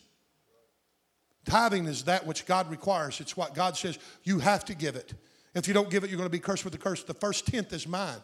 Tithing 1.45 1.87
is 1.87 2.05
that 2.05 2.27
which 2.27 2.47
God 2.47 2.71
requires. 2.71 3.21
It's 3.21 3.37
what 3.37 3.55
God 3.55 3.77
says 3.77 3.99
you 4.25 4.39
have 4.41 4.65
to 4.67 4.75
give 4.75 4.97
it. 4.97 5.15
If 5.55 5.67
you 5.67 5.75
don't 5.75 5.91
give 5.91 6.05
it, 6.05 6.11
you're 6.11 6.17
going 6.17 6.29
to 6.29 6.33
be 6.33 6.39
cursed 6.39 6.65
with 6.65 6.73
the 6.73 6.79
curse. 6.79 7.03
The 7.03 7.15
first 7.15 7.47
tenth 7.47 7.73
is 7.73 7.87
mine. 7.87 8.19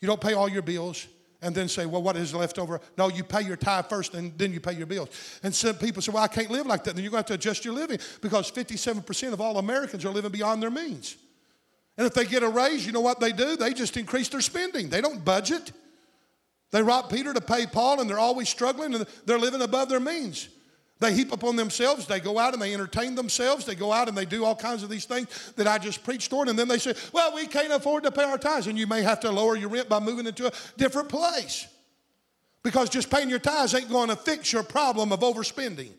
You 0.00 0.08
don't 0.08 0.20
pay 0.20 0.34
all 0.34 0.48
your 0.48 0.62
bills 0.62 1.06
and 1.42 1.54
then 1.54 1.68
say, 1.68 1.86
well, 1.86 2.02
what 2.02 2.16
is 2.16 2.34
left 2.34 2.58
over? 2.58 2.80
No, 2.96 3.08
you 3.08 3.24
pay 3.24 3.42
your 3.42 3.56
tithe 3.56 3.86
first 3.86 4.14
and 4.14 4.36
then 4.38 4.52
you 4.52 4.60
pay 4.60 4.72
your 4.72 4.86
bills. 4.86 5.08
And 5.42 5.54
some 5.54 5.74
people 5.74 6.00
say, 6.00 6.12
well, 6.12 6.22
I 6.22 6.28
can't 6.28 6.50
live 6.50 6.66
like 6.66 6.84
that. 6.84 6.94
Then 6.94 7.02
you're 7.02 7.10
going 7.10 7.24
to 7.24 7.32
have 7.32 7.40
to 7.40 7.48
adjust 7.48 7.64
your 7.64 7.74
living 7.74 7.98
because 8.20 8.50
57% 8.50 9.32
of 9.32 9.40
all 9.40 9.58
Americans 9.58 10.04
are 10.04 10.10
living 10.10 10.30
beyond 10.30 10.62
their 10.62 10.70
means. 10.70 11.16
And 11.98 12.06
if 12.06 12.14
they 12.14 12.24
get 12.24 12.42
a 12.42 12.48
raise, 12.48 12.86
you 12.86 12.92
know 12.92 13.00
what 13.00 13.20
they 13.20 13.32
do? 13.32 13.56
They 13.56 13.74
just 13.74 13.96
increase 13.96 14.28
their 14.28 14.40
spending. 14.40 14.88
They 14.88 15.00
don't 15.00 15.24
budget. 15.24 15.72
They 16.70 16.82
rob 16.82 17.10
Peter 17.10 17.34
to 17.34 17.40
pay 17.40 17.66
Paul 17.66 18.00
and 18.00 18.08
they're 18.08 18.18
always 18.18 18.48
struggling 18.48 18.94
and 18.94 19.06
they're 19.26 19.38
living 19.38 19.60
above 19.60 19.88
their 19.88 20.00
means. 20.00 20.48
They 21.00 21.12
heap 21.12 21.32
upon 21.32 21.56
themselves. 21.56 22.06
They 22.06 22.20
go 22.20 22.38
out 22.38 22.54
and 22.54 22.62
they 22.62 22.72
entertain 22.72 23.14
themselves. 23.16 23.66
They 23.66 23.74
go 23.74 23.92
out 23.92 24.08
and 24.08 24.16
they 24.16 24.24
do 24.24 24.44
all 24.44 24.54
kinds 24.54 24.84
of 24.84 24.88
these 24.88 25.04
things 25.04 25.52
that 25.56 25.66
I 25.66 25.78
just 25.78 26.04
preached 26.04 26.32
on. 26.32 26.48
And 26.48 26.58
then 26.58 26.68
they 26.68 26.78
say, 26.78 26.94
well, 27.12 27.34
we 27.34 27.46
can't 27.46 27.72
afford 27.72 28.04
to 28.04 28.12
pay 28.12 28.22
our 28.22 28.38
tithes. 28.38 28.68
And 28.68 28.78
you 28.78 28.86
may 28.86 29.02
have 29.02 29.20
to 29.20 29.30
lower 29.30 29.56
your 29.56 29.68
rent 29.68 29.88
by 29.88 29.98
moving 29.98 30.26
into 30.26 30.46
a 30.46 30.52
different 30.78 31.08
place. 31.08 31.66
Because 32.62 32.88
just 32.88 33.10
paying 33.10 33.28
your 33.28 33.40
tithes 33.40 33.74
ain't 33.74 33.90
going 33.90 34.08
to 34.08 34.16
fix 34.16 34.52
your 34.52 34.62
problem 34.62 35.12
of 35.12 35.20
overspending. 35.20 35.90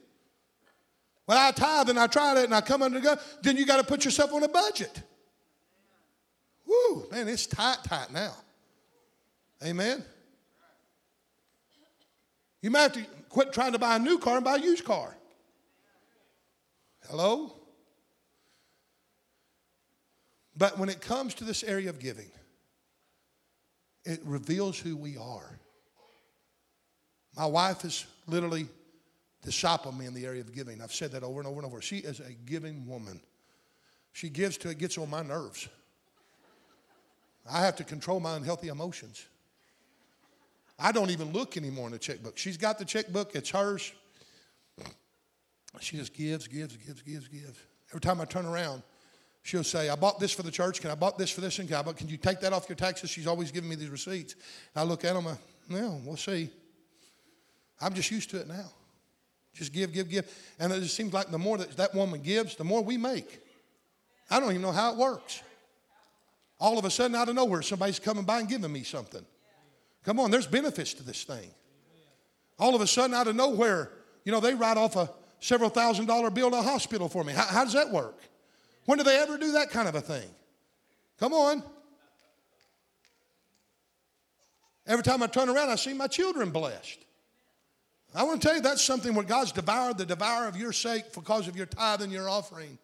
Well, 1.27 1.37
I 1.37 1.51
tithe 1.51 1.89
and 1.89 1.99
I 1.99 2.07
tried 2.07 2.37
it 2.37 2.45
and 2.45 2.55
I 2.55 2.61
come 2.61 2.81
under 2.81 2.99
God, 2.99 3.19
then 3.41 3.57
you 3.57 3.65
got 3.65 3.77
to 3.77 3.83
put 3.83 4.05
yourself 4.05 4.33
on 4.33 4.43
a 4.43 4.47
budget. 4.47 5.01
Woo, 6.65 7.07
man, 7.11 7.27
it's 7.27 7.45
tight, 7.45 7.77
tight 7.83 8.11
now. 8.11 8.35
Amen. 9.63 10.03
You 12.61 12.71
might 12.71 12.81
have 12.81 12.93
to 12.93 13.05
quit 13.29 13.51
trying 13.51 13.73
to 13.73 13.79
buy 13.79 13.95
a 13.95 13.99
new 13.99 14.17
car 14.17 14.35
and 14.35 14.45
buy 14.45 14.55
a 14.55 14.59
used 14.59 14.85
car. 14.85 15.15
Hello? 17.09 17.53
But 20.55 20.77
when 20.77 20.89
it 20.89 21.01
comes 21.01 21.33
to 21.35 21.43
this 21.43 21.63
area 21.63 21.89
of 21.89 21.99
giving, 21.99 22.31
it 24.05 24.19
reveals 24.23 24.79
who 24.79 24.95
we 24.95 25.17
are. 25.17 25.59
My 27.35 27.45
wife 27.45 27.81
has 27.81 28.05
literally 28.27 28.67
discipled 29.45 29.97
me 29.97 30.05
in 30.05 30.13
the 30.13 30.25
area 30.25 30.41
of 30.41 30.53
giving. 30.53 30.81
I've 30.81 30.93
said 30.93 31.11
that 31.11 31.23
over 31.23 31.39
and 31.39 31.47
over 31.47 31.57
and 31.57 31.65
over. 31.65 31.81
She 31.81 31.97
is 31.97 32.19
a 32.19 32.31
giving 32.45 32.87
woman. 32.87 33.19
She 34.11 34.29
gives 34.29 34.57
till 34.57 34.71
it 34.71 34.77
gets 34.77 34.97
on 34.97 35.09
my 35.09 35.23
nerves. 35.23 35.67
I 37.51 37.61
have 37.61 37.75
to 37.77 37.83
control 37.83 38.19
my 38.19 38.35
unhealthy 38.35 38.69
emotions. 38.69 39.25
I 40.79 40.91
don't 40.91 41.11
even 41.11 41.31
look 41.31 41.57
anymore 41.57 41.87
in 41.87 41.93
the 41.93 41.99
checkbook. 41.99 42.37
She's 42.37 42.57
got 42.57 42.79
the 42.79 42.85
checkbook, 42.85 43.35
it's 43.35 43.49
hers. 43.49 43.91
She 45.79 45.97
just 45.97 46.13
gives, 46.13 46.47
gives, 46.47 46.77
gives, 46.77 47.01
gives, 47.01 47.27
gives. 47.27 47.59
Every 47.89 48.01
time 48.01 48.21
I 48.21 48.25
turn 48.25 48.45
around, 48.45 48.83
she'll 49.41 49.63
say, 49.63 49.89
I 49.89 49.95
bought 49.95 50.19
this 50.19 50.31
for 50.31 50.43
the 50.43 50.51
church. 50.51 50.81
Can 50.81 50.91
I 50.91 50.95
bought 50.95 51.17
this 51.17 51.31
for 51.31 51.41
this? 51.41 51.59
And 51.59 51.67
can, 51.67 51.77
I, 51.77 51.93
can 51.93 52.07
you 52.07 52.17
take 52.17 52.39
that 52.41 52.53
off 52.53 52.69
your 52.69 52.75
taxes? 52.75 53.09
She's 53.09 53.27
always 53.27 53.51
giving 53.51 53.69
me 53.69 53.75
these 53.75 53.89
receipts. 53.89 54.35
I 54.75 54.83
look 54.83 55.03
at 55.03 55.13
them, 55.13 55.27
I, 55.27 55.35
well, 55.69 56.01
we'll 56.05 56.17
see. 56.17 56.49
I'm 57.81 57.93
just 57.93 58.11
used 58.11 58.29
to 58.31 58.39
it 58.39 58.47
now. 58.47 58.71
Just 59.53 59.73
give, 59.73 59.93
give, 59.93 60.09
give. 60.09 60.31
And 60.59 60.71
it 60.71 60.81
just 60.81 60.95
seems 60.95 61.13
like 61.13 61.29
the 61.29 61.37
more 61.37 61.57
that 61.57 61.75
that 61.77 61.93
woman 61.93 62.21
gives, 62.21 62.55
the 62.55 62.63
more 62.63 62.81
we 62.81 62.97
make. 62.97 63.39
I 64.29 64.39
don't 64.39 64.49
even 64.49 64.61
know 64.61 64.71
how 64.71 64.93
it 64.93 64.97
works. 64.97 65.41
All 66.59 66.79
of 66.79 66.85
a 66.85 66.89
sudden, 66.89 67.15
out 67.15 67.29
of 67.29 67.35
nowhere, 67.35 67.61
somebody's 67.61 67.99
coming 67.99 68.23
by 68.23 68.39
and 68.39 68.49
giving 68.49 68.71
me 68.71 68.83
something. 68.83 69.25
Come 70.03 70.19
on, 70.19 70.31
there's 70.31 70.47
benefits 70.47 70.93
to 70.95 71.03
this 71.03 71.23
thing. 71.23 71.49
All 72.59 72.75
of 72.75 72.81
a 72.81 72.87
sudden, 72.87 73.13
out 73.13 73.27
of 73.27 73.35
nowhere, 73.35 73.91
you 74.23 74.31
know, 74.31 74.39
they 74.39 74.53
write 74.53 74.77
off 74.77 74.95
a 74.95 75.09
several 75.39 75.69
thousand 75.69 76.05
dollar 76.05 76.29
bill 76.29 76.51
to 76.51 76.57
a 76.57 76.61
hospital 76.61 77.09
for 77.09 77.23
me. 77.23 77.33
How, 77.33 77.45
how 77.45 77.63
does 77.63 77.73
that 77.73 77.89
work? 77.89 78.19
When 78.85 78.97
do 78.97 79.03
they 79.03 79.17
ever 79.17 79.37
do 79.37 79.53
that 79.53 79.69
kind 79.69 79.87
of 79.87 79.95
a 79.95 80.01
thing? 80.01 80.29
Come 81.19 81.33
on. 81.33 81.63
Every 84.85 85.03
time 85.03 85.23
I 85.23 85.27
turn 85.27 85.49
around, 85.49 85.69
I 85.69 85.75
see 85.75 85.93
my 85.93 86.07
children 86.07 86.49
blessed. 86.49 86.99
I 88.15 88.23
want 88.23 88.41
to 88.41 88.47
tell 88.47 88.55
you 88.55 88.61
that's 88.61 88.83
something 88.83 89.15
where 89.15 89.25
God's 89.25 89.51
devoured 89.51 89.97
the 89.97 90.05
devourer 90.05 90.47
of 90.47 90.55
your 90.55 90.71
sake 90.71 91.13
because 91.13 91.47
of 91.47 91.55
your 91.55 91.65
tithe 91.65 92.01
and 92.01 92.11
your 92.11 92.29
offering. 92.29 92.77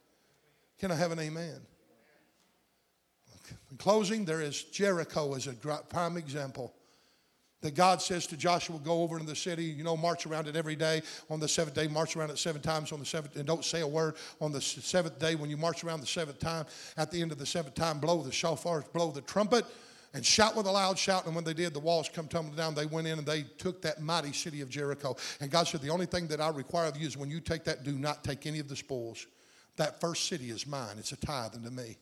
Can 0.79 0.91
I 0.91 0.95
have 0.95 1.11
an 1.11 1.19
amen? 1.19 1.59
In 3.79 3.83
closing, 3.83 4.25
there 4.25 4.41
is 4.41 4.63
Jericho 4.63 5.35
as 5.35 5.47
a 5.47 5.53
prime 5.53 6.17
example 6.17 6.73
that 7.61 7.75
God 7.75 8.01
says 8.01 8.27
to 8.27 8.37
Joshua, 8.37 8.79
go 8.83 9.01
over 9.01 9.17
into 9.17 9.29
the 9.29 9.35
city, 9.35 9.65
you 9.65 9.83
know, 9.83 9.97
march 9.97 10.25
around 10.25 10.47
it 10.47 10.55
every 10.55 10.75
day. 10.75 11.01
On 11.29 11.39
the 11.39 11.47
seventh 11.47 11.75
day, 11.75 11.87
march 11.87 12.15
around 12.15 12.29
it 12.29 12.37
seven 12.37 12.61
times 12.61 12.91
on 12.91 12.99
the 12.99 13.05
seventh, 13.05 13.35
and 13.35 13.45
don't 13.45 13.65
say 13.65 13.81
a 13.81 13.87
word 13.87 14.15
on 14.39 14.51
the 14.51 14.61
seventh 14.61 15.19
day. 15.19 15.35
When 15.35 15.49
you 15.49 15.57
march 15.57 15.83
around 15.83 16.01
the 16.01 16.07
seventh 16.07 16.39
time, 16.39 16.65
at 16.97 17.11
the 17.11 17.21
end 17.21 17.31
of 17.31 17.37
the 17.37 17.45
seventh 17.45 17.75
time, 17.75 17.99
blow 17.99 18.21
the 18.21 18.31
shofar, 18.31 18.83
blow 18.93 19.11
the 19.11 19.21
trumpet, 19.21 19.65
and 20.13 20.25
shout 20.25 20.55
with 20.55 20.65
a 20.65 20.71
loud 20.71 20.97
shout. 20.97 21.25
And 21.25 21.35
when 21.35 21.43
they 21.43 21.53
did, 21.53 21.73
the 21.73 21.79
walls 21.79 22.09
come 22.13 22.27
tumbling 22.27 22.57
down. 22.57 22.75
They 22.75 22.85
went 22.85 23.07
in 23.07 23.19
and 23.19 23.27
they 23.27 23.43
took 23.43 23.81
that 23.83 24.01
mighty 24.01 24.33
city 24.33 24.61
of 24.61 24.69
Jericho. 24.69 25.15
And 25.39 25.51
God 25.51 25.67
said, 25.67 25.81
the 25.81 25.89
only 25.89 26.05
thing 26.05 26.27
that 26.27 26.41
I 26.41 26.49
require 26.49 26.87
of 26.87 26.97
you 26.97 27.07
is 27.07 27.15
when 27.15 27.29
you 27.29 27.39
take 27.39 27.63
that, 27.65 27.83
do 27.83 27.91
not 27.91 28.23
take 28.23 28.45
any 28.45 28.59
of 28.59 28.67
the 28.67 28.75
spoils. 28.75 29.27
That 29.75 30.01
first 30.01 30.27
city 30.27 30.49
is 30.49 30.65
mine. 30.65 30.95
It's 30.97 31.11
a 31.11 31.17
tithe 31.17 31.55
unto 31.55 31.69
me. 31.69 31.97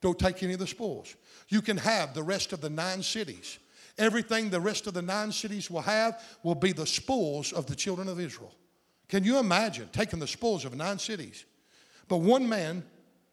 Don't 0.00 0.18
take 0.18 0.42
any 0.42 0.54
of 0.54 0.58
the 0.58 0.66
spoils. 0.66 1.14
You 1.48 1.62
can 1.62 1.76
have 1.76 2.14
the 2.14 2.22
rest 2.22 2.52
of 2.52 2.60
the 2.60 2.70
nine 2.70 3.02
cities. 3.02 3.58
Everything 3.98 4.48
the 4.48 4.60
rest 4.60 4.86
of 4.86 4.94
the 4.94 5.02
nine 5.02 5.32
cities 5.32 5.70
will 5.70 5.82
have 5.82 6.22
will 6.42 6.54
be 6.54 6.72
the 6.72 6.86
spoils 6.86 7.52
of 7.52 7.66
the 7.66 7.74
children 7.74 8.08
of 8.08 8.18
Israel. 8.18 8.54
Can 9.08 9.24
you 9.24 9.38
imagine 9.38 9.88
taking 9.92 10.18
the 10.18 10.26
spoils 10.26 10.64
of 10.64 10.74
nine 10.74 10.98
cities? 10.98 11.44
But 12.08 12.18
one 12.18 12.48
man 12.48 12.84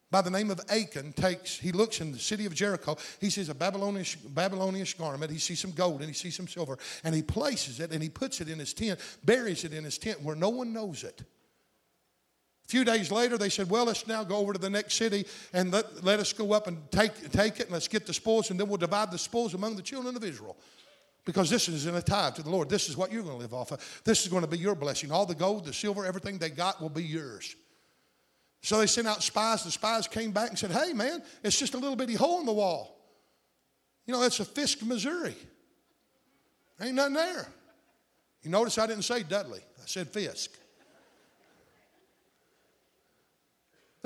by 0.10 0.22
the 0.22 0.30
name 0.30 0.50
of 0.52 0.62
Achan 0.70 1.14
takes, 1.14 1.60
he 1.60 1.74
looks 1.74 2.00
in 2.00 2.14
the 2.14 2.20
city 2.20 2.46
of 2.46 2.56
Jericho, 2.56 2.96
he 3.20 3.30
sees 3.30 3.50
a 3.50 3.54
Babylonian, 3.54 4.06
Babylonian 4.30 4.88
garment, 4.98 5.32
he 5.32 5.38
sees 5.38 5.60
some 5.60 5.72
gold 5.72 6.00
and 6.00 6.08
he 6.08 6.14
sees 6.14 6.36
some 6.36 6.48
silver, 6.48 6.78
and 7.04 7.14
he 7.14 7.22
places 7.22 7.82
it 7.82 7.92
and 7.92 8.02
he 8.02 8.08
puts 8.08 8.40
it 8.40 8.48
in 8.48 8.58
his 8.58 8.74
tent, 8.74 9.00
buries 9.26 9.66
it 9.66 9.74
in 9.74 9.84
his 9.84 9.98
tent 9.98 10.22
where 10.22 10.36
no 10.36 10.50
one 10.50 10.72
knows 10.72 11.04
it. 11.04 11.24
A 12.68 12.70
few 12.70 12.84
days 12.84 13.12
later, 13.12 13.38
they 13.38 13.48
said, 13.48 13.70
Well, 13.70 13.86
let's 13.86 14.08
now 14.08 14.26
go 14.26 14.36
over 14.36 14.52
to 14.52 14.60
the 14.60 14.70
next 14.70 14.96
city 14.96 15.26
and 15.54 15.72
let, 15.72 16.04
let 16.04 16.20
us 16.20 16.34
go 16.34 16.52
up 16.52 16.68
and 16.68 16.78
take, 16.92 17.32
take 17.32 17.62
it 17.62 17.64
and 17.64 17.72
let's 17.72 17.88
get 17.88 18.06
the 18.06 18.14
spoils, 18.14 18.52
and 18.52 18.60
then 18.60 18.68
we'll 18.68 18.78
divide 18.78 19.10
the 19.10 19.18
spoils 19.18 19.54
among 19.54 19.78
the 19.78 19.82
children 19.82 20.16
of 20.18 20.24
Israel. 20.24 20.58
Because 21.24 21.50
this 21.50 21.70
is 21.70 21.86
in 21.86 21.96
a 21.96 22.02
tithe 22.02 22.36
to 22.36 22.44
the 22.44 22.50
Lord. 22.50 22.70
This 22.70 22.90
is 22.90 22.98
what 22.98 23.12
you're 23.12 23.24
going 23.24 23.36
to 23.36 23.42
live 23.42 23.54
off 23.54 23.72
of. 23.72 24.02
This 24.04 24.24
is 24.24 24.28
going 24.28 24.44
to 24.44 24.50
be 24.50 24.58
your 24.58 24.76
blessing. 24.76 25.12
All 25.12 25.26
the 25.26 25.36
gold, 25.36 25.66
the 25.66 25.74
silver, 25.74 26.06
everything 26.06 26.38
they 26.38 26.50
got 26.50 26.82
will 26.82 26.90
be 26.90 27.04
yours. 27.04 27.56
So 28.62 28.80
they 28.80 28.88
sent 28.88 29.08
out 29.08 29.24
spies. 29.24 29.64
The 29.64 29.72
spies 29.72 30.08
came 30.08 30.32
back 30.32 30.50
and 30.50 30.60
said, 30.60 30.72
Hey, 30.72 30.92
man, 30.92 31.24
it's 31.44 31.58
just 31.58 31.74
a 31.74 31.78
little 31.78 31.96
bitty 31.96 32.16
hole 32.16 32.42
in 32.42 32.46
the 32.46 32.54
wall. 32.54 32.98
You 34.06 34.14
know, 34.14 34.24
it's 34.24 34.42
a 34.42 34.46
Fisk, 34.46 34.84
Missouri. 34.84 35.36
Ain't 36.82 36.96
nothing 36.96 37.14
there. 37.14 37.48
You 38.44 38.52
notice 38.52 38.78
I 38.78 38.88
didn't 38.88 39.04
say 39.04 39.24
Dudley, 39.24 39.62
I 39.82 39.86
said 39.86 40.10
Fisk. 40.10 40.52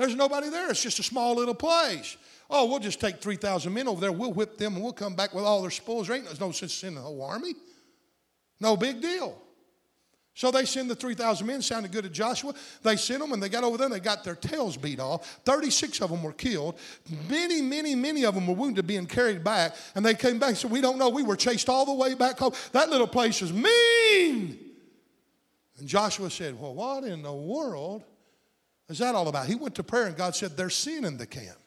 There's 0.02 0.16
nobody 0.16 0.48
there. 0.48 0.68
It's 0.68 0.82
just 0.82 0.98
a 0.98 1.02
small 1.04 1.36
little 1.36 1.54
place. 1.54 2.16
Oh, 2.50 2.66
we'll 2.66 2.80
just 2.80 3.00
take 3.00 3.20
3,000 3.20 3.72
men 3.72 3.86
over 3.86 4.00
there. 4.00 4.10
We'll 4.10 4.32
whip 4.32 4.58
them 4.58 4.74
and 4.74 4.82
we'll 4.82 4.92
come 4.92 5.14
back 5.14 5.32
with 5.32 5.44
all 5.44 5.62
their 5.62 5.70
spoils. 5.70 6.08
There 6.08 6.16
ain't 6.16 6.40
no 6.40 6.50
sense 6.50 6.82
in 6.82 6.96
the 6.96 7.00
whole 7.00 7.22
army. 7.22 7.54
No 8.58 8.76
big 8.76 9.00
deal. 9.00 9.40
So 10.34 10.50
they 10.50 10.64
send 10.64 10.90
the 10.90 10.96
3,000 10.96 11.46
men, 11.46 11.62
sounded 11.62 11.92
good 11.92 12.02
to 12.02 12.10
Joshua. 12.10 12.52
They 12.82 12.96
sent 12.96 13.20
them 13.20 13.32
and 13.32 13.40
they 13.40 13.48
got 13.48 13.62
over 13.62 13.76
there 13.76 13.84
and 13.84 13.94
they 13.94 14.00
got 14.00 14.24
their 14.24 14.34
tails 14.34 14.76
beat 14.76 14.98
off. 14.98 15.40
36 15.44 16.00
of 16.00 16.10
them 16.10 16.24
were 16.24 16.32
killed. 16.32 16.80
Many, 17.30 17.62
many, 17.62 17.94
many 17.94 18.24
of 18.24 18.34
them 18.34 18.48
were 18.48 18.54
wounded, 18.54 18.84
being 18.88 19.06
carried 19.06 19.44
back. 19.44 19.76
And 19.94 20.04
they 20.04 20.14
came 20.14 20.40
back 20.40 20.48
and 20.48 20.58
said, 20.58 20.72
We 20.72 20.80
don't 20.80 20.98
know. 20.98 21.10
We 21.10 21.22
were 21.22 21.36
chased 21.36 21.68
all 21.68 21.86
the 21.86 21.94
way 21.94 22.14
back 22.14 22.40
home. 22.40 22.54
That 22.72 22.90
little 22.90 23.06
place 23.06 23.40
is 23.40 23.52
mean. 23.52 24.58
And 25.78 25.86
Joshua 25.86 26.28
said, 26.28 26.58
Well, 26.58 26.74
what 26.74 27.04
in 27.04 27.22
the 27.22 27.32
world 27.32 28.02
is 28.88 28.98
that 28.98 29.14
all 29.14 29.28
about? 29.28 29.46
He 29.46 29.54
went 29.54 29.74
to 29.76 29.82
prayer 29.82 30.06
and 30.06 30.16
God 30.16 30.34
said, 30.34 30.56
There's 30.56 30.74
sin 30.74 31.04
in 31.04 31.16
the 31.16 31.26
camp. 31.26 31.58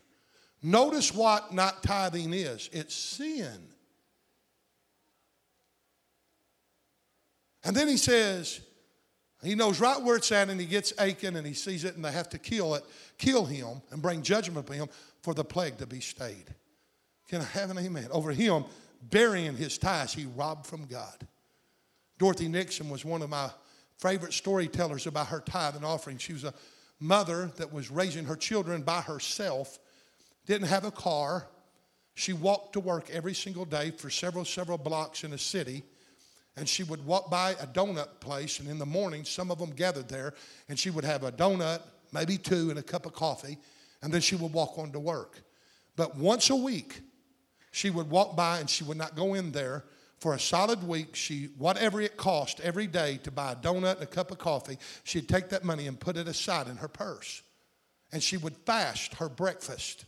Notice 0.61 1.13
what 1.13 1.53
not 1.53 1.83
tithing 1.83 2.33
is 2.33 2.69
it's 2.73 2.95
sin. 2.95 3.69
And 7.63 7.75
then 7.75 7.87
he 7.87 7.97
says, 7.97 8.61
he 9.45 9.55
knows 9.55 9.79
right 9.79 10.01
where 10.01 10.15
it's 10.15 10.31
at 10.31 10.49
and 10.49 10.59
he 10.59 10.65
gets 10.65 10.93
Achan 10.97 11.35
and 11.35 11.45
he 11.45 11.53
sees 11.53 11.83
it 11.83 11.95
and 11.95 12.03
they 12.03 12.11
have 12.11 12.29
to 12.29 12.39
kill 12.39 12.75
it, 12.75 12.83
kill 13.17 13.45
him 13.45 13.81
and 13.91 14.01
bring 14.01 14.21
judgment 14.21 14.65
upon 14.65 14.77
him 14.77 14.89
for 15.21 15.33
the 15.33 15.43
plague 15.43 15.77
to 15.77 15.87
be 15.87 15.99
stayed. 15.99 16.53
Can 17.29 17.41
I 17.41 17.45
have 17.45 17.69
an 17.69 17.77
amen? 17.77 18.07
Over 18.11 18.31
him 18.31 18.65
burying 19.01 19.55
his 19.55 19.77
ties 19.77 20.13
he 20.13 20.25
robbed 20.25 20.65
from 20.65 20.85
God. 20.85 21.27
Dorothy 22.17 22.47
Nixon 22.47 22.89
was 22.89 23.05
one 23.05 23.21
of 23.21 23.29
my 23.29 23.49
favorite 23.99 24.33
storytellers 24.33 25.05
about 25.05 25.27
her 25.27 25.41
tithe 25.41 25.75
and 25.75 25.85
offering. 25.85 26.17
She 26.17 26.33
was 26.33 26.43
a 26.43 26.53
mother 26.99 27.51
that 27.57 27.73
was 27.73 27.91
raising 27.91 28.25
her 28.25 28.35
children 28.35 28.81
by 28.81 29.01
herself, 29.01 29.79
didn't 30.45 30.67
have 30.67 30.85
a 30.85 30.91
car. 30.91 31.47
She 32.13 32.33
walked 32.33 32.73
to 32.73 32.79
work 32.79 33.09
every 33.09 33.33
single 33.33 33.65
day 33.65 33.91
for 33.91 34.09
several, 34.09 34.45
several 34.45 34.77
blocks 34.77 35.23
in 35.23 35.33
a 35.33 35.37
city. 35.37 35.83
And 36.57 36.69
she 36.69 36.83
would 36.83 37.05
walk 37.05 37.29
by 37.29 37.51
a 37.51 37.67
donut 37.67 38.21
place, 38.21 38.59
and 38.59 38.69
in 38.69 38.79
the 38.79 38.85
morning, 38.85 39.25
some 39.25 39.51
of 39.51 39.59
them 39.59 39.71
gathered 39.71 40.07
there, 40.07 40.33
and 40.69 40.79
she 40.79 40.89
would 40.89 41.03
have 41.03 41.23
a 41.23 41.31
donut, 41.31 41.81
maybe 42.13 42.37
two, 42.37 42.69
and 42.69 42.79
a 42.79 42.83
cup 42.83 43.05
of 43.05 43.11
coffee, 43.11 43.57
and 44.01 44.13
then 44.13 44.21
she 44.21 44.37
would 44.37 44.53
walk 44.53 44.77
on 44.77 44.93
to 44.93 44.99
work. 44.99 45.41
But 45.97 46.15
once 46.15 46.49
a 46.49 46.55
week, 46.55 47.01
she 47.71 47.89
would 47.89 48.09
walk 48.09 48.37
by 48.37 48.59
and 48.59 48.69
she 48.69 48.85
would 48.85 48.95
not 48.95 49.17
go 49.17 49.33
in 49.33 49.51
there 49.51 49.83
for 50.19 50.33
a 50.33 50.39
solid 50.39 50.87
week, 50.87 51.15
she 51.15 51.49
whatever 51.57 52.01
it 52.01 52.17
cost 52.17 52.59
every 52.61 52.87
day 52.87 53.19
to 53.23 53.31
buy 53.31 53.51
a 53.51 53.55
donut 53.55 53.95
and 53.95 54.03
a 54.03 54.07
cup 54.07 54.31
of 54.31 54.37
coffee, 54.37 54.77
she'd 55.03 55.27
take 55.27 55.49
that 55.49 55.63
money 55.63 55.87
and 55.87 55.99
put 55.99 56.17
it 56.17 56.27
aside 56.27 56.67
in 56.67 56.77
her 56.77 56.87
purse. 56.87 57.41
And 58.11 58.23
she 58.23 58.37
would 58.37 58.55
fast 58.65 59.15
her 59.15 59.29
breakfast. 59.29 60.05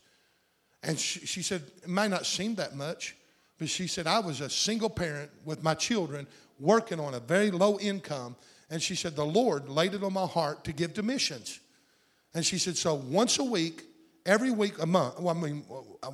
And 0.83 0.97
she, 0.97 1.25
she 1.25 1.41
said, 1.41 1.63
it 1.83 1.89
may 1.89 2.07
not 2.07 2.25
seem 2.25 2.55
that 2.55 2.75
much, 2.75 3.15
but 3.57 3.69
she 3.69 3.87
said, 3.87 4.07
I 4.07 4.19
was 4.19 4.39
a 4.39 4.49
single 4.49 4.89
parent 4.89 5.29
with 5.43 5.63
my 5.63 5.73
children 5.73 6.27
working 6.59 6.99
on 6.99 7.13
a 7.13 7.19
very 7.19 7.51
low 7.51 7.77
income. 7.79 8.35
And 8.69 8.81
she 8.81 8.95
said, 8.95 9.15
the 9.15 9.25
Lord 9.25 9.67
laid 9.67 9.93
it 9.93 10.03
on 10.03 10.13
my 10.13 10.25
heart 10.25 10.63
to 10.65 10.73
give 10.73 10.93
to 10.95 11.03
missions. 11.03 11.59
And 12.33 12.45
she 12.45 12.57
said, 12.57 12.77
so 12.77 12.95
once 12.95 13.39
a 13.39 13.43
week, 13.43 13.83
every 14.25 14.51
week 14.51 14.81
a 14.81 14.85
month, 14.85 15.19
well, 15.19 15.35
I 15.35 15.39
mean, 15.39 15.63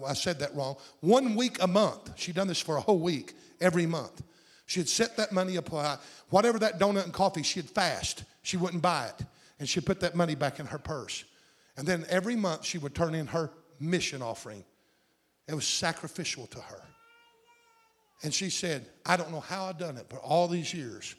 I 0.07 0.13
said 0.13 0.39
that 0.39 0.55
wrong, 0.55 0.77
one 1.01 1.35
week 1.35 1.61
a 1.61 1.67
month, 1.67 2.17
she'd 2.17 2.35
done 2.35 2.47
this 2.47 2.61
for 2.61 2.77
a 2.77 2.81
whole 2.81 2.99
week 2.99 3.33
every 3.63 3.87
month. 3.87 4.21
She'd 4.65 4.89
set 4.89 5.17
that 5.17 5.31
money 5.31 5.55
apart. 5.55 5.99
Whatever 6.29 6.59
that 6.59 6.79
donut 6.79 7.03
and 7.03 7.13
coffee, 7.13 7.43
she'd 7.43 7.69
fast. 7.69 8.23
She 8.43 8.57
wouldn't 8.57 8.81
buy 8.81 9.07
it. 9.07 9.25
And 9.59 9.67
she'd 9.67 9.85
put 9.85 10.01
that 10.01 10.15
money 10.15 10.35
back 10.35 10.59
in 10.59 10.65
her 10.67 10.77
purse. 10.77 11.23
And 11.77 11.87
then 11.87 12.05
every 12.09 12.35
month 12.35 12.65
she 12.65 12.77
would 12.77 12.93
turn 12.93 13.15
in 13.15 13.27
her 13.27 13.49
mission 13.79 14.21
offering. 14.21 14.63
It 15.47 15.55
was 15.55 15.67
sacrificial 15.67 16.47
to 16.47 16.59
her. 16.59 16.81
And 18.23 18.33
she 18.33 18.49
said, 18.49 18.87
I 19.05 19.17
don't 19.17 19.31
know 19.31 19.41
how 19.41 19.65
I've 19.65 19.77
done 19.77 19.97
it, 19.97 20.05
but 20.07 20.21
all 20.23 20.47
these 20.47 20.73
years 20.73 21.15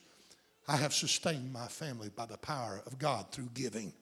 I 0.66 0.76
have 0.76 0.95
sustained 0.95 1.53
my 1.53 1.66
family 1.66 2.09
by 2.09 2.26
the 2.26 2.38
power 2.38 2.82
of 2.86 2.99
God 2.99 3.30
through 3.30 3.51
giving. 3.53 3.92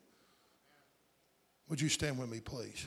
Would 1.69 1.81
you 1.81 1.89
stand 1.89 2.19
with 2.19 2.31
me, 2.31 2.41
please? 2.41 2.87